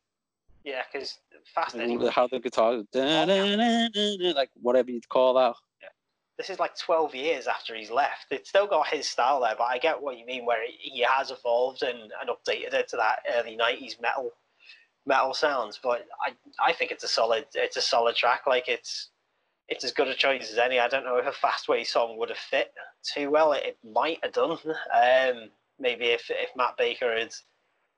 Yeah, 0.63 0.81
because 0.91 1.17
Fast 1.55 1.75
And 1.75 2.09
How 2.11 2.27
the 2.27 2.39
guitar, 2.39 2.81
is, 2.93 4.35
like 4.35 4.49
whatever 4.61 4.91
you'd 4.91 5.07
call 5.07 5.33
that. 5.35 5.55
this 6.37 6.49
is 6.49 6.59
like 6.59 6.77
12 6.77 7.15
years 7.15 7.47
after 7.47 7.73
he's 7.73 7.89
left. 7.89 8.25
It's 8.31 8.49
still 8.49 8.67
got 8.67 8.87
his 8.87 9.07
style 9.07 9.41
there, 9.41 9.55
but 9.57 9.63
I 9.63 9.77
get 9.77 10.01
what 10.01 10.17
you 10.17 10.25
mean 10.25 10.45
where 10.45 10.63
he- 10.67 10.89
he 10.91 11.01
has 11.09 11.31
evolved 11.31 11.83
and, 11.83 12.11
and 12.19 12.29
updated 12.29 12.73
it 12.73 12.87
to 12.89 12.97
that 12.97 13.19
early 13.35 13.55
90s 13.57 13.99
metal 14.01 14.33
metal 15.05 15.33
sounds. 15.33 15.79
But 15.81 16.05
I, 16.21 16.33
I 16.63 16.73
think 16.73 16.91
it's 16.91 17.03
a 17.05 17.07
solid 17.07 17.45
it's 17.53 17.77
a 17.77 17.81
solid 17.81 18.15
track. 18.17 18.41
Like 18.45 18.67
it's 18.67 19.09
it's 19.69 19.83
as 19.85 19.91
good 19.93 20.09
a 20.09 20.13
choice 20.13 20.51
as 20.51 20.57
any. 20.57 20.79
I 20.79 20.87
don't 20.89 21.05
know 21.05 21.17
if 21.17 21.25
a 21.25 21.31
Fastway 21.31 21.85
song 21.87 22.17
would 22.17 22.29
have 22.29 22.37
fit 22.37 22.73
too 23.03 23.29
well. 23.31 23.53
It, 23.53 23.63
it 23.65 23.77
might 23.83 24.19
have 24.23 24.33
done. 24.33 24.57
Um, 24.93 25.49
maybe 25.79 26.05
if, 26.07 26.29
if 26.29 26.49
Matt 26.55 26.75
Baker 26.77 27.17
had 27.17 27.33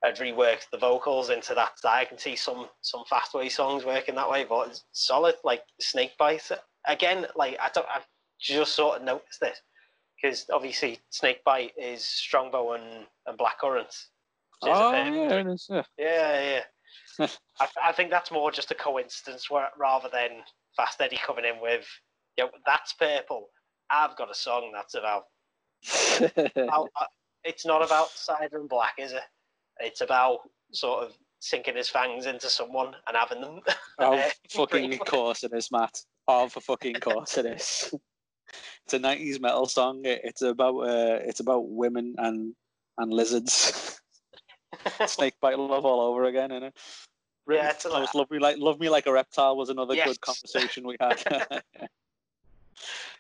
had 0.03 0.17
reworked 0.17 0.69
the 0.71 0.77
vocals 0.77 1.29
into 1.29 1.53
that 1.55 1.73
I 1.83 2.05
can 2.05 2.17
see 2.17 2.35
some 2.35 2.67
some 2.81 3.03
Fastway 3.11 3.51
songs 3.51 3.85
working 3.85 4.15
that 4.15 4.29
way. 4.29 4.45
But 4.47 4.69
it's 4.69 4.85
solid, 4.93 5.35
like 5.43 5.63
Snakebite 5.81 6.51
again. 6.87 7.25
Like 7.35 7.57
I 7.59 7.69
don't, 7.73 7.87
I've 7.93 8.07
just 8.39 8.75
sort 8.75 8.97
of 8.97 9.03
noticed 9.03 9.39
this 9.41 9.61
because 10.21 10.45
obviously 10.51 10.99
Snakebite 11.11 11.71
is 11.77 12.03
Strongbow 12.03 12.73
and, 12.73 13.05
and 13.27 13.37
Blackcurrant. 13.37 14.05
which 14.61 14.71
is 14.71 14.79
a 14.79 14.83
Oh 14.83 14.91
yeah, 14.91 15.51
is. 15.51 15.67
Yeah. 15.69 15.83
yeah, 15.97 16.61
yeah. 17.19 17.27
I, 17.59 17.67
I 17.83 17.91
think 17.91 18.09
that's 18.09 18.31
more 18.31 18.51
just 18.51 18.71
a 18.71 18.75
coincidence 18.75 19.49
where, 19.49 19.69
rather 19.77 20.09
than 20.11 20.43
Fast 20.75 21.01
Eddie 21.01 21.19
coming 21.25 21.45
in 21.45 21.61
with, 21.61 21.85
you 22.37 22.45
know, 22.45 22.51
that's 22.65 22.93
purple. 22.93 23.49
I've 23.89 24.15
got 24.15 24.31
a 24.31 24.35
song 24.35 24.71
that's 24.73 24.95
about. 24.95 25.25
about 26.55 26.89
uh, 26.99 27.05
it's 27.43 27.65
not 27.65 27.83
about 27.83 28.09
cider 28.09 28.59
and 28.59 28.69
black, 28.69 28.95
is 28.97 29.11
it? 29.13 29.23
It's 29.79 30.01
about 30.01 30.39
sort 30.71 31.03
of 31.05 31.17
sinking 31.39 31.75
his 31.75 31.89
fangs 31.89 32.25
into 32.25 32.49
someone 32.49 32.95
and 33.07 33.15
having 33.17 33.41
them. 33.41 33.61
Oh, 33.97 34.23
fucking 34.49 34.97
course 34.99 35.43
it 35.43 35.53
is, 35.53 35.71
Matt. 35.71 36.01
Oh, 36.27 36.47
for 36.49 36.61
fucking 36.61 36.95
course 36.99 37.37
it 37.37 37.45
is. 37.45 37.93
It's 38.85 38.93
a 38.93 38.99
'90s 38.99 39.39
metal 39.39 39.65
song. 39.67 40.05
It- 40.05 40.21
It's 40.23 40.41
about 40.41 40.77
uh, 40.79 41.19
it's 41.23 41.39
about 41.39 41.69
women 41.69 42.15
and 42.17 42.55
and 42.97 43.13
lizards. 43.13 43.99
Snakebite 45.05 45.57
love 45.57 45.85
all 45.85 46.01
over 46.01 46.25
again, 46.25 46.49
innit? 46.51 46.73
Yeah, 47.49 47.71
it's 47.71 47.85
a 47.85 47.89
Close, 47.89 48.13
love 48.13 48.29
me 48.29 48.37
like 48.39 48.57
love 48.57 48.79
me 48.79 48.89
like 48.89 49.07
a 49.07 49.11
reptile 49.11 49.57
was 49.57 49.69
another 49.69 49.95
Yes. 49.95 50.07
good 50.07 50.21
conversation 50.21 50.85
we 50.85 50.97
had. 50.99 51.23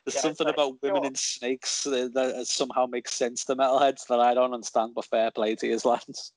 There's 0.05 0.15
Yeah, 0.15 0.21
something 0.21 0.45
like, 0.47 0.55
about 0.55 0.81
women 0.81 1.01
sure. 1.01 1.07
and 1.07 1.17
snakes 1.17 1.83
that, 1.83 2.13
that 2.13 2.47
somehow 2.47 2.85
makes 2.85 3.13
sense 3.13 3.43
to 3.45 3.55
metalheads 3.55 4.05
that 4.07 4.19
I 4.19 4.33
don't 4.33 4.53
understand. 4.53 4.93
But 4.95 5.05
fair 5.05 5.31
play 5.31 5.55
to 5.55 5.67
his 5.67 5.83
lads. 5.85 6.31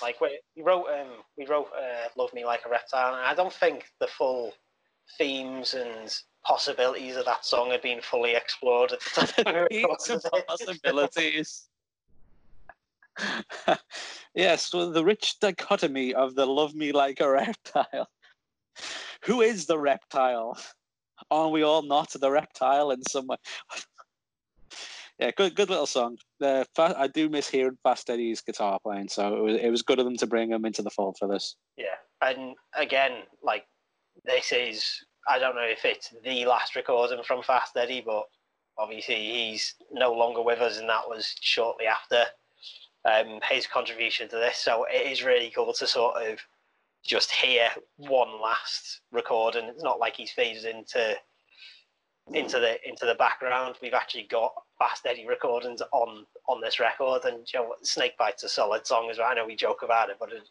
Like 0.00 0.20
we, 0.20 0.38
wrote 0.62 0.86
um 0.88 1.08
we 1.36 1.46
wrote 1.46 1.68
uh, 1.76 2.08
love 2.16 2.32
me 2.34 2.44
like 2.44 2.60
a 2.66 2.68
reptile 2.68 3.14
and 3.14 3.24
i 3.24 3.34
don't 3.34 3.52
think 3.52 3.84
the 4.00 4.06
full 4.06 4.52
themes 5.18 5.74
and 5.74 6.14
possibilities 6.44 7.16
of 7.16 7.24
that 7.24 7.44
song 7.44 7.70
had 7.70 7.82
been 7.82 8.00
fully 8.00 8.34
explored 8.34 8.92
at 8.92 9.00
the 9.00 9.26
time 9.26 9.44
we 9.46 9.52
were 9.52 9.68
It's 9.70 10.08
recording 10.08 10.20
it. 10.34 10.46
possibilities. 10.46 11.68
yes, 14.34 14.72
well, 14.72 14.90
the 14.90 15.04
rich 15.04 15.36
dichotomy 15.40 16.14
of 16.14 16.34
the 16.34 16.46
love 16.46 16.74
me 16.74 16.92
like 16.92 17.20
a 17.20 17.30
reptile. 17.30 18.08
Who 19.24 19.40
is 19.40 19.66
the 19.66 19.78
reptile? 19.78 20.58
Are 21.30 21.48
we 21.48 21.62
all 21.62 21.82
not 21.82 22.10
the 22.12 22.30
reptile 22.30 22.90
in 22.90 23.02
some 23.02 23.26
way? 23.26 23.36
yeah, 25.18 25.30
good, 25.36 25.54
good 25.54 25.70
little 25.70 25.86
song. 25.86 26.18
Uh, 26.40 26.64
I 26.78 27.06
do 27.06 27.28
miss 27.28 27.48
hearing 27.48 27.78
Fast 27.82 28.10
Eddie's 28.10 28.40
guitar 28.40 28.78
playing, 28.82 29.08
so 29.08 29.36
it 29.36 29.42
was, 29.42 29.60
it 29.60 29.70
was 29.70 29.82
good 29.82 29.98
of 29.98 30.04
them 30.04 30.16
to 30.16 30.26
bring 30.26 30.50
him 30.50 30.64
into 30.64 30.82
the 30.82 30.90
fold 30.90 31.16
for 31.18 31.28
this. 31.28 31.56
yeah 31.76 31.96
and 32.22 32.54
again 32.76 33.22
like 33.42 33.66
this 34.24 34.52
is 34.52 35.04
i 35.28 35.38
don't 35.38 35.54
know 35.54 35.62
if 35.62 35.84
it's 35.84 36.14
the 36.24 36.44
last 36.46 36.76
recording 36.76 37.22
from 37.24 37.42
fast 37.42 37.76
eddie 37.76 38.02
but 38.04 38.24
obviously 38.78 39.16
he's 39.16 39.74
no 39.92 40.12
longer 40.12 40.42
with 40.42 40.60
us 40.60 40.78
and 40.78 40.88
that 40.88 41.06
was 41.08 41.34
shortly 41.40 41.86
after 41.86 42.24
um, 43.04 43.40
his 43.50 43.66
contribution 43.66 44.28
to 44.28 44.36
this 44.36 44.58
so 44.58 44.86
it 44.88 45.10
is 45.10 45.24
really 45.24 45.52
cool 45.54 45.72
to 45.72 45.86
sort 45.86 46.16
of 46.16 46.38
just 47.04 47.32
hear 47.32 47.68
one 47.96 48.40
last 48.40 49.00
recording 49.10 49.64
it's 49.64 49.82
not 49.82 49.98
like 49.98 50.14
he's 50.14 50.30
phased 50.30 50.64
into 50.64 51.16
into 52.34 52.58
the 52.58 52.76
into 52.88 53.06
the 53.06 53.14
background 53.14 53.76
we've 53.82 53.94
actually 53.94 54.24
got 54.24 54.52
fast 54.78 55.06
eddie 55.06 55.26
recordings 55.26 55.82
on 55.92 56.24
on 56.48 56.60
this 56.60 56.80
record. 56.80 57.24
And 57.24 57.46
you 57.52 57.60
know 57.60 57.68
what, 57.68 57.84
snakebite's 57.84 58.44
a 58.44 58.48
solid 58.48 58.86
song 58.86 59.08
as 59.10 59.18
well. 59.18 59.28
I 59.30 59.34
know 59.34 59.46
we 59.46 59.56
joke 59.56 59.82
about 59.82 60.10
it 60.10 60.16
but 60.18 60.30
it, 60.32 60.48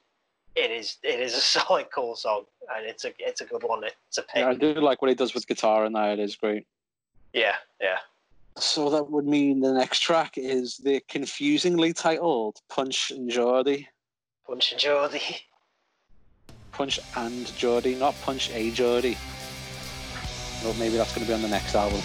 it 0.56 0.72
is 0.72 0.98
it 1.04 1.20
is 1.20 1.34
a 1.36 1.42
solid 1.60 1.88
cool 1.94 2.16
song. 2.16 2.44
And 2.76 2.86
it's 2.86 3.06
a 3.06 3.14
it's 3.20 3.42
a 3.42 3.46
good 3.46 3.64
one 3.64 3.82
to 3.82 4.22
pick. 4.22 4.28
Yeah, 4.36 4.50
I 4.50 4.54
do 4.54 4.74
like 4.76 5.02
what 5.02 5.10
he 5.10 5.16
does 5.16 5.34
with 5.34 5.48
guitar, 5.48 5.86
and 5.86 5.96
that. 5.96 6.20
It 6.20 6.20
is 6.20 6.36
great. 6.36 6.66
yeah 7.34 7.56
yeah. 7.82 7.98
So 8.58 8.90
that 8.90 9.10
would 9.10 9.26
mean 9.26 9.62
the 9.62 9.74
next 9.74 10.00
track 10.00 10.38
is 10.38 10.78
the 10.78 11.02
confusingly 11.08 11.94
titled 11.94 12.58
Punch 12.70 13.12
and 13.12 13.30
Geordie. 13.30 13.88
punch 14.46 14.74
and 14.74 14.82
Geordie. 14.82 15.38
Punch 16.74 17.00
and 17.16 17.48
Geordie, 17.58 17.96
not 17.96 18.14
Punch 18.22 18.50
a 18.52 18.72
Geordie. 18.72 19.18
Or 20.66 20.74
maybe 20.76 20.98
that's 20.98 21.14
going 21.14 21.26
to 21.26 21.28
be 21.28 21.34
on 21.34 21.42
the 21.42 21.48
next 21.48 21.76
album. 21.76 22.02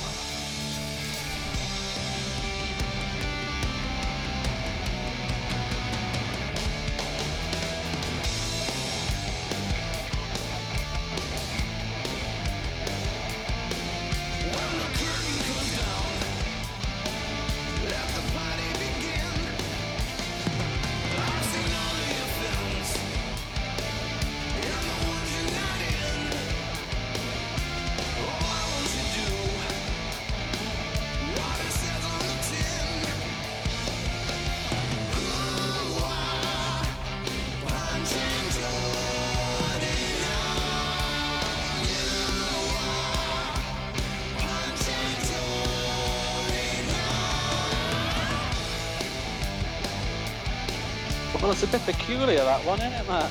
That 52.57 52.67
one, 52.67 52.81
isn't 52.81 52.93
it, 52.93 53.09
Matt? 53.09 53.31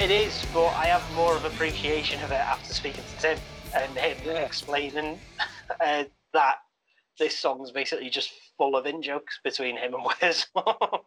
It 0.00 0.10
is, 0.10 0.44
but 0.52 0.66
I 0.68 0.86
have 0.86 1.14
more 1.14 1.36
of 1.36 1.44
appreciation 1.44 2.20
of 2.22 2.30
it 2.30 2.40
after 2.40 2.72
speaking 2.72 3.04
to 3.04 3.16
Tim 3.18 3.38
and 3.76 3.98
him 3.98 4.16
Yeah. 4.24 4.38
explaining 4.38 5.20
uh, 5.80 6.04
that 6.32 6.56
this 7.18 7.38
song's 7.38 7.70
basically 7.70 8.10
just 8.10 8.32
full 8.56 8.76
of 8.76 8.86
in 8.86 9.02
jokes 9.02 9.38
between 9.44 9.76
him 9.76 9.94
and 9.94 10.04
Wes. 10.22 10.46
so 10.54 11.04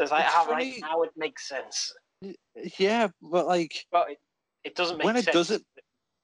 it's 0.00 0.10
like, 0.10 0.24
It's 0.26 0.34
all 0.34 0.48
right, 0.48 0.74
now 0.80 1.02
it 1.02 1.10
makes 1.16 1.48
sense. 1.48 1.94
Yeah, 2.78 3.08
but 3.22 3.46
like 3.46 3.84
But 3.92 4.10
it, 4.12 4.18
it 4.64 4.74
doesn't 4.74 4.96
make 4.98 5.04
when 5.04 5.16
it 5.16 5.26
doesn't, 5.26 5.64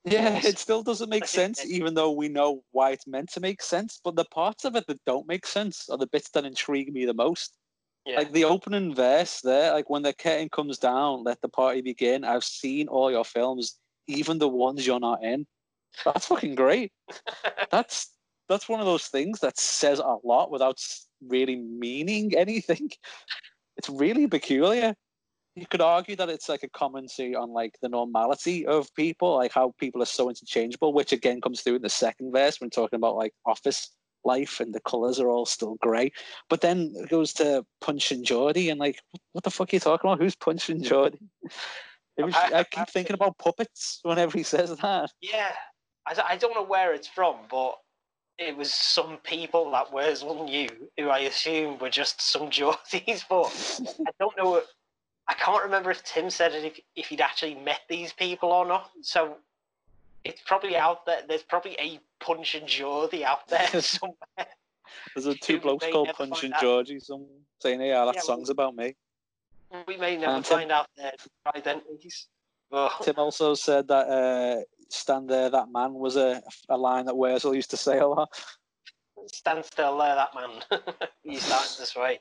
yeah, 0.05 0.41
it 0.43 0.59
still 0.59 0.83
doesn't 0.83 1.11
make 1.11 1.27
sense, 1.27 1.65
even 1.65 1.95
though 1.95 2.11
we 2.11 2.29
know 2.29 2.65
why 2.73 2.91
it's 2.91 3.07
meant 3.07 3.31
to 3.35 3.41
make 3.41 3.63
sense. 3.63 4.01
But 4.03 4.17
the 4.17 4.25
parts 4.25 4.65
of 4.65 4.75
it 4.75 4.87
that 4.89 5.05
don't 5.07 5.29
make 5.29 5.47
sense 5.47 5.89
are 5.89 5.99
the 5.99 6.09
bits 6.09 6.31
that 6.31 6.45
intrigue 6.45 6.93
me 6.93 7.05
the 7.05 7.15
most. 7.15 7.57
Yeah. 8.05 8.19
Like 8.19 8.33
the 8.33 8.45
opening 8.45 8.95
verse 8.95 9.41
there, 9.43 9.73
like 9.73 9.89
when 9.89 10.03
the 10.03 10.13
curtain 10.13 10.49
comes 10.49 10.79
down, 10.79 11.23
let 11.23 11.41
the 11.41 11.49
party 11.49 11.83
begin. 11.83 12.25
I've 12.25 12.45
seen 12.45 12.89
all 12.89 13.11
your 13.11 13.25
films, 13.25 13.79
even 14.09 14.39
the 14.39 14.49
ones 14.49 14.87
you're 14.87 14.99
not 14.99 15.23
in. 15.23 15.47
That's 16.05 16.27
fucking 16.27 16.57
great. 16.57 16.93
that's 17.71 18.11
that's 18.49 18.69
one 18.69 18.81
of 18.81 18.87
those 18.87 19.07
things 19.07 19.41
that 19.41 19.59
says 19.59 20.01
a 20.01 20.17
lot 20.25 20.51
without 20.51 20.79
really 21.29 21.57
meaning 21.57 22.35
anything. 22.37 22.91
It's 23.77 23.89
really 23.89 24.27
peculiar. 24.27 24.95
You 25.55 25.67
could 25.67 25.81
argue 25.83 26.17
that 26.17 26.31
it's 26.31 26.49
like 26.49 26.63
a 26.63 26.71
commentary 26.71 27.35
on 27.37 27.51
like 27.51 27.75
the 27.83 27.89
normality 27.89 28.67
of 28.67 28.93
people, 28.95 29.37
like 29.37 29.53
how 29.53 29.75
people 29.79 30.03
are 30.03 30.07
so 30.07 30.29
interchangeable, 30.29 30.93
which 30.93 31.13
again 31.13 31.41
comes 31.41 31.61
through 31.61 31.77
in 31.77 31.83
the 31.83 31.91
second 31.91 32.33
verse 32.33 32.61
when 32.61 32.71
talking 32.71 32.97
about 32.97 33.17
like 33.17 33.35
office 33.45 33.91
life 34.25 34.61
and 34.61 34.75
the 34.75 34.81
colours 34.81 35.19
are 35.21 35.29
all 35.29 35.47
still 35.47 35.77
grey. 35.83 36.13
But 36.49 36.61
then 36.61 36.93
it 36.97 37.09
goes 37.09 37.33
to 37.35 37.65
Punch 37.81 38.13
and 38.13 38.25
Geordie 38.25 38.71
and 38.71 38.79
like, 38.81 39.01
what 39.33 39.45
the 39.45 39.51
fuck 39.51 39.73
are 39.73 39.77
you 39.77 39.81
talking 39.81 40.09
about? 40.11 40.21
Who's 40.21 40.37
Punch 40.37 40.69
and 40.69 40.83
Geordie? 40.83 41.19
Was, 42.19 42.35
I- 42.37 42.61
I 42.61 42.65
keep 42.65 42.89
thinking 42.89 43.15
about 43.15 43.39
puppets 43.39 44.01
whenever 44.03 44.37
he 44.37 44.45
says 44.45 44.77
that. 44.77 45.11
Yeah, 45.21 45.53
I 46.07 46.37
don't 46.37 46.55
know 46.55 46.65
where 46.65 46.93
it's 46.95 47.09
from, 47.09 47.37
but 47.51 47.77
it 48.39 48.57
was 48.57 48.73
some 48.73 49.19
people 49.19 49.71
that 49.73 49.93
Wurzel 49.93 50.45
knew 50.49 50.69
who 50.99 51.09
I 51.09 51.21
assume 51.21 51.79
were 51.79 51.91
just 51.91 52.21
some 52.21 52.51
Geordies, 52.51 53.25
but 53.29 54.01
I 54.07 54.11
don't 54.19 54.37
know. 54.37 54.63
I 55.29 55.35
can't 55.35 55.63
remember 55.63 55.91
if 55.91 56.03
Tim 56.03 56.31
said 56.31 56.53
it 56.53 56.65
if, 56.65 56.81
if 56.97 57.07
he'd 57.07 57.21
actually 57.21 57.55
met 57.55 57.81
these 57.89 58.13
people 58.13 58.51
or 58.51 58.67
not. 58.67 58.91
So 59.03 59.37
it's 60.25 60.43
probably 60.47 60.77
out 60.77 61.05
there. 61.07 61.23
There's 61.27 61.43
probably 61.43 61.77
a 61.81 62.01
Punch 62.21 62.55
and 62.55 62.67
Geordie 62.67 63.25
out 63.25 63.49
there 63.49 63.67
somewhere. 63.81 64.17
There's 65.15 65.27
a 65.27 65.35
two 65.35 65.59
blokes 65.61 65.87
called 65.91 66.11
Punch 66.17 66.45
and 66.45 66.55
out. 66.55 66.61
Georgie, 66.61 67.01
some 67.01 67.27
saying, 67.61 67.81
"Yeah, 67.81 68.05
that 68.05 68.15
Yeah, 68.17 68.21
song's 68.21 68.51
about 68.51 68.75
me." 68.77 68.95
We 69.87 69.97
may 69.97 70.17
never 70.17 70.35
And 70.37 70.45
Tim- 70.45 70.59
find 70.59 70.73
out 70.73 70.87
their 70.97 71.13
identities. 71.57 72.29
But 72.71 72.93
Tim 73.03 73.15
also 73.19 73.55
said 73.55 73.89
that 73.89 74.09
uh, 74.09 74.63
"Stand 74.91 75.29
there, 75.29 75.51
that 75.51 75.71
man" 75.71 75.95
was 75.95 76.17
a 76.17 76.43
a 76.69 76.77
line 76.77 77.07
that 77.07 77.17
Wurzel 77.17 77.55
used 77.55 77.71
to 77.71 77.77
say 77.77 77.99
a 77.99 78.07
lot. 78.07 78.31
stand 79.27 79.65
still 79.65 79.97
there, 79.99 80.15
that 80.15 80.35
man. 80.35 80.83
He's 81.23 81.43
starting 81.45 81.77
to 81.77 81.87
sway. 81.87 82.21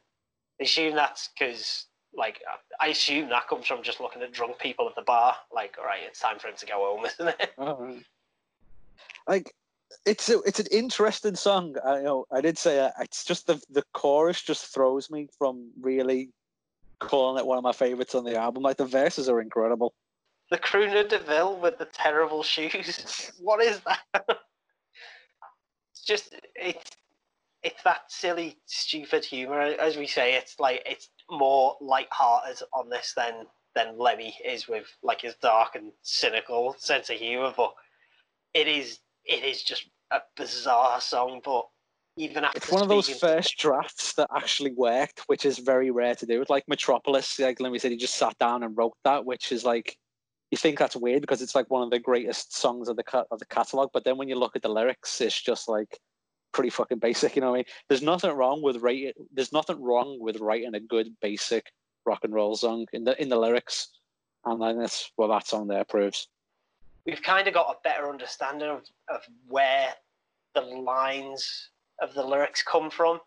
I 0.59 0.63
assume 0.63 0.95
that's 0.95 1.29
because, 1.37 1.87
like, 2.13 2.41
I 2.79 2.87
assume 2.87 3.29
that 3.29 3.47
comes 3.47 3.65
from 3.65 3.83
just 3.83 3.99
looking 3.99 4.21
at 4.21 4.33
drunk 4.33 4.59
people 4.59 4.87
at 4.87 4.95
the 4.95 5.01
bar. 5.01 5.35
Like, 5.53 5.75
all 5.79 5.85
right, 5.85 6.01
it's 6.05 6.19
time 6.19 6.39
for 6.39 6.47
him 6.47 6.55
to 6.57 6.65
go 6.65 6.95
home, 6.95 7.05
isn't 7.19 7.35
it? 7.39 8.05
Like, 9.27 9.53
it's 10.05 10.29
a, 10.29 10.39
it's 10.41 10.59
an 10.59 10.67
interesting 10.71 11.35
song. 11.35 11.75
I 11.85 12.01
know 12.01 12.25
I 12.31 12.41
did 12.41 12.57
say 12.57 12.79
uh, 12.79 12.91
it's 13.01 13.25
just 13.25 13.47
the 13.47 13.61
the 13.69 13.83
chorus 13.93 14.41
just 14.41 14.73
throws 14.73 15.09
me 15.11 15.27
from 15.37 15.69
really 15.79 16.31
calling 16.99 17.37
it 17.37 17.45
one 17.45 17.57
of 17.57 17.63
my 17.63 17.73
favorites 17.73 18.15
on 18.15 18.23
the 18.23 18.37
album. 18.37 18.63
Like 18.63 18.77
the 18.77 18.85
verses 18.85 19.27
are 19.27 19.41
incredible. 19.41 19.93
The 20.49 20.57
crooner 20.57 21.07
Deville 21.07 21.59
with 21.59 21.77
the 21.77 21.85
terrible 21.85 22.43
shoes. 22.43 23.31
What 23.41 23.61
is 23.61 23.79
that? 23.81 24.25
it's 25.91 26.03
just 26.05 26.35
it's 26.55 26.91
it's 27.63 27.83
that 27.83 28.11
silly, 28.11 28.57
stupid 28.65 29.23
humor. 29.23 29.61
As 29.61 29.97
we 29.97 30.07
say, 30.07 30.35
it's 30.35 30.59
like 30.59 30.81
it's 30.85 31.09
more 31.31 31.77
light-hearted 31.81 32.61
on 32.73 32.89
this 32.89 33.13
than 33.15 33.45
than 33.73 33.97
Lemmy 33.97 34.35
is 34.45 34.67
with 34.67 34.85
like 35.01 35.21
his 35.21 35.35
dark 35.41 35.75
and 35.75 35.93
cynical 36.01 36.75
sense 36.77 37.09
of 37.09 37.15
humor. 37.15 37.53
But 37.55 37.73
it 38.53 38.67
is 38.67 38.99
it 39.25 39.43
is 39.43 39.63
just 39.63 39.89
a 40.11 40.19
bizarre 40.35 40.99
song. 41.01 41.41
But 41.43 41.65
even 42.17 42.43
after 42.43 42.57
It's 42.57 42.71
one 42.71 42.81
of 42.81 42.89
those 42.89 43.09
first 43.09 43.57
drafts 43.57 44.13
that 44.15 44.27
actually 44.35 44.73
worked, 44.73 45.21
which 45.27 45.45
is 45.45 45.59
very 45.59 45.89
rare 45.91 46.15
to 46.15 46.25
do. 46.25 46.41
It's 46.41 46.49
like 46.49 46.67
Metropolis, 46.67 47.39
like 47.39 47.59
Lemmy 47.59 47.79
said, 47.79 47.91
he 47.91 47.97
just 47.97 48.15
sat 48.15 48.37
down 48.37 48.63
and 48.63 48.77
wrote 48.77 48.93
that, 49.05 49.25
which 49.25 49.51
is 49.51 49.63
like 49.63 49.97
you 50.51 50.57
think 50.57 50.77
that's 50.77 50.97
weird 50.97 51.21
because 51.21 51.41
it's 51.41 51.55
like 51.55 51.69
one 51.69 51.81
of 51.81 51.89
the 51.89 51.99
greatest 51.99 52.55
songs 52.55 52.89
of 52.89 52.97
the 52.97 53.25
of 53.31 53.39
the 53.39 53.45
catalog. 53.45 53.89
But 53.93 54.03
then 54.03 54.17
when 54.17 54.27
you 54.27 54.35
look 54.35 54.55
at 54.55 54.61
the 54.61 54.69
lyrics, 54.69 55.21
it's 55.21 55.41
just 55.41 55.69
like 55.69 55.97
pretty 56.51 56.69
fucking 56.69 56.99
basic. 56.99 57.35
You 57.35 57.41
know 57.41 57.49
what 57.51 57.55
I 57.55 57.57
mean? 57.59 57.65
There's 57.87 58.01
nothing 58.01 58.31
wrong 58.31 58.61
with 58.61 58.77
writing. 58.77 59.11
There's 59.33 59.53
nothing 59.53 59.81
wrong 59.81 60.17
with 60.19 60.39
writing 60.39 60.75
a 60.75 60.79
good 60.79 61.15
basic 61.21 61.71
rock 62.05 62.19
and 62.23 62.33
roll 62.33 62.55
song 62.55 62.87
in 62.93 63.03
the 63.03 63.19
in 63.21 63.29
the 63.29 63.37
lyrics, 63.37 63.89
and 64.45 64.61
then 64.61 64.79
that's 64.79 65.11
what 65.15 65.27
that 65.27 65.47
song 65.47 65.67
there 65.67 65.83
proves. 65.85 66.27
we've 67.05 67.21
kind 67.23 67.47
of 67.47 67.53
got 67.53 67.67
a 67.75 67.77
better 67.83 68.09
understanding 68.09 68.69
of, 68.69 68.81
of 69.09 69.21
where 69.47 69.93
the 70.53 70.61
lines 70.61 71.69
of 72.01 72.13
the 72.13 72.23
lyrics 72.23 72.63
come 72.63 72.89
from. 72.89 73.19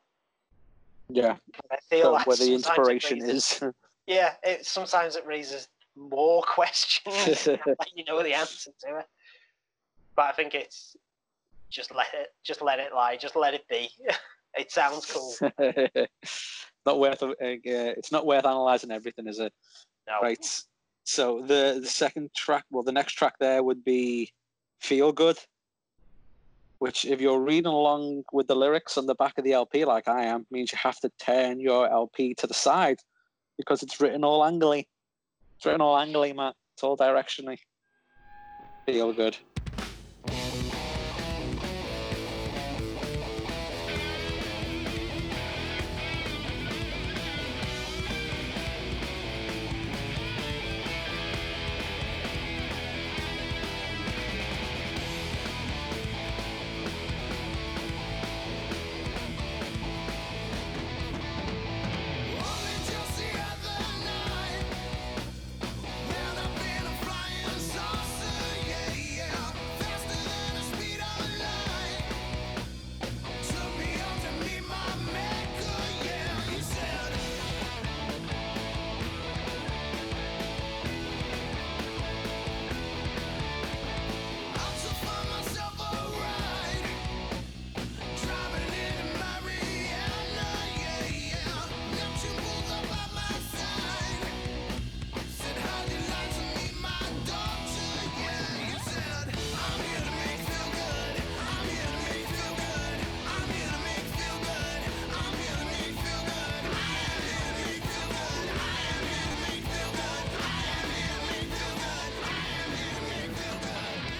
Yeah, 1.09 1.37
I 1.71 1.77
feel 1.91 2.05
so 2.05 2.13
like 2.13 2.27
where 2.27 2.37
the 2.37 2.55
inspiration 2.55 3.21
raises- 3.21 3.63
is. 3.63 3.63
Yeah, 4.07 4.35
it 4.43 4.67
sometimes 4.67 5.17
it 5.17 5.27
raises 5.27 5.69
more 5.97 6.43
questions 6.47 7.45
than 7.45 7.59
you 7.95 8.05
know 8.05 8.23
the 8.23 8.35
answer 8.35 8.71
to 8.85 8.99
it. 8.99 9.07
But 10.15 10.27
I 10.27 10.33
think 10.33 10.55
it's 10.55 10.95
just 11.75 11.95
let 11.95 12.07
it 12.15 12.29
just 12.45 12.63
let 12.63 12.79
it 12.79 12.95
lie, 12.95 13.17
just 13.17 13.37
let 13.37 13.53
it 13.55 13.67
be. 13.69 13.91
it 14.59 14.71
sounds 14.71 15.07
cool. 15.07 15.35
not 16.87 16.99
worth. 16.99 17.23
Uh, 17.23 17.35
it's 17.41 18.13
not 18.13 18.27
worth 18.27 18.47
analyzing 18.47 18.91
everything, 18.91 19.27
is 19.27 19.41
it? 19.41 19.53
No. 20.07 20.21
Right. 20.23 20.45
So 21.05 21.41
the 21.41 21.81
the 21.83 21.89
second 21.89 22.33
track, 22.35 22.65
well, 22.71 22.83
the 22.83 22.93
next 22.93 23.15
track 23.15 23.35
there 23.41 23.63
would 23.63 23.85
be 23.85 24.33
"Feel 24.81 25.13
Good," 25.13 25.39
which, 26.79 27.05
if 27.05 27.21
you're 27.21 27.41
reading 27.41 27.67
along 27.67 28.25
with 28.33 28.47
the 28.47 28.57
lyrics 28.57 28.97
on 28.97 29.07
the 29.07 29.15
back 29.17 29.37
of 29.37 29.45
the 29.45 29.53
LP, 29.53 29.85
like 29.85 30.09
I 30.09 30.25
am, 30.25 30.47
means 30.51 30.73
you 30.73 30.79
have 30.81 31.01
to 31.01 31.11
turn 31.19 31.61
your 31.61 31.91
LP 31.91 32.35
to 32.35 32.47
the 32.47 32.55
side 32.55 33.01
because 33.59 33.83
it's 33.83 34.01
written 34.01 34.25
all 34.25 34.43
angly. 34.43 34.87
It's 35.57 35.67
written 35.67 35.81
all 35.81 35.97
angly, 35.97 36.35
Matt. 36.35 36.55
It's 36.75 36.83
all 36.83 36.97
directionally. 36.97 37.59
Feel 38.87 39.13
good. 39.13 39.37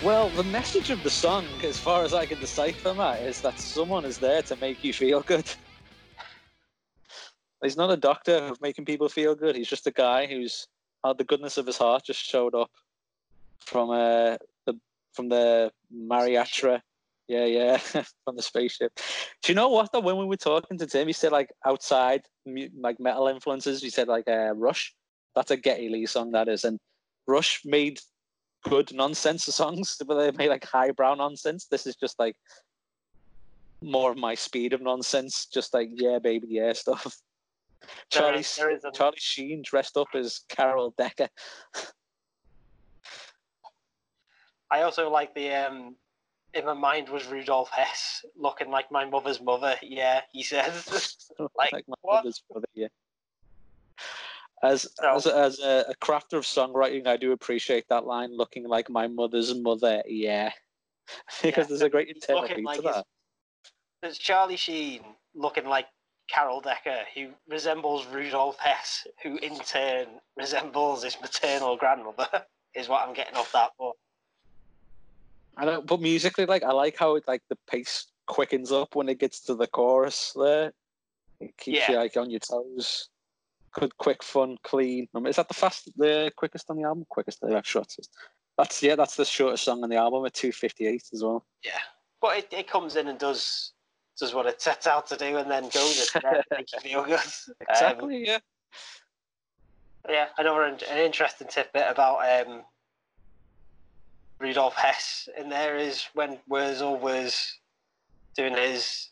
Well, 0.05 0.29
the 0.29 0.45
message 0.45 0.91
of 0.91 1.03
the 1.03 1.09
song, 1.09 1.47
as 1.63 1.79
far 1.79 2.03
as 2.03 2.13
I 2.13 2.27
can 2.27 2.39
decipher, 2.39 2.93
Matt, 2.93 3.23
is 3.23 3.41
that 3.41 3.59
someone 3.59 4.05
is 4.05 4.19
there 4.19 4.43
to 4.43 4.57
make 4.61 4.85
you 4.85 4.93
feel 4.93 5.23
good. 5.23 5.51
He's 7.63 7.79
not 7.79 7.91
a 7.91 7.97
doctor 7.97 8.35
of 8.35 8.61
making 8.61 8.85
people 8.85 9.09
feel 9.09 9.35
good. 9.35 9.57
He's 9.57 9.67
just 9.67 9.87
a 9.87 9.91
guy 9.91 10.27
who's 10.27 10.69
had 11.03 11.17
the 11.17 11.25
goodness 11.25 11.57
of 11.57 11.67
his 11.67 11.79
heart 11.79 12.05
just 12.05 12.23
showed 12.23 12.55
up 12.55 12.71
from 13.61 13.89
uh, 13.89 14.37
the 14.67 14.79
from 15.15 15.31
the 15.31 15.73
Mariatra. 15.91 16.83
Yeah, 17.27 17.47
yeah, 17.47 17.77
from 18.25 18.37
the 18.37 18.43
spaceship. 18.43 18.93
Do 19.43 19.53
you 19.53 19.57
know 19.57 19.71
what? 19.71 19.91
Though 19.91 20.01
when 20.01 20.19
we 20.19 20.27
were 20.27 20.37
talking 20.37 20.77
to 20.77 20.87
Tim, 20.87 21.07
he 21.07 21.15
said 21.15 21.33
like 21.33 21.49
outside 21.65 22.27
like 22.79 23.01
metal 23.01 23.29
influences. 23.29 23.81
He 23.81 23.89
said 23.89 24.09
like 24.09 24.29
uh, 24.29 24.53
Rush. 24.55 24.95
That's 25.35 25.51
a 25.51 25.57
Geddy 25.57 25.89
Lee 25.89 26.05
song 26.05 26.33
that 26.33 26.49
is, 26.49 26.65
and 26.65 26.79
Rush 27.27 27.63
made 27.65 28.01
good 28.65 28.93
nonsense 28.95 29.45
songs, 29.45 29.97
but 30.07 30.17
they 30.17 30.31
made 30.33 30.49
like 30.49 30.65
highbrow 30.65 31.15
nonsense. 31.15 31.67
This 31.67 31.87
is 31.87 31.97
just 31.97 32.19
like 32.19 32.37
more 33.83 34.11
of 34.11 34.17
my 34.17 34.35
speed 34.35 34.73
of 34.73 34.81
nonsense, 34.81 35.47
just 35.47 35.73
like 35.75 35.89
yeah, 35.93 36.19
baby, 36.19 36.47
yeah 36.51 36.73
stuff. 36.73 37.17
There 38.13 38.23
Charlie, 38.23 38.41
is- 38.41 38.57
there 38.57 38.71
is 38.71 38.85
a- 38.85 38.93
Charlie 38.93 39.17
Sheen 39.19 39.63
dressed 39.65 39.97
up 39.97 40.09
as 40.15 40.41
Carol 40.49 40.95
Decker. 40.97 41.29
I 44.71 44.83
also 44.83 45.11
like 45.11 45.35
the 45.35 45.51
um 45.51 45.97
in 46.55 46.65
my 46.65 46.73
mind 46.73 47.09
was 47.09 47.27
Rudolf 47.27 47.69
Hess 47.71 48.25
looking 48.37 48.71
like 48.71 48.91
my 48.91 49.05
mother's 49.05 49.41
mother. 49.41 49.77
Yeah, 49.83 50.23
he 50.33 50.43
says. 50.43 51.31
Like, 51.57 51.73
my 51.89 51.95
what? 52.03 52.17
mother's 52.25 52.43
brother, 52.51 52.67
yeah. 52.75 52.89
As 54.65 54.83
So- 55.01 55.15
as, 55.15 55.27
as 55.27 55.59
a, 55.61 55.85
a 55.91 55.95
crafter 55.97 56.35
of 56.35 56.45
songwriting, 56.45 57.07
I 57.07 57.17
do 57.17 57.33
appreciate 57.33 57.85
that 57.89 58.07
line, 58.07 58.37
looking 58.37 58.67
like 58.67 58.89
my 58.91 59.07
mother's 59.07 59.55
mother. 59.55 60.03
Yeah, 60.07 60.53
because 61.43 61.65
Yeah, 61.65 61.69
there's 61.69 61.83
a 61.83 61.91
great 61.91 62.09
beat 62.15 62.65
like 62.65 62.81
to 62.81 62.87
his- 62.87 62.95
that. 62.97 63.07
There's 64.03 64.19
Charlie 64.19 64.57
Sheen 64.57 65.01
looking 65.35 65.67
like 65.67 65.87
Carol 66.29 66.61
Decker, 66.61 67.01
who 67.15 67.29
resembles 67.49 68.07
Rudolf 68.07 68.59
Hess, 68.59 69.07
who 69.23 69.37
in 69.39 69.59
turn 69.61 70.07
resembles 70.37 71.05
his 71.05 71.19
maternal 71.21 71.77
grandmother, 71.77 72.29
is 72.75 72.89
what 72.89 73.07
I'm 73.07 73.15
getting 73.15 73.37
off 73.37 73.51
that. 73.53 73.71
But 73.79 73.93
I 75.57 75.65
don't, 75.65 75.87
but 75.87 76.01
musically, 76.01 76.47
like 76.47 76.63
I 76.65 76.73
like 76.73 76.97
how 76.99 77.15
it 77.17 77.25
like 77.29 77.43
the 77.49 77.57
pace 77.71 78.07
quickens 78.27 78.73
up 78.73 78.95
when 78.95 79.09
it 79.09 79.19
gets 79.19 79.41
to 79.43 79.55
the 79.55 79.67
chorus. 79.67 80.33
There, 80.35 80.73
it 81.41 81.57
keeps 81.57 81.79
Yeah. 81.79 81.91
you 81.93 81.97
like 81.99 82.17
on 82.17 82.31
your 82.31 82.41
toes. 82.41 83.09
Good, 83.75 83.97
quick, 83.99 84.23
fun, 84.23 84.57
clean. 84.63 85.09
Is 85.27 85.37
that 85.37 85.49
the 85.49 85.55
fast, 85.55 85.91
the 85.97 86.33
quickest 86.37 86.71
on 86.71 86.77
the 86.77 86.85
album? 86.85 87.05
Quickest, 87.09 87.41
the 87.41 87.61
shortest. 87.65 88.11
That's 88.57 88.83
yeah, 88.83 88.95
that's 88.95 89.17
the 89.17 89.25
shortest 89.25 89.65
song 89.65 89.83
on 89.83 89.91
the 89.91 89.97
album 89.97 90.25
at 90.27 90.35
two 90.35 90.53
fifty 90.53 90.87
eight 90.87 91.03
as 91.13 91.23
well. 91.23 91.45
yeah, 91.65 91.73
but 92.21 92.39
it, 92.39 92.49
it 92.53 92.69
comes 92.69 92.95
in 92.97 93.09
and 93.09 93.19
does 93.19 93.73
does 94.19 94.33
what 94.33 94.47
it 94.47 94.63
sets 94.63 94.87
out 94.87 95.09
to 95.09 95.17
do, 95.17 95.39
and 95.39 95.51
then 95.51 95.65
goes 95.65 96.11
and 96.15 96.23
then 96.23 96.43
makes 96.57 96.73
you 96.73 96.81
feel 96.81 97.05
good. 97.05 97.19
Um, 97.19 97.55
Exactly. 97.69 98.25
yeah. 98.27 98.39
Yeah, 100.09 100.27
another 100.39 100.63
an 100.63 100.79
an 100.91 100.99
interesting 100.99 101.49
tidbit 101.49 101.87
about 101.89 102.47
um, 102.47 102.63
Rudolf 104.39 104.75
Hess 104.75 105.29
in 105.37 105.49
there 105.49 105.77
is 105.77 106.05
when 106.15 106.39
Wurzel 106.49 106.97
was 106.99 107.59
doing 108.37 108.55
his 108.57 109.09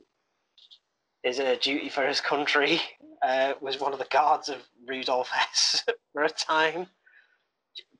his 1.22 1.38
a 1.38 1.56
duty 1.56 1.88
for 1.88 2.06
his 2.06 2.20
country, 2.20 2.80
uh, 3.22 3.54
was 3.60 3.80
one 3.80 3.92
of 3.92 3.98
the 3.98 4.06
guards 4.06 4.48
of 4.48 4.58
Rudolf 4.86 5.28
Hess 5.28 5.84
for 6.12 6.24
a 6.24 6.28
time. 6.28 6.86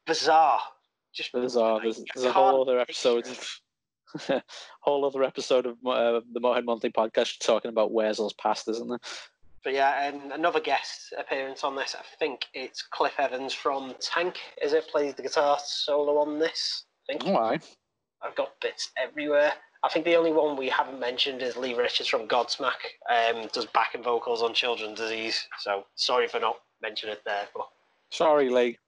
Bizarre, 0.07 0.61
just 1.15 1.33
Bizarre. 1.33 1.75
like, 1.75 1.83
There's, 1.85 2.05
there's 2.15 2.27
a 2.27 2.33
whole 2.33 2.61
other 2.61 2.79
episode 2.79 3.27
of 3.29 4.43
whole 4.81 5.05
other 5.05 5.23
episode 5.23 5.67
of 5.67 5.75
uh, 5.87 6.21
the 6.33 6.41
Motorhead 6.41 6.65
Monthly 6.65 6.91
podcast 6.91 7.39
talking 7.39 7.69
about 7.71 7.93
Wurzel's 7.93 8.35
past, 8.35 8.69
isn't 8.69 8.89
there? 8.89 8.99
But 9.65 9.75
yeah, 9.75 10.09
and 10.09 10.33
another 10.33 10.61
guest 10.61 11.15
appearance 11.17 11.63
on 11.63 11.77
this. 11.77 11.95
I 11.97 12.03
think 12.19 12.47
it's 12.53 12.83
Cliff 12.83 13.15
Evans 13.19 13.55
from 13.55 13.95
Tank. 14.01 14.39
Is 14.61 14.73
it 14.73 14.89
plays 14.89 15.15
the 15.15 15.23
guitar 15.23 15.59
solo 15.65 16.19
on 16.19 16.41
this? 16.41 16.85
I 17.09 17.13
think. 17.13 17.25
Why? 17.25 17.61
I've 18.21 18.35
got 18.35 18.61
bits 18.61 18.91
everywhere. 18.97 19.53
I 19.85 19.89
think 19.89 20.05
the 20.05 20.17
only 20.17 20.33
one 20.33 20.57
we 20.57 20.69
haven't 20.69 21.01
mentioned 21.01 21.43
is 21.43 21.57
Lee 21.57 21.75
Richards 21.75 22.09
from 22.09 22.29
Godsmack. 22.29 22.79
Um, 23.11 23.49
does 23.53 23.67
backing 23.67 24.03
vocals 24.03 24.43
on 24.43 24.55
Children's 24.55 24.99
Disease. 24.99 25.47
So 25.59 25.85
sorry 25.97 26.29
for 26.29 26.39
not 26.39 26.61
mentioning 26.81 27.15
it 27.15 27.23
there, 27.25 27.49
but 27.55 27.69
Sorry, 28.11 28.49
Lee. 28.51 28.79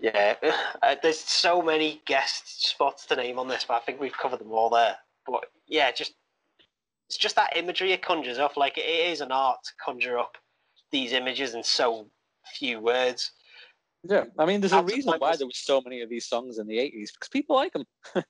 yeah, 0.00 0.36
uh, 0.82 0.96
there's 1.02 1.18
so 1.18 1.60
many 1.60 2.00
guest 2.06 2.66
spots 2.66 3.06
to 3.06 3.16
name 3.16 3.38
on 3.38 3.48
this, 3.48 3.64
but 3.66 3.74
I 3.74 3.80
think 3.80 4.00
we've 4.00 4.16
covered 4.16 4.40
them 4.40 4.52
all 4.52 4.70
there. 4.70 4.96
But 5.26 5.46
yeah, 5.66 5.90
just 5.92 6.14
it's 7.08 7.18
just 7.18 7.36
that 7.36 7.56
imagery 7.56 7.92
it 7.92 8.02
conjures 8.02 8.38
up. 8.38 8.56
Like 8.56 8.78
it 8.78 8.88
is 8.88 9.20
an 9.20 9.32
art 9.32 9.58
to 9.64 9.70
conjure 9.84 10.18
up 10.18 10.36
these 10.90 11.12
images 11.12 11.54
in 11.54 11.62
so 11.62 12.06
few 12.54 12.80
words. 12.80 13.32
Yeah, 14.04 14.24
I 14.38 14.46
mean, 14.46 14.60
there's 14.60 14.72
a 14.72 14.82
reason 14.82 15.14
why 15.18 15.36
there 15.36 15.46
was 15.46 15.58
so 15.58 15.80
many 15.80 16.00
of 16.00 16.08
these 16.08 16.26
songs 16.26 16.58
in 16.58 16.66
the 16.66 16.78
'80s 16.78 17.10
because 17.12 17.28
people 17.30 17.56
like 17.56 17.72
them. 17.72 17.84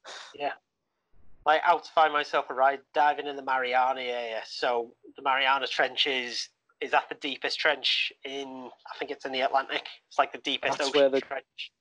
like 1.44 1.60
out 1.64 1.84
to 1.84 1.90
find 1.92 2.12
myself 2.12 2.46
a 2.50 2.54
ride 2.54 2.80
diving 2.94 3.26
in 3.26 3.36
the 3.36 3.42
Mariana 3.42 4.00
area. 4.00 4.40
So 4.46 4.92
the 5.16 5.22
Mariana 5.22 5.66
Trench 5.66 6.06
is 6.06 6.48
is 6.80 6.90
that 6.90 7.08
the 7.08 7.14
deepest 7.16 7.58
trench 7.60 8.12
in 8.24 8.68
I 8.92 8.98
think 8.98 9.10
it's 9.10 9.24
in 9.24 9.32
the 9.32 9.40
Atlantic. 9.40 9.86
It's 10.08 10.18
like 10.18 10.32
the 10.32 10.38
deepest 10.38 10.78
That's 10.78 10.90
ocean 10.90 11.12
the- 11.12 11.20
trench. 11.20 11.72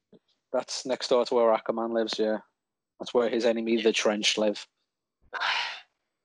That's 0.54 0.86
next 0.86 1.08
door 1.08 1.26
to 1.26 1.34
where 1.34 1.56
Aquaman 1.58 1.94
lives. 1.94 2.16
Yeah, 2.20 2.40
that's 3.00 3.14
where 3.14 3.30
his 3.30 3.46
enemy, 3.46 3.82
the 3.82 3.94
Trench, 3.94 4.38
live. 4.38 4.68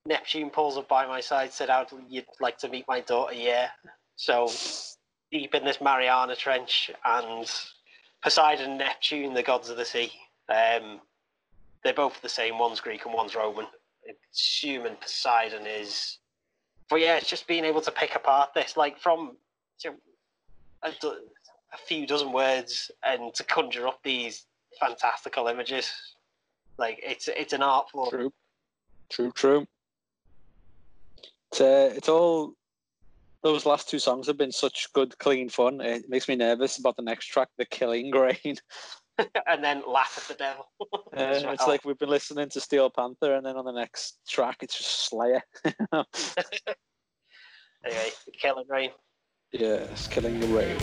Neptune 0.06 0.50
pulls 0.50 0.76
up 0.76 0.88
by 0.88 1.06
my 1.06 1.20
side, 1.20 1.52
said 1.52 1.70
out 1.70 1.92
you'd 2.08 2.26
like 2.40 2.58
to 2.58 2.68
meet 2.68 2.84
my 2.88 3.00
daughter, 3.00 3.34
yeah. 3.34 3.68
So 4.16 4.50
deep 5.32 5.54
in 5.54 5.64
this 5.64 5.80
Mariana 5.80 6.36
Trench 6.36 6.90
and 7.04 7.50
Poseidon 8.22 8.78
Neptune, 8.78 9.34
the 9.34 9.42
gods 9.42 9.68
of 9.68 9.76
the 9.76 9.84
sea. 9.84 10.12
Um, 10.48 11.00
they're 11.82 11.94
both 11.94 12.20
the 12.22 12.28
same, 12.28 12.58
one's 12.58 12.80
Greek 12.80 13.04
and 13.04 13.14
one's 13.14 13.34
Roman. 13.34 13.66
Assuming 14.32 14.96
Poseidon 14.96 15.66
is 15.66 16.18
but 16.88 17.00
yeah, 17.00 17.16
it's 17.16 17.28
just 17.28 17.46
being 17.46 17.64
able 17.64 17.80
to 17.80 17.90
pick 17.90 18.14
apart 18.14 18.50
this, 18.54 18.76
like 18.76 18.98
from 18.98 19.36
you 19.84 19.90
know, 19.90 19.96
a, 20.82 20.88
a 20.88 21.78
few 21.86 22.06
dozen 22.06 22.32
words, 22.32 22.90
and 23.04 23.34
to 23.34 23.44
conjure 23.44 23.88
up 23.88 23.98
these 24.04 24.46
fantastical 24.80 25.48
images. 25.48 25.90
Like 26.78 27.00
it's 27.02 27.28
it's 27.28 27.52
an 27.52 27.62
art 27.62 27.90
form. 27.90 28.10
True, 28.10 28.32
true, 29.10 29.32
true. 29.32 29.66
It's, 31.50 31.60
uh, 31.60 31.92
it's 31.96 32.08
all. 32.08 32.54
Those 33.42 33.66
last 33.66 33.88
two 33.88 34.00
songs 34.00 34.26
have 34.26 34.38
been 34.38 34.50
such 34.50 34.88
good, 34.92 35.16
clean 35.18 35.48
fun. 35.48 35.80
It 35.80 36.08
makes 36.08 36.26
me 36.26 36.34
nervous 36.34 36.78
about 36.78 36.96
the 36.96 37.02
next 37.02 37.26
track, 37.26 37.48
"The 37.58 37.64
Killing 37.66 38.10
Rain." 38.12 38.36
and 39.46 39.62
then 39.64 39.82
laugh 39.86 40.18
at 40.18 40.28
the 40.28 40.42
devil. 40.42 40.66
Uh, 41.16 41.40
It's 41.52 41.66
like 41.66 41.84
we've 41.86 41.98
been 41.98 42.10
listening 42.10 42.48
to 42.50 42.60
Steel 42.60 42.90
Panther, 42.90 43.34
and 43.36 43.46
then 43.46 43.56
on 43.56 43.64
the 43.64 43.72
next 43.72 44.18
track, 44.28 44.58
it's 44.60 44.76
just 44.76 45.08
Slayer. 45.08 45.40
anyway, 47.86 48.10
killing 48.38 48.66
rain. 48.68 48.90
yes, 49.52 50.06
Killing 50.08 50.38
the 50.40 50.46
Rain. 50.48 50.76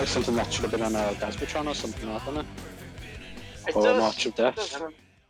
Like 0.00 0.08
something 0.08 0.34
that 0.34 0.50
should 0.50 0.62
have 0.62 0.70
been 0.70 0.80
on 0.80 0.94
a 0.94 1.12
Desmotron 1.16 1.66
or 1.66 1.74
something, 1.74 2.08
doesn't 2.08 2.38
it? 2.38 2.46
It 3.68 3.76
Or 3.76 3.82
does. 3.82 3.98
March 3.98 4.24
of 4.24 4.34
Death. 4.34 4.82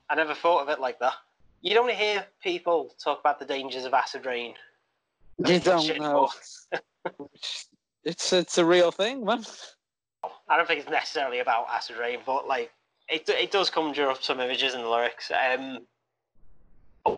I 0.09 0.15
never 0.15 0.33
thought 0.33 0.63
of 0.63 0.69
it 0.69 0.79
like 0.79 1.01
that. 1.01 1.15
You 1.61 1.75
don't 1.75 1.91
hear 1.91 2.25
people 2.41 2.95
talk 3.03 3.19
about 3.19 3.41
the 3.41 3.45
dangers 3.47 3.85
of 3.85 3.95
acid 3.95 4.27
rain. 4.27 4.55
You 5.45 5.59
don't 5.59 5.99
know. 5.99 6.29
It's 8.03 8.33
it's 8.33 8.57
a 8.57 8.65
real 8.65 8.91
thing, 8.91 9.27
man. 9.27 9.45
I 10.49 10.57
don't 10.57 10.67
think 10.67 10.81
it's 10.81 10.89
necessarily 10.89 11.41
about 11.41 11.67
acid 11.69 11.99
rain, 11.99 12.21
but 12.25 12.49
like 12.49 12.73
it 13.11 13.29
it 13.29 13.51
does 13.51 13.69
conjure 13.69 14.09
up 14.09 14.23
some 14.23 14.41
images 14.41 14.73
in 14.73 14.81
the 14.81 14.89
lyrics. 14.89 15.31
Um, 15.31 15.81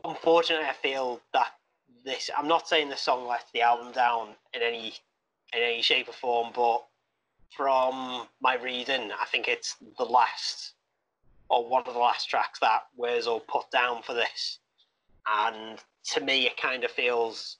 unfortunately, 0.05 0.67
I 0.67 0.73
feel 0.73 1.21
that 1.35 1.53
this. 2.05 2.31
I'm 2.37 2.49
not 2.49 2.67
saying 2.67 2.89
the 2.89 2.97
song 2.97 3.29
lets 3.29 3.49
the 3.53 3.63
album 3.63 3.93
down 3.93 4.31
in 4.55 4.63
any 4.63 4.95
in 5.53 5.63
any 5.63 5.83
shape 5.83 6.09
or 6.09 6.13
form, 6.15 6.51
but 6.53 6.83
from 7.57 8.27
my 8.41 8.57
reading, 8.57 9.11
I 9.21 9.27
think 9.27 9.49
it's 9.49 9.77
the 9.99 10.05
last 10.05 10.75
or 11.49 11.69
one 11.69 11.83
of 11.87 11.93
the 11.93 12.01
last 12.01 12.31
tracks 12.31 12.59
that 12.61 12.85
Wurzel 12.97 13.41
put 13.41 13.71
down 13.71 14.03
for 14.03 14.15
this, 14.15 14.59
and 15.27 15.79
to 16.15 16.21
me, 16.21 16.47
it 16.47 16.57
kind 16.57 16.83
of 16.83 16.91
feels, 16.91 17.59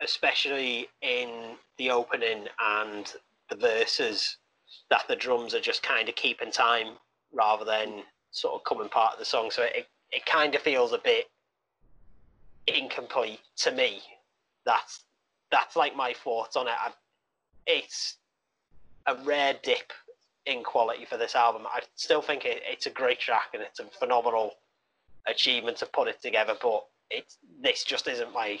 especially 0.00 0.88
in 1.02 1.56
the 1.76 1.90
opening 1.90 2.46
and 2.58 3.12
the 3.50 3.56
verses, 3.56 4.38
that 4.88 5.04
the 5.08 5.16
drums 5.16 5.54
are 5.54 5.60
just 5.60 5.82
kind 5.82 6.08
of 6.08 6.14
keeping 6.14 6.50
time 6.50 6.94
rather 7.32 7.66
than 7.66 8.02
sort 8.30 8.54
of 8.54 8.64
coming 8.64 8.88
part 8.88 9.12
of 9.12 9.18
the 9.18 9.24
song. 9.24 9.50
So 9.50 9.62
it 9.62 9.86
it 10.10 10.24
kind 10.26 10.54
of 10.54 10.62
feels 10.62 10.92
a 10.92 10.98
bit 10.98 11.28
incomplete 12.66 13.40
to 13.56 13.72
me. 13.72 14.00
That's 14.64 15.04
that's 15.50 15.76
like 15.76 15.94
my 15.94 16.14
thoughts 16.14 16.56
on 16.56 16.66
it. 16.66 16.74
I, 16.78 16.92
it's 17.66 18.16
a 19.06 19.16
rare 19.24 19.54
dip 19.62 19.92
in 20.46 20.62
quality 20.62 21.04
for 21.04 21.16
this 21.16 21.34
album. 21.34 21.62
I 21.66 21.80
still 21.94 22.22
think 22.22 22.44
it, 22.44 22.62
it's 22.64 22.86
a 22.86 22.90
great 22.90 23.20
track 23.20 23.48
and 23.54 23.62
it's 23.62 23.80
a 23.80 23.84
phenomenal 23.98 24.52
achievement 25.26 25.78
to 25.78 25.86
put 25.86 26.08
it 26.08 26.20
together, 26.22 26.54
but 26.60 26.84
it 27.10 27.32
this 27.62 27.84
just 27.84 28.08
isn't 28.08 28.32
my 28.32 28.58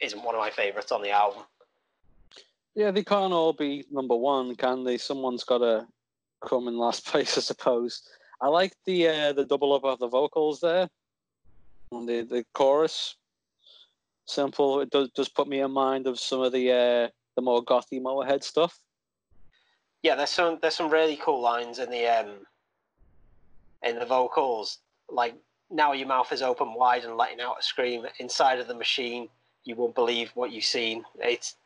isn't 0.00 0.22
one 0.22 0.34
of 0.34 0.40
my 0.40 0.50
favorites 0.50 0.92
on 0.92 1.02
the 1.02 1.10
album. 1.10 1.42
Yeah, 2.74 2.90
they 2.90 3.04
can't 3.04 3.32
all 3.32 3.52
be 3.52 3.84
number 3.90 4.16
one, 4.16 4.56
can 4.56 4.84
they? 4.84 4.98
Someone's 4.98 5.44
got 5.44 5.58
to 5.58 5.86
come 6.46 6.68
in 6.68 6.76
last 6.76 7.06
place, 7.10 7.38
I 7.38 7.40
suppose. 7.40 8.02
I 8.40 8.48
like 8.48 8.74
the 8.84 9.08
uh, 9.08 9.32
the 9.32 9.44
double 9.44 9.72
up 9.74 9.84
of 9.84 9.98
the 9.98 10.08
vocals 10.08 10.60
there, 10.60 10.88
and 11.92 12.08
the 12.08 12.22
the 12.22 12.44
chorus. 12.52 13.16
Simple. 14.26 14.80
It 14.80 14.90
does 14.90 15.10
does 15.10 15.28
put 15.28 15.48
me 15.48 15.60
in 15.60 15.70
mind 15.70 16.06
of 16.06 16.18
some 16.18 16.40
of 16.40 16.52
the 16.52 16.70
uh, 16.70 17.08
the 17.36 17.42
more 17.42 17.64
gothy 17.64 18.00
Motorhead 18.00 18.42
stuff. 18.42 18.78
Yeah, 20.04 20.16
there's 20.16 20.28
some 20.28 20.58
there's 20.60 20.76
some 20.76 20.90
really 20.90 21.16
cool 21.16 21.40
lines 21.40 21.78
in 21.78 21.88
the 21.88 22.06
um 22.06 22.46
in 23.82 23.98
the 23.98 24.04
vocals. 24.04 24.80
Like 25.08 25.34
now 25.70 25.94
your 25.94 26.06
mouth 26.06 26.30
is 26.30 26.42
open 26.42 26.74
wide 26.74 27.04
and 27.04 27.16
letting 27.16 27.40
out 27.40 27.56
a 27.58 27.62
scream 27.62 28.04
inside 28.18 28.58
of 28.58 28.68
the 28.68 28.74
machine. 28.74 29.30
You 29.64 29.76
won't 29.76 29.94
believe 29.94 30.30
what 30.34 30.52
you've 30.52 30.64
seen. 30.64 31.04
It's 31.20 31.56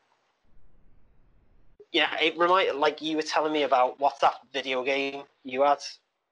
yeah, 1.90 2.14
it 2.20 2.38
remind 2.38 2.78
like 2.78 3.02
you 3.02 3.16
were 3.16 3.22
telling 3.22 3.52
me 3.52 3.64
about 3.64 3.98
what's 3.98 4.20
that 4.20 4.34
video 4.52 4.84
game 4.84 5.24
you 5.42 5.62
had? 5.62 5.78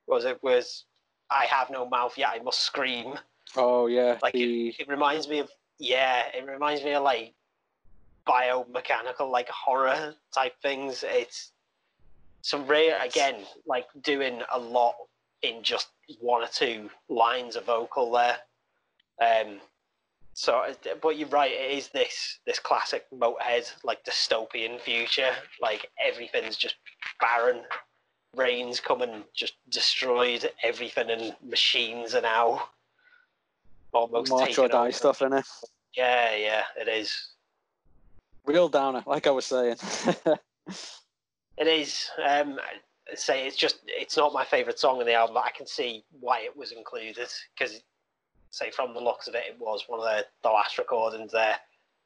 Was 0.07 0.25
it 0.25 0.41
was 0.45 0.85
I 1.29 1.47
have 1.47 1.71
no 1.71 1.89
mouth 1.89 2.17
yet 2.17 2.29
I 2.33 2.39
must 2.39 2.61
scream. 2.61 3.15
Oh 3.57 3.89
yeah, 3.89 4.17
Like 4.23 4.33
the 4.33 4.69
it, 4.69 4.77
it 4.79 4.89
reminds 4.89 5.27
me 5.29 5.41
of 5.41 5.51
yeah, 5.81 6.27
it 6.33 6.47
reminds 6.47 6.85
me 6.85 6.93
of 6.93 7.03
like 7.03 7.35
biomechanical 8.29 9.29
like 9.29 9.49
horror 9.49 10.15
type 10.33 10.55
things. 10.63 11.05
It's 11.05 11.51
some 12.47 12.65
rare 12.69 12.97
again, 13.03 13.35
like 13.67 13.87
doing 14.03 14.41
a 14.55 14.59
lot 14.59 14.95
in 15.43 15.65
just 15.65 15.89
one 16.21 16.45
or 16.45 16.47
two 16.47 16.89
lines 17.09 17.57
of 17.57 17.65
vocal 17.65 18.13
there. 18.13 18.37
Um 19.21 19.61
so 20.33 20.63
but 21.03 21.19
you're 21.19 21.27
right, 21.27 21.51
it 21.51 21.77
is 21.77 21.89
this 21.89 22.39
this 22.47 22.61
classic 22.61 23.05
Motorhead 23.13 23.73
like 23.83 24.05
dystopian 24.05 24.81
future. 24.81 25.33
Like 25.61 25.91
everything's 26.01 26.57
just 26.57 26.77
barren. 27.21 27.63
Rain's 28.37 28.79
come 28.79 29.03
and 29.03 29.25
just 29.35 29.55
destroyed 29.69 30.49
everything 30.63 31.11
and 31.11 31.35
machines 31.43 32.15
are 32.15 32.21
now 32.21 32.69
almost 33.93 34.31
March 34.31 34.57
or 34.57 34.69
Die 34.69 34.79
over. 34.79 34.93
stuff 34.93 35.21
in 35.21 35.33
it. 35.33 35.47
Yeah, 35.97 36.37
yeah, 36.37 36.63
it 36.81 36.87
is. 36.87 37.13
Real 38.45 38.69
downer, 38.69 39.03
like 39.05 39.27
I 39.27 39.31
was 39.33 39.47
saying. 39.47 39.79
It 41.59 41.67
is. 41.67 42.09
Um, 42.25 42.59
say 43.15 43.47
it's 43.47 43.57
just 43.57 43.81
it's 43.87 44.17
not 44.17 44.33
my 44.33 44.45
favorite 44.45 44.79
song 44.79 45.01
on 45.01 45.07
the 45.07 45.15
album. 45.15 45.35
But 45.35 45.45
I 45.45 45.51
can 45.51 45.67
see 45.67 46.05
why 46.21 46.41
it 46.41 46.57
was 46.57 46.73
included 46.73 47.29
because, 47.57 47.81
say, 48.51 48.71
from 48.71 48.95
the 48.95 49.01
looks 49.01 49.29
of 49.29 49.35
it, 49.35 49.45
it 49.49 49.57
was 49.59 49.85
one 49.87 50.01
of 50.01 50.05
the, 50.07 50.25
the 50.43 50.51
last 50.51 50.79
recordings 50.79 51.33
there. 51.33 51.57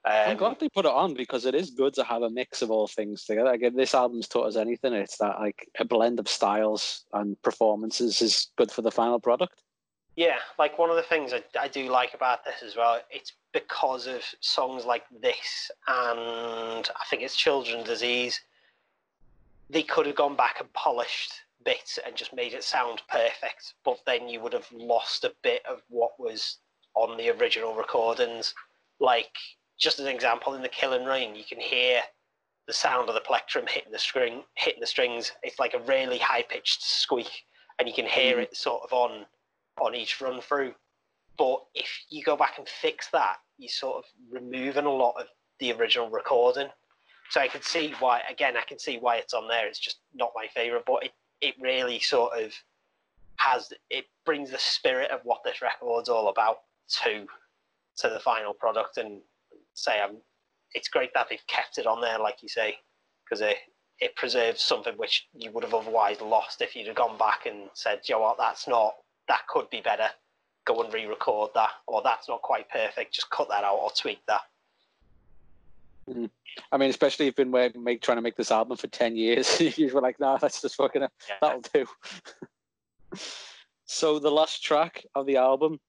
I'm 0.04 0.30
Um, 0.32 0.36
glad 0.38 0.58
they 0.60 0.68
put 0.70 0.86
it 0.86 0.92
on 0.92 1.12
because 1.12 1.44
it 1.44 1.54
is 1.54 1.70
good 1.70 1.92
to 1.94 2.04
have 2.04 2.22
a 2.22 2.30
mix 2.30 2.62
of 2.62 2.70
all 2.70 2.86
things 2.86 3.24
together. 3.26 3.50
Again, 3.50 3.76
this 3.76 3.94
album's 3.94 4.28
taught 4.28 4.46
us 4.46 4.56
anything. 4.56 4.94
It's 4.94 5.18
that 5.18 5.38
like 5.40 5.68
a 5.78 5.84
blend 5.84 6.18
of 6.18 6.26
styles 6.28 7.04
and 7.12 7.40
performances 7.42 8.22
is 8.22 8.46
good 8.56 8.70
for 8.70 8.80
the 8.80 8.90
final 8.90 9.20
product. 9.20 9.62
yeah, 10.16 10.36
like 10.58 10.78
one 10.78 10.88
of 10.90 10.96
the 10.96 11.02
things 11.02 11.32
I, 11.34 11.42
I 11.58 11.68
do 11.68 11.90
like 11.90 12.14
about 12.14 12.44
this 12.46 12.62
as 12.62 12.76
well. 12.76 13.00
It's 13.10 13.32
because 13.52 14.06
of 14.06 14.22
songs 14.40 14.84
like 14.86 15.04
this, 15.20 15.70
and 15.86 16.88
I 16.88 17.04
think 17.10 17.22
it's 17.22 17.36
Children's 17.36 17.84
Disease. 17.86 18.40
They 19.72 19.84
could 19.84 20.06
have 20.06 20.16
gone 20.16 20.34
back 20.34 20.58
and 20.58 20.72
polished 20.72 21.32
bits 21.64 21.98
and 22.04 22.16
just 22.16 22.34
made 22.34 22.54
it 22.54 22.64
sound 22.64 23.02
perfect, 23.08 23.74
but 23.84 24.00
then 24.04 24.28
you 24.28 24.40
would 24.40 24.52
have 24.52 24.66
lost 24.72 25.22
a 25.22 25.32
bit 25.42 25.64
of 25.64 25.82
what 25.88 26.18
was 26.18 26.58
on 26.94 27.16
the 27.16 27.30
original 27.30 27.74
recordings. 27.74 28.52
Like, 28.98 29.36
just 29.78 30.00
as 30.00 30.06
an 30.06 30.12
example, 30.12 30.54
in 30.54 30.62
the 30.62 30.68
Killing 30.68 31.04
Rain, 31.04 31.36
you 31.36 31.44
can 31.44 31.60
hear 31.60 32.02
the 32.66 32.72
sound 32.72 33.08
of 33.08 33.14
the 33.14 33.20
plectrum 33.20 33.66
hitting 33.68 33.92
the 33.92 33.98
string, 33.98 34.42
hitting 34.54 34.80
the 34.80 34.86
strings. 34.86 35.32
It's 35.44 35.60
like 35.60 35.74
a 35.74 35.78
really 35.78 36.18
high 36.18 36.42
pitched 36.42 36.82
squeak, 36.82 37.46
and 37.78 37.86
you 37.86 37.94
can 37.94 38.06
hear 38.06 38.38
Mhm. 38.38 38.42
it 38.42 38.56
sort 38.56 38.82
of 38.82 38.92
on 38.92 39.26
on 39.78 39.94
each 39.94 40.20
run 40.20 40.40
through. 40.42 40.74
But 41.38 41.64
if 41.74 42.04
you 42.10 42.22
go 42.22 42.36
back 42.36 42.58
and 42.58 42.68
fix 42.68 43.08
that, 43.10 43.40
you're 43.56 43.70
sort 43.70 44.04
of 44.04 44.10
removing 44.28 44.84
a 44.84 44.92
lot 44.92 45.18
of 45.18 45.28
the 45.58 45.72
original 45.72 46.10
recording. 46.10 46.70
So 47.30 47.40
I 47.40 47.48
can 47.48 47.62
see 47.62 47.94
why. 48.00 48.22
Again, 48.28 48.56
I 48.56 48.62
can 48.62 48.78
see 48.78 48.98
why 48.98 49.16
it's 49.16 49.34
on 49.34 49.48
there. 49.48 49.66
It's 49.66 49.78
just 49.78 49.98
not 50.14 50.32
my 50.34 50.46
favorite, 50.54 50.84
but 50.86 51.04
it 51.04 51.12
it 51.40 51.54
really 51.60 51.98
sort 52.00 52.32
of 52.38 52.52
has 53.36 53.72
it 53.88 54.04
brings 54.26 54.50
the 54.50 54.58
spirit 54.58 55.10
of 55.10 55.20
what 55.24 55.42
this 55.44 55.62
record's 55.62 56.08
all 56.08 56.28
about 56.28 56.58
to 56.88 57.26
to 57.96 58.08
the 58.08 58.20
final 58.20 58.52
product 58.52 58.98
and 58.98 59.20
say 59.74 59.98
I'm 60.00 60.16
it's 60.74 60.88
great 60.88 61.14
that 61.14 61.28
they've 61.30 61.46
kept 61.46 61.78
it 61.78 61.86
on 61.86 62.00
there 62.00 62.18
like 62.18 62.42
you 62.42 62.48
say 62.48 62.76
because 63.24 63.40
it 63.40 63.56
it 63.98 64.14
preserves 64.16 64.62
something 64.62 64.94
which 64.96 65.26
you 65.32 65.50
would 65.52 65.64
have 65.64 65.74
otherwise 65.74 66.20
lost 66.20 66.60
if 66.60 66.76
you'd 66.76 66.86
have 66.86 66.96
gone 66.96 67.16
back 67.16 67.46
and 67.46 67.70
said 67.72 68.00
you 68.06 68.14
know 68.14 68.20
what 68.20 68.38
that's 68.38 68.68
not 68.68 68.94
that 69.28 69.46
could 69.48 69.68
be 69.70 69.80
better 69.80 70.08
go 70.66 70.82
and 70.82 70.92
re-record 70.92 71.50
that 71.54 71.70
or 71.86 72.02
that's 72.04 72.28
not 72.28 72.42
quite 72.42 72.68
perfect 72.68 73.14
just 73.14 73.30
cut 73.30 73.48
that 73.48 73.64
out 73.64 73.78
or 73.78 73.90
tweak 73.96 74.20
that 74.26 74.42
Mm. 76.08 76.30
I 76.72 76.76
mean, 76.76 76.90
especially 76.90 77.26
if 77.26 77.38
you've 77.38 77.52
been 77.52 77.74
make, 77.82 78.02
trying 78.02 78.18
to 78.18 78.22
make 78.22 78.36
this 78.36 78.50
album 78.50 78.76
for 78.76 78.86
10 78.88 79.16
years, 79.16 79.60
you 79.78 79.92
were 79.92 80.00
like, 80.00 80.18
nah, 80.20 80.36
that's 80.36 80.60
just 80.62 80.76
fucking, 80.76 81.02
yeah. 81.02 81.08
that'll 81.40 81.62
do. 81.72 81.86
so 83.84 84.18
the 84.18 84.30
last 84.30 84.62
track 84.62 85.04
of 85.14 85.26
the 85.26 85.36
album, 85.36 85.80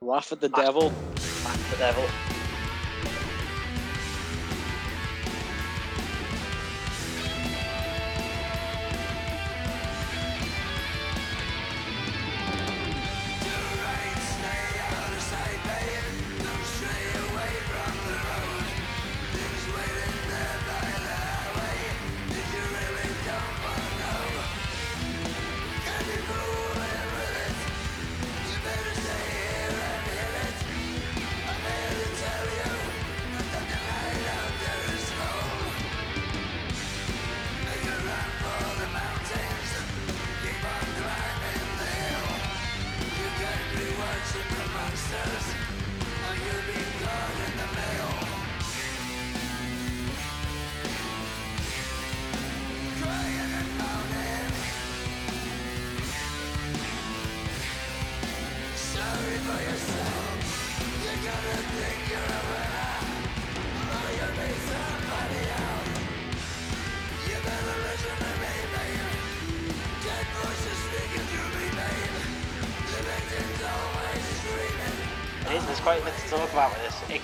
Laugh 0.00 0.32
at 0.32 0.40
the 0.40 0.48
Devil. 0.48 0.90
back 0.90 1.56
to 1.56 1.70
the 1.70 1.76
devil 1.78 2.33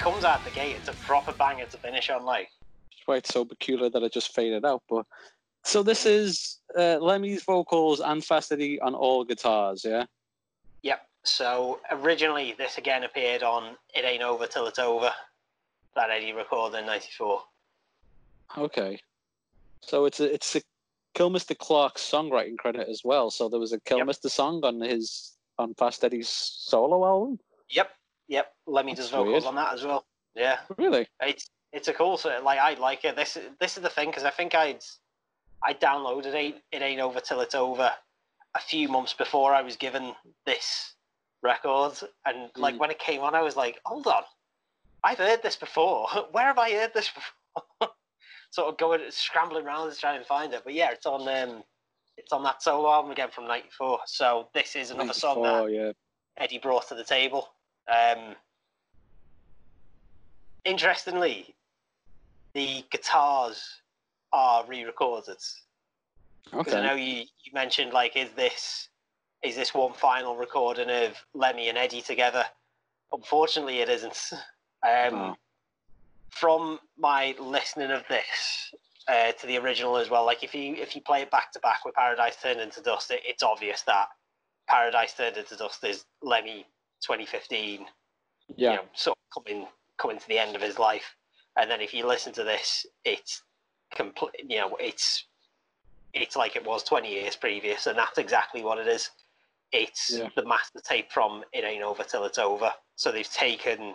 comes 0.01 0.25
out 0.25 0.43
the 0.45 0.51
gate. 0.51 0.77
It's 0.79 0.89
a 0.89 0.93
proper 0.93 1.33
banger 1.33 1.67
to 1.67 1.77
finish 1.77 2.11
on. 2.11 2.25
Like, 2.25 2.49
It's 2.91 3.05
quite 3.05 3.27
so 3.27 3.45
peculiar 3.45 3.91
that 3.91 4.03
it 4.03 4.13
just 4.13 4.35
faded 4.35 4.65
out. 4.65 4.83
But 4.89 5.05
so 5.63 5.83
this 5.83 6.07
is 6.07 6.59
uh, 6.77 6.99
Lemmy's 7.01 7.43
vocals 7.45 8.01
and 8.01 8.25
Fast 8.25 8.51
Eddie 8.51 8.81
on 8.81 8.95
all 8.95 9.25
guitars, 9.25 9.85
yeah. 9.85 10.07
yep. 10.83 11.03
So 11.23 11.81
originally, 11.91 12.55
this 12.57 12.79
again 12.79 13.05
appeared 13.05 13.43
on 13.43 13.77
"It 13.95 14.05
Ain't 14.07 14.23
Over 14.23 14.47
Till 14.47 14.67
It's 14.67 14.79
Over," 14.79 15.13
that 15.95 16.09
Eddie 16.11 16.33
recorded 16.33 16.79
in 16.79 16.87
'94. 16.87 17.43
Okay. 18.57 18.99
So 19.83 20.07
it's 20.07 20.19
a 20.21 20.33
it's 20.33 20.57
a 20.57 20.63
Kilmister 21.15 21.57
Clarke 21.59 21.97
songwriting 21.97 22.57
credit 22.57 22.89
as 22.89 23.03
well. 23.05 23.31
So 23.31 23.51
there 23.51 23.61
was 23.61 23.75
a 23.75 23.81
Kilmister 23.81 24.31
song 24.31 24.65
on 24.65 24.81
his 24.81 25.37
on 25.59 25.75
Fast 25.75 26.05
Eddie's 26.05 26.31
solo 26.31 27.05
album. 27.05 27.39
Yep, 27.69 27.91
yep. 28.31 28.53
Lemmy 28.67 28.93
That's 28.95 29.09
does 29.09 29.11
vocals 29.11 29.33
weird. 29.33 29.45
on 29.45 29.55
that 29.57 29.75
as 29.75 29.85
well. 29.85 30.07
Yeah, 30.35 30.61
Really? 30.79 31.07
it's 31.21 31.51
it's 31.73 31.89
a 31.89 31.93
cool 31.93 32.17
sort 32.17 32.37
of, 32.37 32.45
like 32.45 32.59
I 32.59 32.75
like 32.75 33.05
it. 33.05 33.15
This 33.17 33.37
this 33.61 33.77
is 33.77 33.83
the 33.83 33.91
thing 33.91 34.09
because 34.09 34.25
I 34.25 34.31
think 34.31 34.55
I'd 34.55 34.83
I 35.63 35.75
downloaded 35.75 36.33
it. 36.35 36.63
It 36.73 36.81
ain't 36.83 37.01
over 37.01 37.21
till 37.21 37.41
it's 37.43 37.55
over. 37.55 37.93
A 38.57 38.61
few 38.61 38.89
months 38.89 39.13
before 39.13 39.53
I 39.55 39.63
was 39.63 39.77
given 39.77 40.15
this 40.47 40.95
record, 41.43 41.93
and 42.25 42.51
like 42.57 42.75
Mm. 42.75 42.79
when 42.79 42.91
it 42.91 42.99
came 42.99 43.21
on, 43.21 43.35
I 43.35 43.43
was 43.43 43.57
like, 43.57 43.79
"Hold 43.87 44.07
on, 44.07 44.23
I've 45.05 45.19
heard 45.19 45.43
this 45.43 45.57
before. 45.57 46.09
Where 46.33 46.47
have 46.47 46.59
I 46.59 46.71
heard 46.73 46.93
this 46.95 47.11
before?" 47.11 47.91
sort 48.51 48.69
of 48.69 48.77
going 48.79 49.01
scrambling 49.11 49.65
around 49.67 49.91
to 49.91 49.97
try 49.97 50.15
and 50.17 50.27
find 50.27 50.53
it. 50.53 50.63
But 50.65 50.75
yeah, 50.75 50.91
it's 50.91 51.07
on 51.07 51.29
um, 51.29 51.63
it's 52.17 52.33
on 52.33 52.43
that 52.45 52.63
solo 52.63 52.91
album 52.91 53.13
again 53.13 53.31
from 53.31 53.47
'94. 53.47 54.01
So 54.07 54.49
this 54.55 54.75
is 54.77 54.91
another 54.91 55.13
song 55.13 55.43
that 55.43 55.71
yeah. 55.73 55.93
Eddie 56.37 56.59
brought 56.59 56.89
to 56.89 56.95
the 56.97 57.05
table. 57.05 57.49
Um, 57.91 58.37
interestingly, 60.65 61.55
the 62.55 62.85
guitars 62.91 63.81
are 64.33 64.65
re-recorded. 64.67 65.39
Because 66.51 66.75
I 66.75 66.87
know 66.87 66.95
you, 66.95 67.25
you 67.43 67.53
mentioned 67.53 67.93
like, 67.93 68.17
is 68.17 68.31
this 68.31 68.89
is 69.43 69.57
this 69.57 69.73
one 69.73 69.95
final 69.95 70.37
recording 70.37 70.91
of 70.91 71.13
Lemmy 71.33 71.69
and 71.69 71.79
Eddie 71.79 72.03
together? 72.03 72.45
Unfortunately, 73.13 73.81
it 73.81 73.89
isn't. 73.89 74.33
Um, 74.83 75.15
Oh. 75.15 75.37
From 76.31 76.81
my 76.97 77.35
listening 77.39 77.91
of 77.91 78.03
this 78.09 78.73
uh, 79.09 79.33
to 79.33 79.47
the 79.47 79.59
original 79.59 79.99
as 79.99 80.09
well, 80.09 80.25
like 80.25 80.43
if 80.43 80.55
you 80.55 80.75
if 80.75 80.97
you 80.97 81.03
play 81.03 81.21
it 81.21 81.31
back 81.31 81.53
to 81.53 81.61
back 81.61 81.85
with 81.85 81.95
Paradise 81.95 82.37
Turned 82.41 82.61
into 82.61 82.81
Dust, 82.81 83.11
it, 83.11 83.21
it's 83.23 83.43
obvious 83.43 83.83
that 83.83 84.09
Paradise 84.69 85.13
Turned 85.13 85.37
into 85.37 85.55
Dust 85.55 85.85
is 85.85 86.07
Lemmy 86.23 86.65
2015 87.01 87.87
Yeah. 88.57 88.71
you 88.71 88.77
know, 88.77 88.83
sort 88.95 89.17
of 89.19 89.45
coming 89.45 89.67
coming 89.99 90.19
to 90.19 90.29
the 90.29 90.39
end 90.39 90.57
of 90.57 90.63
his 90.63 90.79
life. 90.79 91.15
And 91.57 91.71
then 91.71 91.81
if 91.81 91.93
you 91.93 92.07
listen 92.07 92.33
to 92.35 92.45
this, 92.45 92.87
it's 93.05 93.43
complete. 93.95 94.33
You 94.49 94.59
know, 94.59 94.77
it's 94.81 95.25
it's 96.15 96.37
like 96.37 96.57
it 96.57 96.65
was 96.65 96.83
twenty 96.83 97.13
years 97.13 97.37
previous, 97.37 97.87
and 97.87 97.97
that's 97.99 98.19
exactly 98.19 98.63
what 98.63 98.79
it 98.79 98.87
is. 98.87 99.11
It's 99.73 100.11
Yeah. 100.19 100.29
the 100.37 100.45
master 100.45 100.81
tape 100.81 101.13
from 101.13 101.45
"It 101.53 101.65
Ain't 101.65 101.83
Over 101.83 102.03
Till 102.03 102.25
It's 102.25 102.39
Over." 102.39 102.73
So 102.97 103.13
they've 103.13 103.31
taken 103.31 103.95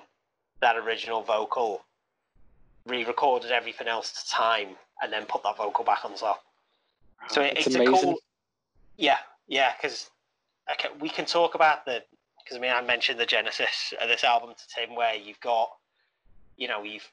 that 0.62 0.78
original 0.78 1.22
vocal, 1.22 1.84
re-recorded 2.86 3.52
everything 3.52 3.88
else 3.88 4.12
to 4.24 4.30
time, 4.30 4.78
and 5.02 5.12
then 5.12 5.26
put 5.26 5.44
that 5.44 5.58
vocal 5.58 5.84
back 5.84 6.06
on 6.06 6.16
top. 6.16 6.44
So 7.30 7.42
it, 7.42 7.58
it's 7.58 7.68
it's, 7.68 7.76
amazing. 7.76 7.96
a 7.96 8.02
cool. 8.02 8.20
Yeah, 8.98 9.18
yeah, 9.48 9.74
because 9.76 10.10
we 11.00 11.10
can 11.10 11.26
talk 11.26 11.56
about 11.56 11.86
the 11.86 12.04
because 12.46 12.58
I 12.58 12.62
mean 12.62 12.72
I 12.72 12.82
mentioned 12.82 13.20
the 13.20 13.26
genesis 13.26 13.94
of 14.02 14.08
this 14.08 14.24
album 14.24 14.52
to 14.56 14.64
Tim, 14.74 14.96
where 14.96 15.16
you've 15.16 15.40
got, 15.42 15.70
you 16.56 16.68
know, 16.68 16.84
you've 16.84 17.10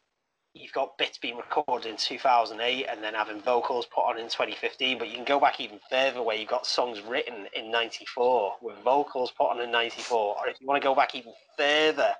you've 0.54 0.72
got 0.72 0.98
bits 0.98 1.16
being 1.16 1.38
recorded 1.38 1.88
in 1.88 1.96
2008 1.96 2.86
and 2.86 3.02
then 3.02 3.14
having 3.14 3.40
vocals 3.40 3.86
put 3.86 4.02
on 4.02 4.18
in 4.18 4.26
2015, 4.26 4.98
but 4.98 5.08
you 5.08 5.14
can 5.14 5.24
go 5.24 5.40
back 5.40 5.58
even 5.60 5.80
further 5.88 6.22
where 6.22 6.36
you've 6.36 6.50
got 6.50 6.66
songs 6.66 7.00
written 7.00 7.46
in 7.56 7.70
94 7.70 8.56
with 8.60 8.76
vocals 8.84 9.32
put 9.36 9.48
on 9.48 9.60
in 9.62 9.70
94, 9.70 10.36
or 10.36 10.48
if 10.48 10.60
you 10.60 10.66
want 10.66 10.80
to 10.80 10.86
go 10.86 10.94
back 10.94 11.14
even 11.14 11.32
further, 11.56 12.12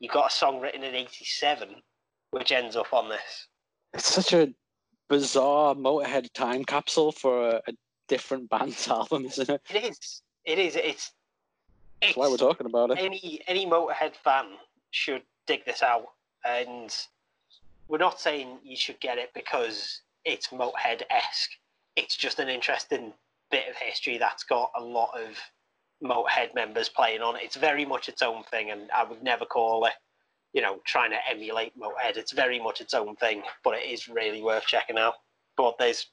you've 0.00 0.12
got 0.12 0.32
a 0.32 0.34
song 0.34 0.58
written 0.60 0.82
in 0.82 0.94
87 0.94 1.68
which 2.30 2.52
ends 2.52 2.76
up 2.76 2.92
on 2.92 3.08
this. 3.08 3.48
It's 3.94 4.12
such 4.12 4.32
a 4.32 4.52
bizarre 5.08 5.74
Motorhead 5.74 6.32
time 6.32 6.64
capsule 6.64 7.12
for 7.12 7.48
a, 7.48 7.62
a 7.68 7.72
different 8.08 8.50
band's 8.50 8.88
album, 8.90 9.26
isn't 9.26 9.48
it? 9.48 9.60
It 9.70 9.84
is. 9.84 10.22
It 10.44 10.58
is. 10.58 10.76
It's. 10.76 11.12
That's 12.02 12.16
why 12.16 12.28
we're 12.28 12.36
talking 12.36 12.66
about 12.66 12.90
it. 12.90 12.98
any 12.98 13.40
any 13.46 13.66
Motorhead 13.66 14.16
fan 14.16 14.46
should 14.90 15.22
dig 15.46 15.64
this 15.64 15.82
out, 15.82 16.06
and 16.44 16.94
we're 17.88 17.98
not 17.98 18.20
saying 18.20 18.58
you 18.62 18.76
should 18.76 19.00
get 19.00 19.18
it 19.18 19.30
because 19.34 20.02
it's 20.24 20.48
Motorhead 20.48 21.02
esque. 21.10 21.50
It's 21.94 22.16
just 22.16 22.38
an 22.38 22.48
interesting 22.48 23.12
bit 23.50 23.68
of 23.68 23.76
history 23.76 24.18
that's 24.18 24.44
got 24.44 24.72
a 24.76 24.82
lot 24.82 25.10
of 25.14 25.38
Motorhead 26.02 26.54
members 26.54 26.88
playing 26.88 27.22
on 27.22 27.36
it. 27.36 27.42
It's 27.44 27.56
very 27.56 27.84
much 27.84 28.08
its 28.08 28.22
own 28.22 28.42
thing, 28.44 28.70
and 28.70 28.90
I 28.90 29.04
would 29.04 29.22
never 29.22 29.44
call 29.46 29.86
it, 29.86 29.94
you 30.52 30.60
know, 30.60 30.80
trying 30.84 31.10
to 31.10 31.18
emulate 31.28 31.78
Motorhead. 31.78 32.16
It's 32.16 32.32
very 32.32 32.60
much 32.60 32.80
its 32.80 32.92
own 32.92 33.16
thing, 33.16 33.42
but 33.64 33.74
it 33.74 33.86
is 33.86 34.08
really 34.08 34.42
worth 34.42 34.66
checking 34.66 34.98
out. 34.98 35.14
But 35.56 35.78
there's 35.78 36.08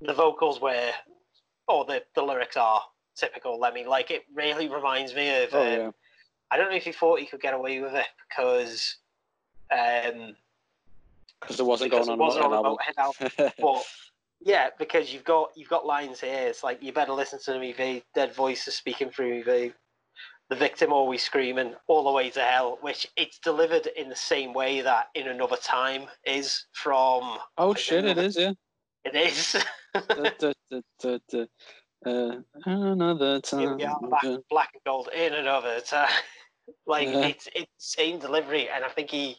the 0.00 0.14
vocals 0.14 0.60
where, 0.60 0.92
or 1.68 1.84
the 1.84 2.02
the 2.14 2.22
lyrics 2.22 2.56
are 2.56 2.82
typical 3.16 3.58
Lemmy. 3.58 3.84
Like 3.84 4.10
it 4.10 4.24
really 4.34 4.68
reminds 4.68 5.14
me 5.14 5.42
of. 5.44 5.50
Oh 5.52 5.60
um, 5.62 5.66
yeah. 5.68 5.90
I 6.50 6.56
don't 6.56 6.70
know 6.70 6.76
if 6.76 6.84
he 6.84 6.92
thought 6.92 7.20
he 7.20 7.26
could 7.26 7.40
get 7.40 7.54
away 7.54 7.80
with 7.80 7.94
it 7.94 8.06
because, 8.28 8.96
um, 9.70 10.34
Because 11.40 11.60
it 11.60 11.64
wasn't 11.64 11.92
because 11.92 12.08
going 12.08 12.20
on 12.20 12.26
wasn't 12.26 12.44
on 12.46 12.52
album. 12.52 12.76
Motorhead 12.76 12.98
album. 12.98 13.52
but 13.60 13.84
yeah, 14.40 14.70
because 14.78 15.12
you've 15.12 15.24
got 15.24 15.50
you've 15.54 15.68
got 15.68 15.86
lines 15.86 16.20
here. 16.20 16.48
It's 16.48 16.64
like 16.64 16.82
you 16.82 16.92
better 16.92 17.12
listen 17.12 17.38
to 17.44 17.58
me, 17.58 17.72
V. 17.72 18.02
Dead 18.14 18.34
voices 18.34 18.74
speaking 18.74 19.10
through 19.10 19.44
me, 19.44 19.72
The 20.48 20.56
victim 20.56 20.92
always 20.92 21.22
screaming 21.22 21.74
all 21.86 22.02
the 22.02 22.10
way 22.10 22.30
to 22.30 22.40
hell, 22.40 22.78
which 22.80 23.06
it's 23.16 23.38
delivered 23.38 23.86
in 23.96 24.08
the 24.08 24.16
same 24.16 24.52
way 24.52 24.80
that 24.80 25.08
in 25.14 25.28
another 25.28 25.56
time 25.56 26.06
is 26.26 26.66
from. 26.72 27.38
oh 27.58 27.74
shit! 27.74 28.04
don't 28.04 28.18
It 28.18 28.24
is, 28.24 28.36
yeah. 28.36 28.52
It 29.04 29.14
is. 29.14 29.64
Da, 29.92 30.52
da, 31.00 31.18
da. 31.28 31.44
Uh, 32.04 32.36
another 32.64 33.40
time. 33.40 33.76
we 33.76 33.84
are 33.84 34.00
back, 34.00 34.24
black 34.48 34.70
and 34.72 34.82
gold 34.84 35.08
in 35.14 35.34
another 35.34 35.80
time. 35.80 36.08
like 36.86 37.08
Yeah. 37.08 37.26
it's 37.26 37.48
it's 37.54 37.70
same 37.78 38.18
delivery, 38.18 38.68
and 38.68 38.84
I 38.84 38.88
think 38.88 39.10
he 39.10 39.36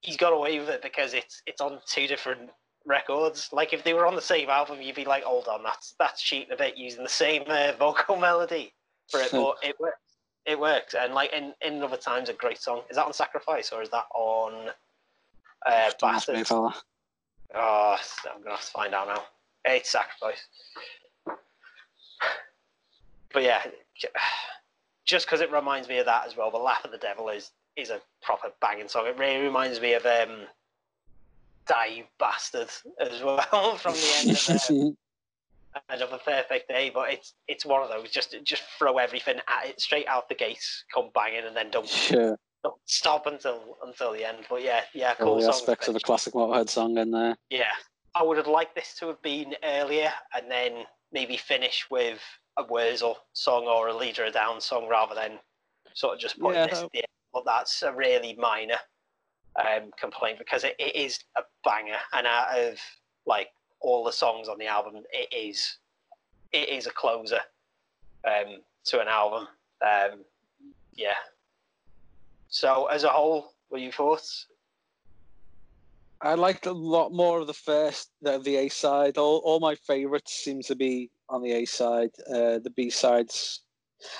he's 0.00 0.16
got 0.16 0.32
away 0.32 0.58
with 0.58 0.68
it 0.68 0.82
because 0.82 1.14
it's 1.14 1.42
it's 1.46 1.60
on 1.60 1.80
two 1.86 2.06
different 2.06 2.50
records. 2.84 3.48
Like 3.52 3.72
if 3.72 3.84
they 3.84 3.94
were 3.94 4.06
on 4.06 4.16
the 4.16 4.20
same 4.20 4.50
album, 4.50 4.82
you'd 4.82 4.96
be 4.96 5.04
like, 5.04 5.22
hold 5.22 5.46
on, 5.46 5.62
that's 5.62 5.94
that's 5.98 6.20
cheating 6.20 6.52
a 6.52 6.56
bit 6.56 6.76
using 6.76 7.04
the 7.04 7.08
same 7.08 7.44
uh, 7.46 7.72
vocal 7.78 8.16
melody 8.16 8.72
for 9.08 9.20
it, 9.20 9.30
but 9.30 9.56
it 9.62 9.78
works. 9.78 9.98
It 10.44 10.58
works, 10.58 10.94
and 10.94 11.14
like 11.14 11.32
in 11.32 11.54
in 11.64 11.80
other 11.84 11.96
times, 11.96 12.28
a 12.28 12.32
great 12.32 12.58
song. 12.60 12.82
Is 12.90 12.96
that 12.96 13.06
on 13.06 13.12
Sacrifice 13.12 13.70
or 13.70 13.80
is 13.80 13.90
that 13.90 14.06
on 14.12 14.70
uh, 15.64 15.90
Don't 15.98 16.14
ask 16.14 16.28
me, 16.28 16.34
Bastards? 16.38 16.82
Oh, 17.54 17.96
I'm 18.28 18.42
gonna 18.42 18.56
have 18.56 18.64
to 18.64 18.72
find 18.72 18.92
out 18.92 19.06
now. 19.06 19.22
It's 19.64 19.90
sacrifice. 19.90 20.46
But 23.32 23.42
yeah, 23.42 23.62
just 25.04 25.26
because 25.26 25.40
it 25.40 25.50
reminds 25.50 25.88
me 25.88 25.98
of 25.98 26.06
that 26.06 26.26
as 26.26 26.36
well. 26.36 26.50
The 26.50 26.58
Laugh 26.58 26.84
of 26.84 26.90
the 26.90 26.98
Devil 26.98 27.28
is 27.28 27.50
is 27.76 27.90
a 27.90 28.00
proper 28.22 28.48
banging 28.60 28.88
song. 28.88 29.06
It 29.06 29.18
really 29.18 29.42
reminds 29.42 29.80
me 29.80 29.94
of 29.94 30.04
um, 30.04 30.46
Die 31.66 31.86
You 31.86 32.04
Bastard 32.18 32.68
as 33.00 33.22
well 33.22 33.76
from 33.76 33.94
the 33.94 34.12
end 34.18 34.30
of 34.30 34.48
uh, 35.74 35.80
end 35.90 36.02
of 36.02 36.12
a 36.12 36.18
perfect 36.18 36.68
day. 36.68 36.90
But 36.92 37.12
it's 37.12 37.34
it's 37.48 37.64
one 37.64 37.82
of 37.82 37.88
those 37.88 38.10
just 38.10 38.36
just 38.44 38.62
throw 38.78 38.98
everything 38.98 39.36
at 39.36 39.70
it 39.70 39.80
straight 39.80 40.06
out 40.06 40.28
the 40.28 40.34
gates, 40.34 40.84
come 40.92 41.10
banging, 41.14 41.46
and 41.46 41.56
then 41.56 41.70
don't, 41.70 42.10
yeah, 42.10 42.34
don't 42.62 42.76
stop 42.84 43.26
until 43.26 43.78
until 43.84 44.12
the 44.12 44.26
end. 44.26 44.38
But 44.48 44.62
yeah, 44.62 44.82
yeah, 44.94 45.14
all 45.20 45.40
the 45.40 45.48
aspects 45.48 45.88
of 45.88 45.96
a 45.96 46.00
classic 46.00 46.34
Motorhead 46.34 46.68
song 46.68 46.98
in 46.98 47.10
there. 47.10 47.36
Yeah, 47.50 47.72
I 48.14 48.22
would 48.22 48.36
have 48.36 48.46
liked 48.46 48.74
this 48.74 48.94
to 48.98 49.08
have 49.08 49.22
been 49.22 49.54
earlier 49.64 50.12
and 50.34 50.50
then 50.50 50.84
maybe 51.12 51.36
finish 51.36 51.86
with 51.90 52.20
a 52.58 52.64
Wurzel 52.64 53.16
song 53.32 53.64
or 53.66 53.88
a 53.88 53.96
Leader 53.96 54.24
of 54.24 54.34
Down 54.34 54.60
song 54.60 54.88
rather 54.88 55.14
than 55.14 55.38
sort 55.94 56.14
of 56.14 56.20
just 56.20 56.38
putting 56.38 56.60
Yeah, 56.60 56.66
this 56.66 56.82
at 56.82 56.92
the 56.92 56.98
end. 56.98 57.06
But 57.32 57.44
that's 57.46 57.82
a 57.82 57.92
really 57.92 58.34
minor 58.34 58.76
um, 59.58 59.90
complaint 59.98 60.38
because 60.38 60.64
it, 60.64 60.76
it 60.78 60.94
is 60.94 61.18
a 61.36 61.42
banger, 61.64 61.96
and 62.12 62.26
out 62.26 62.58
of 62.58 62.78
like 63.26 63.48
all 63.80 64.04
the 64.04 64.12
songs 64.12 64.48
on 64.48 64.58
the 64.58 64.66
album, 64.66 65.02
it 65.12 65.32
is 65.34 65.78
it 66.52 66.68
is 66.68 66.86
a 66.86 66.90
closer 66.90 67.40
um, 68.26 68.58
to 68.84 69.00
an 69.00 69.08
album. 69.08 69.48
Um, 69.82 70.24
yeah. 70.94 71.14
So 72.48 72.86
as 72.86 73.04
a 73.04 73.08
whole, 73.08 73.54
what 73.68 73.80
are 73.80 73.84
your 73.84 73.92
thoughts? 73.92 74.46
I 76.22 76.34
liked 76.34 76.66
a 76.66 76.72
lot 76.72 77.12
more 77.12 77.40
of 77.40 77.46
the 77.48 77.54
first, 77.54 78.10
the, 78.20 78.38
the 78.38 78.56
A 78.56 78.68
side. 78.68 79.18
All, 79.18 79.38
all 79.44 79.60
my 79.60 79.74
favorites 79.74 80.32
seem 80.32 80.62
to 80.62 80.76
be 80.76 81.10
on 81.28 81.42
the 81.42 81.52
A 81.52 81.64
side. 81.64 82.10
Uh, 82.28 82.58
the 82.58 82.72
B 82.74 82.90
sides 82.90 83.62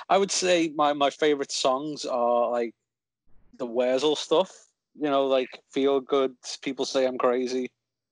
I 0.09 0.17
would 0.17 0.31
say 0.31 0.71
my 0.75 0.93
my 0.93 1.09
favorite 1.09 1.51
songs 1.51 2.05
are 2.05 2.49
like 2.49 2.73
the 3.57 3.65
Wurzel 3.65 4.15
stuff. 4.15 4.51
You 4.95 5.09
know, 5.09 5.25
like 5.25 5.49
feel 5.71 5.99
good. 5.99 6.35
People 6.61 6.85
say 6.85 7.05
I'm 7.05 7.17
crazy. 7.17 7.71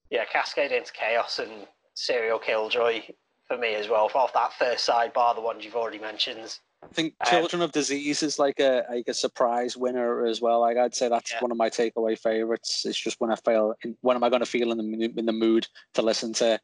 Yeah, 0.09 0.25
Cascade 0.25 0.71
into 0.71 0.91
Chaos 0.91 1.39
and 1.39 1.67
Serial 1.93 2.39
Killjoy 2.39 3.01
for 3.47 3.57
me 3.57 3.75
as 3.75 3.87
well. 3.87 4.09
Off 4.13 4.33
that 4.33 4.53
first 4.53 4.85
side, 4.85 5.13
bar 5.13 5.35
the 5.35 5.41
ones 5.41 5.63
you've 5.63 5.75
already 5.75 5.99
mentioned. 5.99 6.57
I 6.83 6.87
think 6.87 7.15
Um, 7.21 7.27
Children 7.27 7.61
of 7.61 7.71
Disease 7.71 8.23
is 8.23 8.39
like 8.39 8.59
a 8.59 8.85
like 8.89 9.07
a 9.07 9.13
surprise 9.13 9.77
winner 9.77 10.25
as 10.25 10.41
well. 10.41 10.61
Like 10.61 10.77
I'd 10.77 10.95
say 10.95 11.09
that's 11.09 11.31
Yeah. 11.31 11.39
one 11.41 11.51
of 11.51 11.57
my 11.57 11.69
takeaway 11.69 12.17
favorites. 12.17 12.85
It's 12.85 12.99
just 12.99 13.19
when 13.19 13.31
I 13.31 13.35
feel 13.35 13.75
when 14.01 14.17
am 14.17 14.23
I 14.23 14.29
going 14.29 14.41
to 14.41 14.45
feel 14.45 14.71
in 14.71 14.77
the 14.77 15.13
in 15.17 15.25
the 15.25 15.31
mood 15.31 15.67
to 15.93 16.01
listen 16.01 16.33
to 16.33 16.59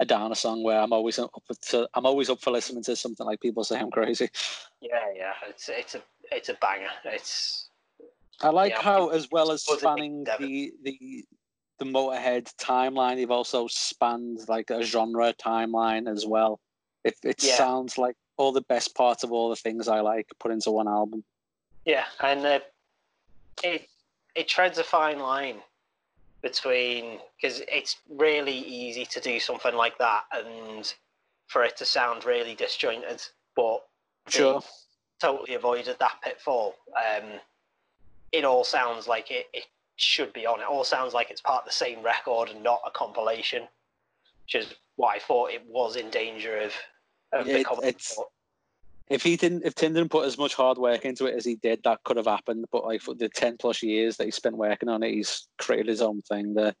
a 0.00 0.04
Downer 0.06 0.34
song 0.36 0.62
where 0.62 0.80
I'm 0.80 0.92
always 0.92 1.18
up 1.18 1.30
to 1.70 1.88
I'm 1.94 2.06
always 2.06 2.30
up 2.30 2.40
for 2.40 2.50
listening 2.50 2.82
to 2.84 2.96
something 2.96 3.26
like 3.26 3.40
people 3.40 3.64
say 3.64 3.78
I'm 3.78 3.90
crazy. 3.90 4.28
Yeah, 4.80 5.04
yeah, 5.14 5.32
it's 5.48 5.68
it's 5.68 5.94
a 5.94 6.02
it's 6.32 6.48
a 6.48 6.54
banger. 6.54 6.90
It's 7.04 7.70
I 8.40 8.50
like 8.50 8.72
Yeah, 8.72 8.82
how 8.82 9.08
as 9.08 9.28
well 9.30 9.50
as 9.50 9.64
was 9.68 9.78
a 9.78 9.80
big 9.80 9.80
spanning 9.82 10.24
the 10.24 10.72
the 10.82 11.24
the 11.78 11.84
Motorhead 11.84 12.52
timeline, 12.56 13.16
they've 13.16 13.30
also 13.30 13.68
spanned 13.68 14.40
like 14.48 14.70
a 14.70 14.82
genre 14.82 15.32
timeline 15.34 16.10
as 16.10 16.26
well. 16.26 16.60
It 17.04 17.16
it 17.22 17.40
Yeah. 17.42 17.56
sounds 17.56 17.98
like 17.98 18.16
all 18.38 18.52
the 18.52 18.62
best 18.62 18.94
parts 18.94 19.24
of 19.24 19.32
all 19.32 19.50
the 19.50 19.56
things 19.56 19.88
I 19.88 20.00
like 20.00 20.26
put 20.40 20.52
into 20.52 20.70
one 20.70 20.88
album. 20.88 21.24
yeah, 21.84 22.04
and 22.20 22.44
uh, 22.46 22.60
it 23.62 23.88
it 24.34 24.48
treads 24.48 24.78
a 24.78 24.84
fine 24.84 25.18
line 25.18 25.56
between 26.42 27.18
because 27.40 27.60
it's 27.68 27.96
really 28.08 28.56
easy 28.56 29.04
to 29.06 29.20
do 29.20 29.40
something 29.40 29.74
like 29.74 29.98
that 29.98 30.22
and 30.32 30.94
for 31.48 31.64
it 31.64 31.76
to 31.78 31.84
sound 31.84 32.24
really 32.24 32.54
disjointed, 32.54 33.20
but 33.56 33.84
Sure. 34.28 34.60
totally 35.20 35.54
avoided 35.54 35.98
that 35.98 36.20
pitfall. 36.22 36.74
Um, 36.96 37.40
it 38.30 38.44
all 38.44 38.62
sounds 38.62 39.08
like 39.08 39.30
it, 39.30 39.46
it 39.54 39.64
should 39.96 40.32
be 40.34 40.46
on. 40.46 40.60
It 40.60 40.66
all 40.68 40.84
sounds 40.84 41.14
like 41.14 41.30
it's 41.30 41.40
part 41.40 41.62
of 41.62 41.66
the 41.66 41.72
same 41.72 42.02
record 42.02 42.50
and 42.50 42.62
not 42.62 42.80
a 42.86 42.90
compilation, 42.90 43.62
which 44.44 44.54
is 44.54 44.74
what 44.96 45.16
I 45.16 45.18
thought 45.18 45.50
it 45.50 45.64
was 45.66 45.96
in 45.96 46.10
danger 46.10 46.58
of, 46.58 46.72
it's- 47.32 48.18
if 49.08 49.22
he 49.22 49.36
didn't 49.36 49.64
if 49.64 49.74
Tim 49.74 49.94
didn't 49.94 50.10
put 50.10 50.26
as 50.26 50.36
much 50.36 50.54
hard 50.54 50.76
work 50.76 51.04
into 51.06 51.26
it 51.26 51.34
as 51.34 51.44
he 51.44 51.56
did, 51.56 51.82
that 51.84 52.02
could 52.04 52.18
have 52.18 52.26
happened. 52.26 52.66
But 52.70 52.84
like 52.84 53.00
for 53.00 53.14
the 53.14 53.28
ten 53.28 53.56
plus 53.56 53.82
years 53.82 54.16
that 54.18 54.24
he 54.24 54.30
spent 54.30 54.56
working 54.56 54.88
on 54.88 55.02
it, 55.02 55.12
he's 55.12 55.48
created 55.56 55.86
his 55.88 56.02
own 56.02 56.20
thing 56.22 56.52
there. 56.54 56.74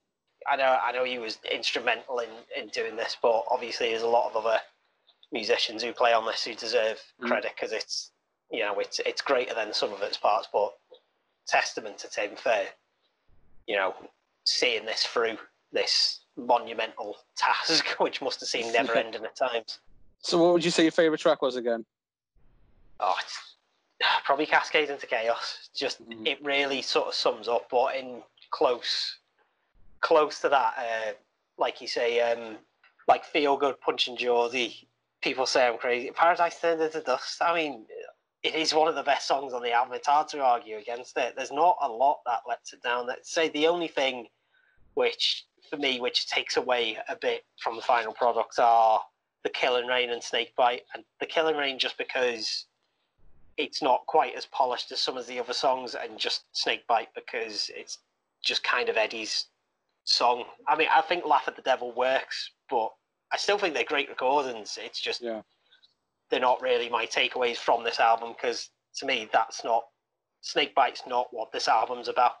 I 0.46 0.56
know 0.56 0.78
I 0.82 0.92
know 0.92 1.04
he 1.04 1.18
was 1.18 1.38
instrumental 1.50 2.18
in, 2.18 2.28
in 2.56 2.68
doing 2.68 2.96
this, 2.96 3.16
but 3.20 3.44
obviously 3.50 3.88
there's 3.90 4.02
a 4.02 4.08
lot 4.08 4.30
of 4.30 4.44
other 4.44 4.58
musicians 5.32 5.82
who 5.82 5.92
play 5.92 6.12
on 6.12 6.26
this 6.26 6.44
who 6.44 6.54
deserve 6.54 7.00
Mm. 7.20 7.28
credit 7.28 7.52
because 7.54 7.72
it's 7.72 8.10
you 8.50 8.60
know 8.60 8.78
it's 8.78 8.98
it's 9.00 9.22
greater 9.22 9.54
than 9.54 9.72
some 9.72 9.92
of 9.92 10.02
its 10.02 10.18
parts. 10.18 10.48
But 10.52 10.76
testament 11.46 11.96
to 11.98 12.08
Tim 12.08 12.36
for 12.36 12.66
you 13.66 13.76
know 13.76 13.94
seeing 14.44 14.84
this 14.84 15.04
through 15.04 15.38
this 15.72 16.20
monumental 16.36 17.16
task, 17.36 17.86
which 18.00 18.20
must 18.20 18.40
have 18.40 18.48
seemed 18.50 18.72
never 18.74 18.94
ending 18.94 19.24
at 19.24 19.34
times. 19.36 19.78
So 20.20 20.42
what 20.42 20.52
would 20.52 20.64
you 20.64 20.70
say 20.70 20.82
your 20.82 20.92
favorite 20.92 21.20
track 21.20 21.42
was 21.42 21.56
again? 21.56 21.84
Oh, 23.00 23.14
it's 23.20 23.38
probably 24.24 24.46
Cascade 24.46 24.90
into 24.90 25.06
Chaos. 25.06 25.70
Just 25.74 26.02
Mhm. 26.08 26.26
it 26.26 26.42
really 26.42 26.82
sort 26.82 27.08
of 27.08 27.14
sums 27.14 27.48
up, 27.48 27.68
but 27.70 27.94
in 27.96 28.22
close, 28.50 29.18
close 30.00 30.40
to 30.40 30.48
that, 30.48 30.74
uh, 30.78 31.12
like 31.56 31.80
you 31.80 31.88
say, 31.88 32.20
um, 32.20 32.58
like 33.06 33.24
feel 33.24 33.56
good 33.56 33.80
punching 33.80 34.16
Geordie. 34.16 34.88
People 35.22 35.46
say 35.46 35.66
I'm 35.66 35.78
crazy. 35.78 36.10
Paradise 36.10 36.60
turned 36.60 36.80
into 36.82 37.00
dust. 37.00 37.40
I 37.42 37.54
mean, 37.54 37.86
it 38.42 38.54
is 38.54 38.72
one 38.74 38.86
of 38.86 38.94
the 38.94 39.02
best 39.02 39.26
songs 39.26 39.52
on 39.52 39.62
the 39.62 39.72
album. 39.72 39.94
It's 39.94 40.06
hard 40.06 40.28
to 40.28 40.40
argue 40.40 40.76
against 40.76 41.16
it. 41.16 41.34
There's 41.34 41.50
not 41.50 41.76
a 41.80 41.88
lot 41.88 42.20
that 42.26 42.42
lets 42.46 42.72
it 42.72 42.82
down. 42.82 43.06
Let's 43.06 43.30
say 43.32 43.48
the 43.48 43.66
only 43.66 43.88
thing 43.88 44.28
which, 44.94 45.46
for 45.68 45.76
me, 45.76 46.00
which 46.00 46.28
takes 46.28 46.56
away 46.56 46.98
a 47.08 47.16
bit 47.16 47.44
from 47.60 47.76
the 47.76 47.82
final 47.82 48.12
product 48.12 48.58
are 48.58 49.02
the 49.44 49.50
Killing 49.50 49.86
Rain 49.86 50.10
and 50.10 50.22
Snakebite. 50.22 50.82
And 50.94 51.04
the 51.20 51.26
Killing 51.26 51.56
Rain 51.56 51.78
just 51.78 51.98
because 51.98 52.66
it's 53.56 53.82
not 53.82 54.06
quite 54.06 54.34
as 54.36 54.46
polished 54.46 54.92
as 54.92 55.00
some 55.00 55.16
of 55.16 55.26
the 55.26 55.38
other 55.40 55.52
songs, 55.52 55.94
and 55.94 56.18
just 56.18 56.44
Snakebite 56.52 57.08
because 57.14 57.70
it's 57.74 57.98
just 58.42 58.62
kind 58.62 58.88
of 58.88 58.96
Eddie's 58.96 59.46
song. 60.04 60.44
I 60.66 60.76
mean, 60.76 60.88
I 60.92 61.00
think 61.02 61.24
Laugh 61.24 61.48
at 61.48 61.56
the 61.56 61.62
Devil 61.62 61.92
works, 61.92 62.50
but 62.70 62.92
I 63.32 63.36
still 63.36 63.58
think 63.58 63.74
they're 63.74 63.84
great 63.84 64.08
recordings. 64.08 64.78
It's 64.80 65.00
just 65.00 65.20
Yeah. 65.20 65.42
they're 66.30 66.40
not 66.40 66.62
really 66.62 66.88
my 66.88 67.06
takeaways 67.06 67.56
from 67.56 67.84
this 67.84 67.98
album 68.00 68.32
because 68.32 68.70
to 68.96 69.06
me, 69.06 69.28
that's 69.32 69.64
not 69.64 69.88
Snakebite's 70.42 71.02
not 71.06 71.32
what 71.32 71.52
this 71.52 71.68
album's 71.68 72.08
about. 72.08 72.36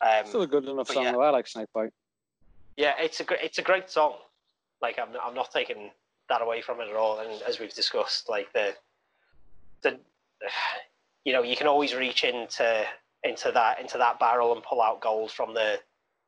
Um, 0.00 0.26
Still 0.26 0.42
a 0.42 0.46
good 0.46 0.64
enough 0.66 0.88
song 0.88 1.04
yeah. 1.04 1.12
though. 1.12 1.22
I 1.22 1.30
like 1.30 1.46
Snakebite. 1.46 1.92
yeah, 2.76 2.94
it's 2.98 3.20
a 3.20 3.24
great, 3.24 3.40
it's 3.42 3.58
a 3.58 3.62
great 3.62 3.90
song. 3.90 4.14
Like 4.80 4.98
I'm, 4.98 5.08
I'm 5.22 5.34
not 5.34 5.50
taking 5.52 5.90
that 6.28 6.42
away 6.42 6.60
from 6.60 6.80
it 6.80 6.88
at 6.88 6.96
all. 6.96 7.20
And 7.20 7.42
as 7.42 7.58
we've 7.58 7.74
discussed, 7.74 8.28
like 8.28 8.52
the, 8.52 8.74
the, 9.82 9.98
you 11.24 11.32
know, 11.32 11.42
you 11.42 11.56
can 11.56 11.66
always 11.66 11.94
reach 11.94 12.24
into 12.24 12.84
into 13.24 13.50
that 13.52 13.80
into 13.80 13.98
that 13.98 14.20
barrel 14.20 14.52
and 14.52 14.62
pull 14.62 14.80
out 14.80 15.00
gold 15.00 15.30
from 15.30 15.54
the 15.54 15.78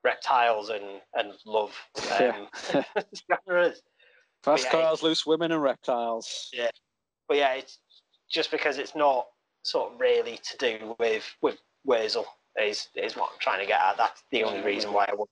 reptiles 0.02 0.70
and 0.70 1.00
and 1.14 1.32
love 1.46 1.72
um, 2.18 2.48
genres. 3.48 3.82
Fast 4.42 4.64
yeah, 4.64 4.70
cars, 4.70 5.02
loose 5.02 5.26
women, 5.26 5.52
and 5.52 5.62
reptiles. 5.62 6.48
Yeah. 6.52 6.70
But 7.28 7.36
yeah, 7.36 7.54
it's 7.54 7.78
just 8.30 8.50
because 8.50 8.78
it's 8.78 8.94
not 8.94 9.26
sort 9.62 9.92
of 9.92 10.00
really 10.00 10.38
to 10.42 10.56
do 10.56 10.96
with 10.98 11.24
with 11.42 11.58
Wurzel 11.84 12.26
is 12.60 12.88
is 12.94 13.16
what 13.16 13.30
I'm 13.32 13.38
trying 13.38 13.60
to 13.60 13.66
get 13.66 13.80
at. 13.80 13.96
That's 13.96 14.22
the 14.30 14.44
only 14.44 14.62
reason 14.62 14.92
why 14.92 15.06
I 15.10 15.14
would 15.14 15.28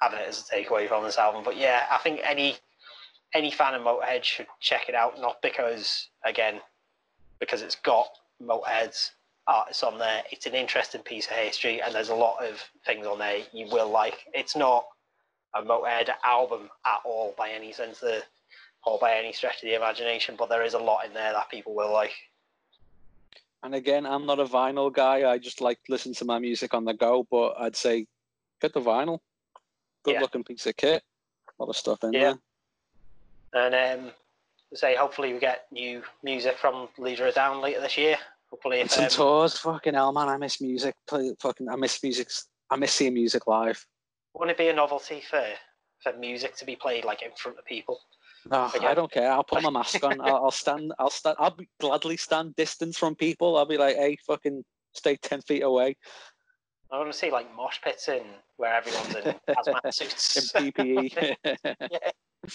have 0.00 0.12
it 0.12 0.26
as 0.26 0.40
a 0.40 0.54
takeaway 0.54 0.88
from 0.88 1.04
this 1.04 1.18
album. 1.18 1.42
But 1.44 1.56
yeah, 1.56 1.86
I 1.90 1.98
think 1.98 2.20
any 2.24 2.56
any 3.34 3.50
fan 3.50 3.74
of 3.74 3.82
Motorhead 3.82 4.24
should 4.24 4.46
check 4.60 4.88
it 4.88 4.94
out. 4.94 5.20
Not 5.20 5.42
because 5.42 6.08
again, 6.24 6.60
because 7.38 7.62
it's 7.62 7.76
got 7.76 8.08
Motorhead's 8.42 9.12
artists 9.46 9.82
on 9.82 9.98
there. 9.98 10.22
It's 10.30 10.46
an 10.46 10.54
interesting 10.54 11.02
piece 11.02 11.26
of 11.26 11.32
history, 11.32 11.80
and 11.80 11.94
there's 11.94 12.10
a 12.10 12.14
lot 12.14 12.44
of 12.44 12.62
things 12.86 13.06
on 13.06 13.18
there 13.18 13.40
you 13.52 13.68
will 13.70 13.90
like. 13.90 14.26
It's 14.34 14.56
not 14.56 14.86
a 15.54 15.62
Motorhead 15.62 16.10
album 16.24 16.68
at 16.84 17.00
all 17.04 17.34
by 17.36 17.50
any 17.50 17.72
sense 17.72 18.02
of 18.02 18.22
or 18.86 18.98
by 18.98 19.14
any 19.16 19.32
stretch 19.32 19.56
of 19.56 19.68
the 19.68 19.74
imagination, 19.74 20.36
but 20.38 20.48
there 20.48 20.62
is 20.62 20.74
a 20.74 20.78
lot 20.78 21.04
in 21.04 21.12
there 21.12 21.32
that 21.32 21.50
people 21.50 21.74
will 21.74 21.92
like. 21.92 22.12
And 23.62 23.74
again, 23.74 24.06
I'm 24.06 24.24
not 24.24 24.38
a 24.38 24.44
vinyl 24.44 24.92
guy. 24.92 25.28
I 25.28 25.38
just 25.38 25.60
like 25.60 25.78
listen 25.88 26.14
to 26.14 26.24
my 26.24 26.38
music 26.38 26.74
on 26.74 26.84
the 26.84 26.94
go. 26.94 27.26
But 27.28 27.54
I'd 27.58 27.76
say 27.76 28.06
get 28.60 28.72
the 28.72 28.80
vinyl. 28.80 29.18
Good 30.04 30.14
Yeah. 30.14 30.20
looking 30.20 30.44
piece 30.44 30.66
of 30.66 30.76
kit. 30.76 31.02
A 31.48 31.62
lot 31.62 31.70
of 31.70 31.76
stuff 31.76 32.04
in 32.04 32.12
Yeah. 32.12 32.34
there. 33.52 33.70
And 33.70 34.04
um, 34.04 34.12
say 34.74 34.94
hopefully 34.96 35.32
we 35.32 35.38
get 35.38 35.70
new 35.72 36.02
music 36.22 36.58
from 36.58 36.88
Leader 36.98 37.26
of 37.26 37.34
Down 37.34 37.60
later 37.60 37.80
this 37.80 37.96
year. 37.96 38.18
Hopefully, 38.50 38.80
if 38.80 38.90
some 38.90 39.04
um, 39.04 39.10
tours. 39.10 39.58
Fucking 39.58 39.94
hell, 39.94 40.12
man. 40.12 40.28
I 40.28 40.36
miss 40.36 40.60
music. 40.60 40.94
Play, 41.06 41.34
fucking, 41.40 41.68
I 41.68 41.76
miss 41.76 42.02
music. 42.02 42.30
I 42.70 42.76
miss 42.76 42.92
seeing 42.92 43.14
music 43.14 43.46
live. 43.46 43.84
wouldn't 44.34 44.58
it 44.58 44.62
be 44.62 44.68
a 44.68 44.72
novelty 44.72 45.22
for 45.28 45.44
for 46.02 46.12
music 46.16 46.56
to 46.56 46.64
be 46.64 46.76
played 46.76 47.04
like 47.04 47.22
in 47.22 47.30
front 47.32 47.58
of 47.58 47.64
people? 47.64 48.00
I 48.50 48.94
don't 48.94 49.10
care. 49.10 49.30
I'll 49.30 49.44
put 49.44 49.62
my 49.62 49.70
mask 49.70 50.02
on. 50.04 50.20
I'll, 50.20 50.44
I'll 50.44 50.50
stand. 50.50 50.92
I'll 50.98 51.10
stand. 51.10 51.36
I'll 51.38 51.50
be, 51.50 51.68
gladly 51.80 52.16
stand 52.16 52.56
distance 52.56 52.96
from 52.96 53.14
people. 53.14 53.56
I'll 53.56 53.66
be 53.66 53.76
like, 53.76 53.96
hey, 53.96 54.16
fucking, 54.26 54.64
stay 54.94 55.16
ten 55.16 55.42
feet 55.42 55.62
away. 55.62 55.96
I 56.90 56.98
want 56.98 57.12
to 57.12 57.18
see 57.18 57.30
like 57.30 57.54
mosh 57.54 57.80
pits 57.82 58.08
in 58.08 58.22
where 58.56 58.74
everyone's 58.74 59.14
in 59.14 59.34
hazmat 59.48 59.84
in 59.84 59.92
suits. 59.92 60.52
PPE. 60.56 61.36
Yeah. 61.90 62.50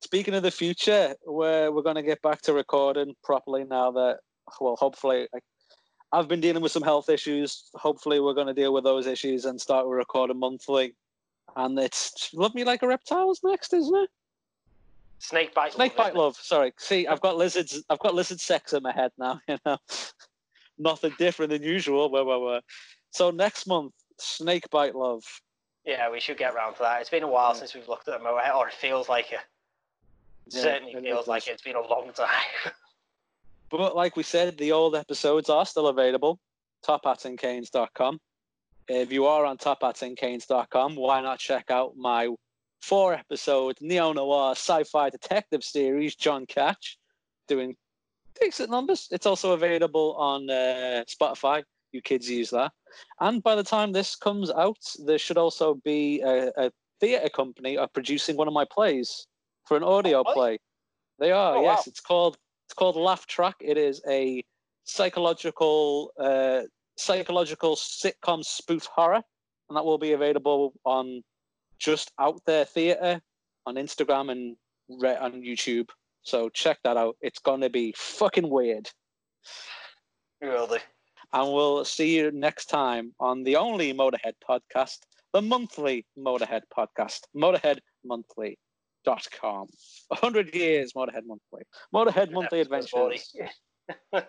Speaking 0.00 0.34
of 0.34 0.42
the 0.42 0.50
future, 0.50 1.14
we're 1.26 1.70
we're 1.70 1.82
going 1.82 1.96
to 1.96 2.02
get 2.02 2.20
back 2.22 2.42
to 2.42 2.52
recording 2.52 3.14
properly 3.22 3.64
now 3.64 3.90
that 3.92 4.18
well, 4.60 4.76
hopefully, 4.76 5.28
I, 5.34 5.38
I've 6.12 6.28
been 6.28 6.40
dealing 6.40 6.62
with 6.62 6.72
some 6.72 6.82
health 6.82 7.08
issues. 7.08 7.70
Hopefully, 7.74 8.20
we're 8.20 8.34
going 8.34 8.46
to 8.46 8.54
deal 8.54 8.72
with 8.72 8.84
those 8.84 9.06
issues 9.06 9.44
and 9.44 9.60
start 9.60 9.86
recording 9.86 10.38
monthly. 10.38 10.94
And 11.56 11.78
it's 11.78 12.30
love 12.34 12.54
me 12.54 12.64
like 12.64 12.82
a 12.82 12.88
reptile's 12.88 13.40
next, 13.42 13.72
isn't 13.72 13.96
it? 13.96 14.10
Snake 15.18 15.54
bite. 15.54 15.72
Snake 15.72 15.98
love, 15.98 16.06
bite 16.06 16.18
love. 16.18 16.36
Sorry. 16.36 16.72
See, 16.78 17.06
I've 17.06 17.20
got 17.20 17.36
lizards. 17.36 17.82
I've 17.90 17.98
got 17.98 18.14
lizard 18.14 18.40
sex 18.40 18.72
in 18.72 18.82
my 18.82 18.92
head 18.92 19.12
now. 19.18 19.40
You 19.48 19.58
know, 19.66 19.76
nothing 20.78 21.12
different 21.18 21.50
than 21.50 21.62
usual. 21.62 22.10
Where, 22.10 22.24
where, 22.24 22.38
where. 22.38 22.60
So 23.10 23.30
next 23.30 23.66
month, 23.66 23.92
snake 24.18 24.68
bite 24.70 24.94
love. 24.94 25.24
Yeah, 25.84 26.10
we 26.10 26.20
should 26.20 26.36
get 26.36 26.54
round 26.54 26.76
to 26.76 26.82
that. 26.82 27.00
It's 27.00 27.10
been 27.10 27.22
a 27.22 27.28
while 27.28 27.52
Yeah. 27.54 27.60
since 27.60 27.74
we've 27.74 27.88
looked 27.88 28.08
at 28.08 28.20
Motorhead, 28.20 28.54
or 28.54 28.68
it 28.68 28.74
feels 28.74 29.08
like 29.08 29.32
it. 29.32 29.40
It 30.46 30.54
Yeah, 30.54 30.62
certainly 30.62 30.92
it 30.92 31.02
feels 31.02 31.26
like 31.26 31.46
it's 31.48 31.62
been 31.62 31.76
a 31.76 31.86
long 31.86 32.12
time. 32.12 32.28
But 33.70 33.94
like 33.94 34.16
we 34.16 34.22
said, 34.22 34.56
the 34.56 34.72
old 34.72 34.94
episodes 34.96 35.50
are 35.50 35.66
still 35.66 35.88
available. 35.88 36.40
Tophatsandcanes.com. 36.86 38.18
If 38.88 39.12
you 39.12 39.26
are 39.26 39.44
on 39.44 39.58
tophatsandcanes.com, 39.58 40.94
why 40.96 41.20
not 41.20 41.38
check 41.38 41.70
out 41.70 41.94
my 41.94 42.34
four 42.80 43.12
episode 43.12 43.76
neo 43.82 44.12
noir 44.14 44.52
sci 44.52 44.84
fi 44.84 45.10
detective 45.10 45.62
series, 45.62 46.14
John 46.16 46.46
Catch, 46.46 46.96
doing 47.46 47.76
decent 48.40 48.70
numbers. 48.70 49.08
It's 49.10 49.26
also 49.26 49.52
available 49.52 50.14
on 50.16 50.48
uh, 50.48 51.04
Spotify. 51.06 51.62
You 51.92 52.02
kids 52.02 52.28
use 52.28 52.50
that. 52.50 52.72
And 53.20 53.42
by 53.42 53.54
the 53.54 53.62
time 53.62 53.92
this 53.92 54.14
comes 54.16 54.50
out, 54.50 54.78
there 55.06 55.18
should 55.18 55.38
also 55.38 55.74
be 55.84 56.20
a, 56.20 56.50
a 56.56 56.70
theatre 57.00 57.28
company 57.28 57.78
are 57.78 57.88
producing 57.88 58.36
one 58.36 58.48
of 58.48 58.54
my 58.54 58.66
plays 58.70 59.26
for 59.66 59.76
an 59.76 59.82
audio 59.82 60.22
Oh, 60.26 60.32
play. 60.32 60.58
They 61.18 61.32
are, 61.32 61.56
Oh, 61.56 61.62
yes. 61.62 61.78
wow. 61.78 61.82
It's 61.86 62.00
called 62.00 62.36
it's 62.66 62.74
called 62.74 62.96
Laugh 62.96 63.26
Track. 63.26 63.56
It 63.60 63.78
is 63.78 64.02
a 64.08 64.44
psychological 64.84 66.12
uh, 66.20 66.62
psychological 66.98 67.76
sitcom 67.76 68.44
spoof 68.44 68.84
horror, 68.86 69.22
and 69.68 69.76
that 69.76 69.84
will 69.84 69.98
be 69.98 70.12
available 70.12 70.74
on 70.84 71.22
just 71.78 72.12
out 72.20 72.40
there 72.46 72.64
theatre 72.64 73.20
on 73.66 73.76
Instagram 73.76 74.30
and 74.30 74.56
re- 74.88 75.16
on 75.16 75.32
YouTube. 75.42 75.88
So 76.22 76.48
check 76.50 76.78
that 76.84 76.96
out. 76.98 77.16
It's 77.22 77.38
gonna 77.38 77.70
be 77.70 77.94
fucking 77.96 78.48
weird. 78.50 78.90
Really. 80.42 80.80
And 81.32 81.52
we'll 81.52 81.84
see 81.84 82.16
you 82.16 82.30
next 82.30 82.66
time 82.66 83.12
on 83.20 83.42
the 83.42 83.56
only 83.56 83.92
Motorhead 83.92 84.34
podcast, 84.48 84.98
the 85.32 85.42
monthly 85.42 86.06
Motorhead 86.18 86.62
podcast, 86.76 87.20
motorheadmonthly.com. 87.36 89.66
100 90.08 90.54
years 90.54 90.92
Motorhead 90.94 91.26
Monthly. 91.26 91.62
Motorhead 91.94 92.32
Monthly 92.32 92.60
Adventures. 92.60 92.90
40. 92.90 93.20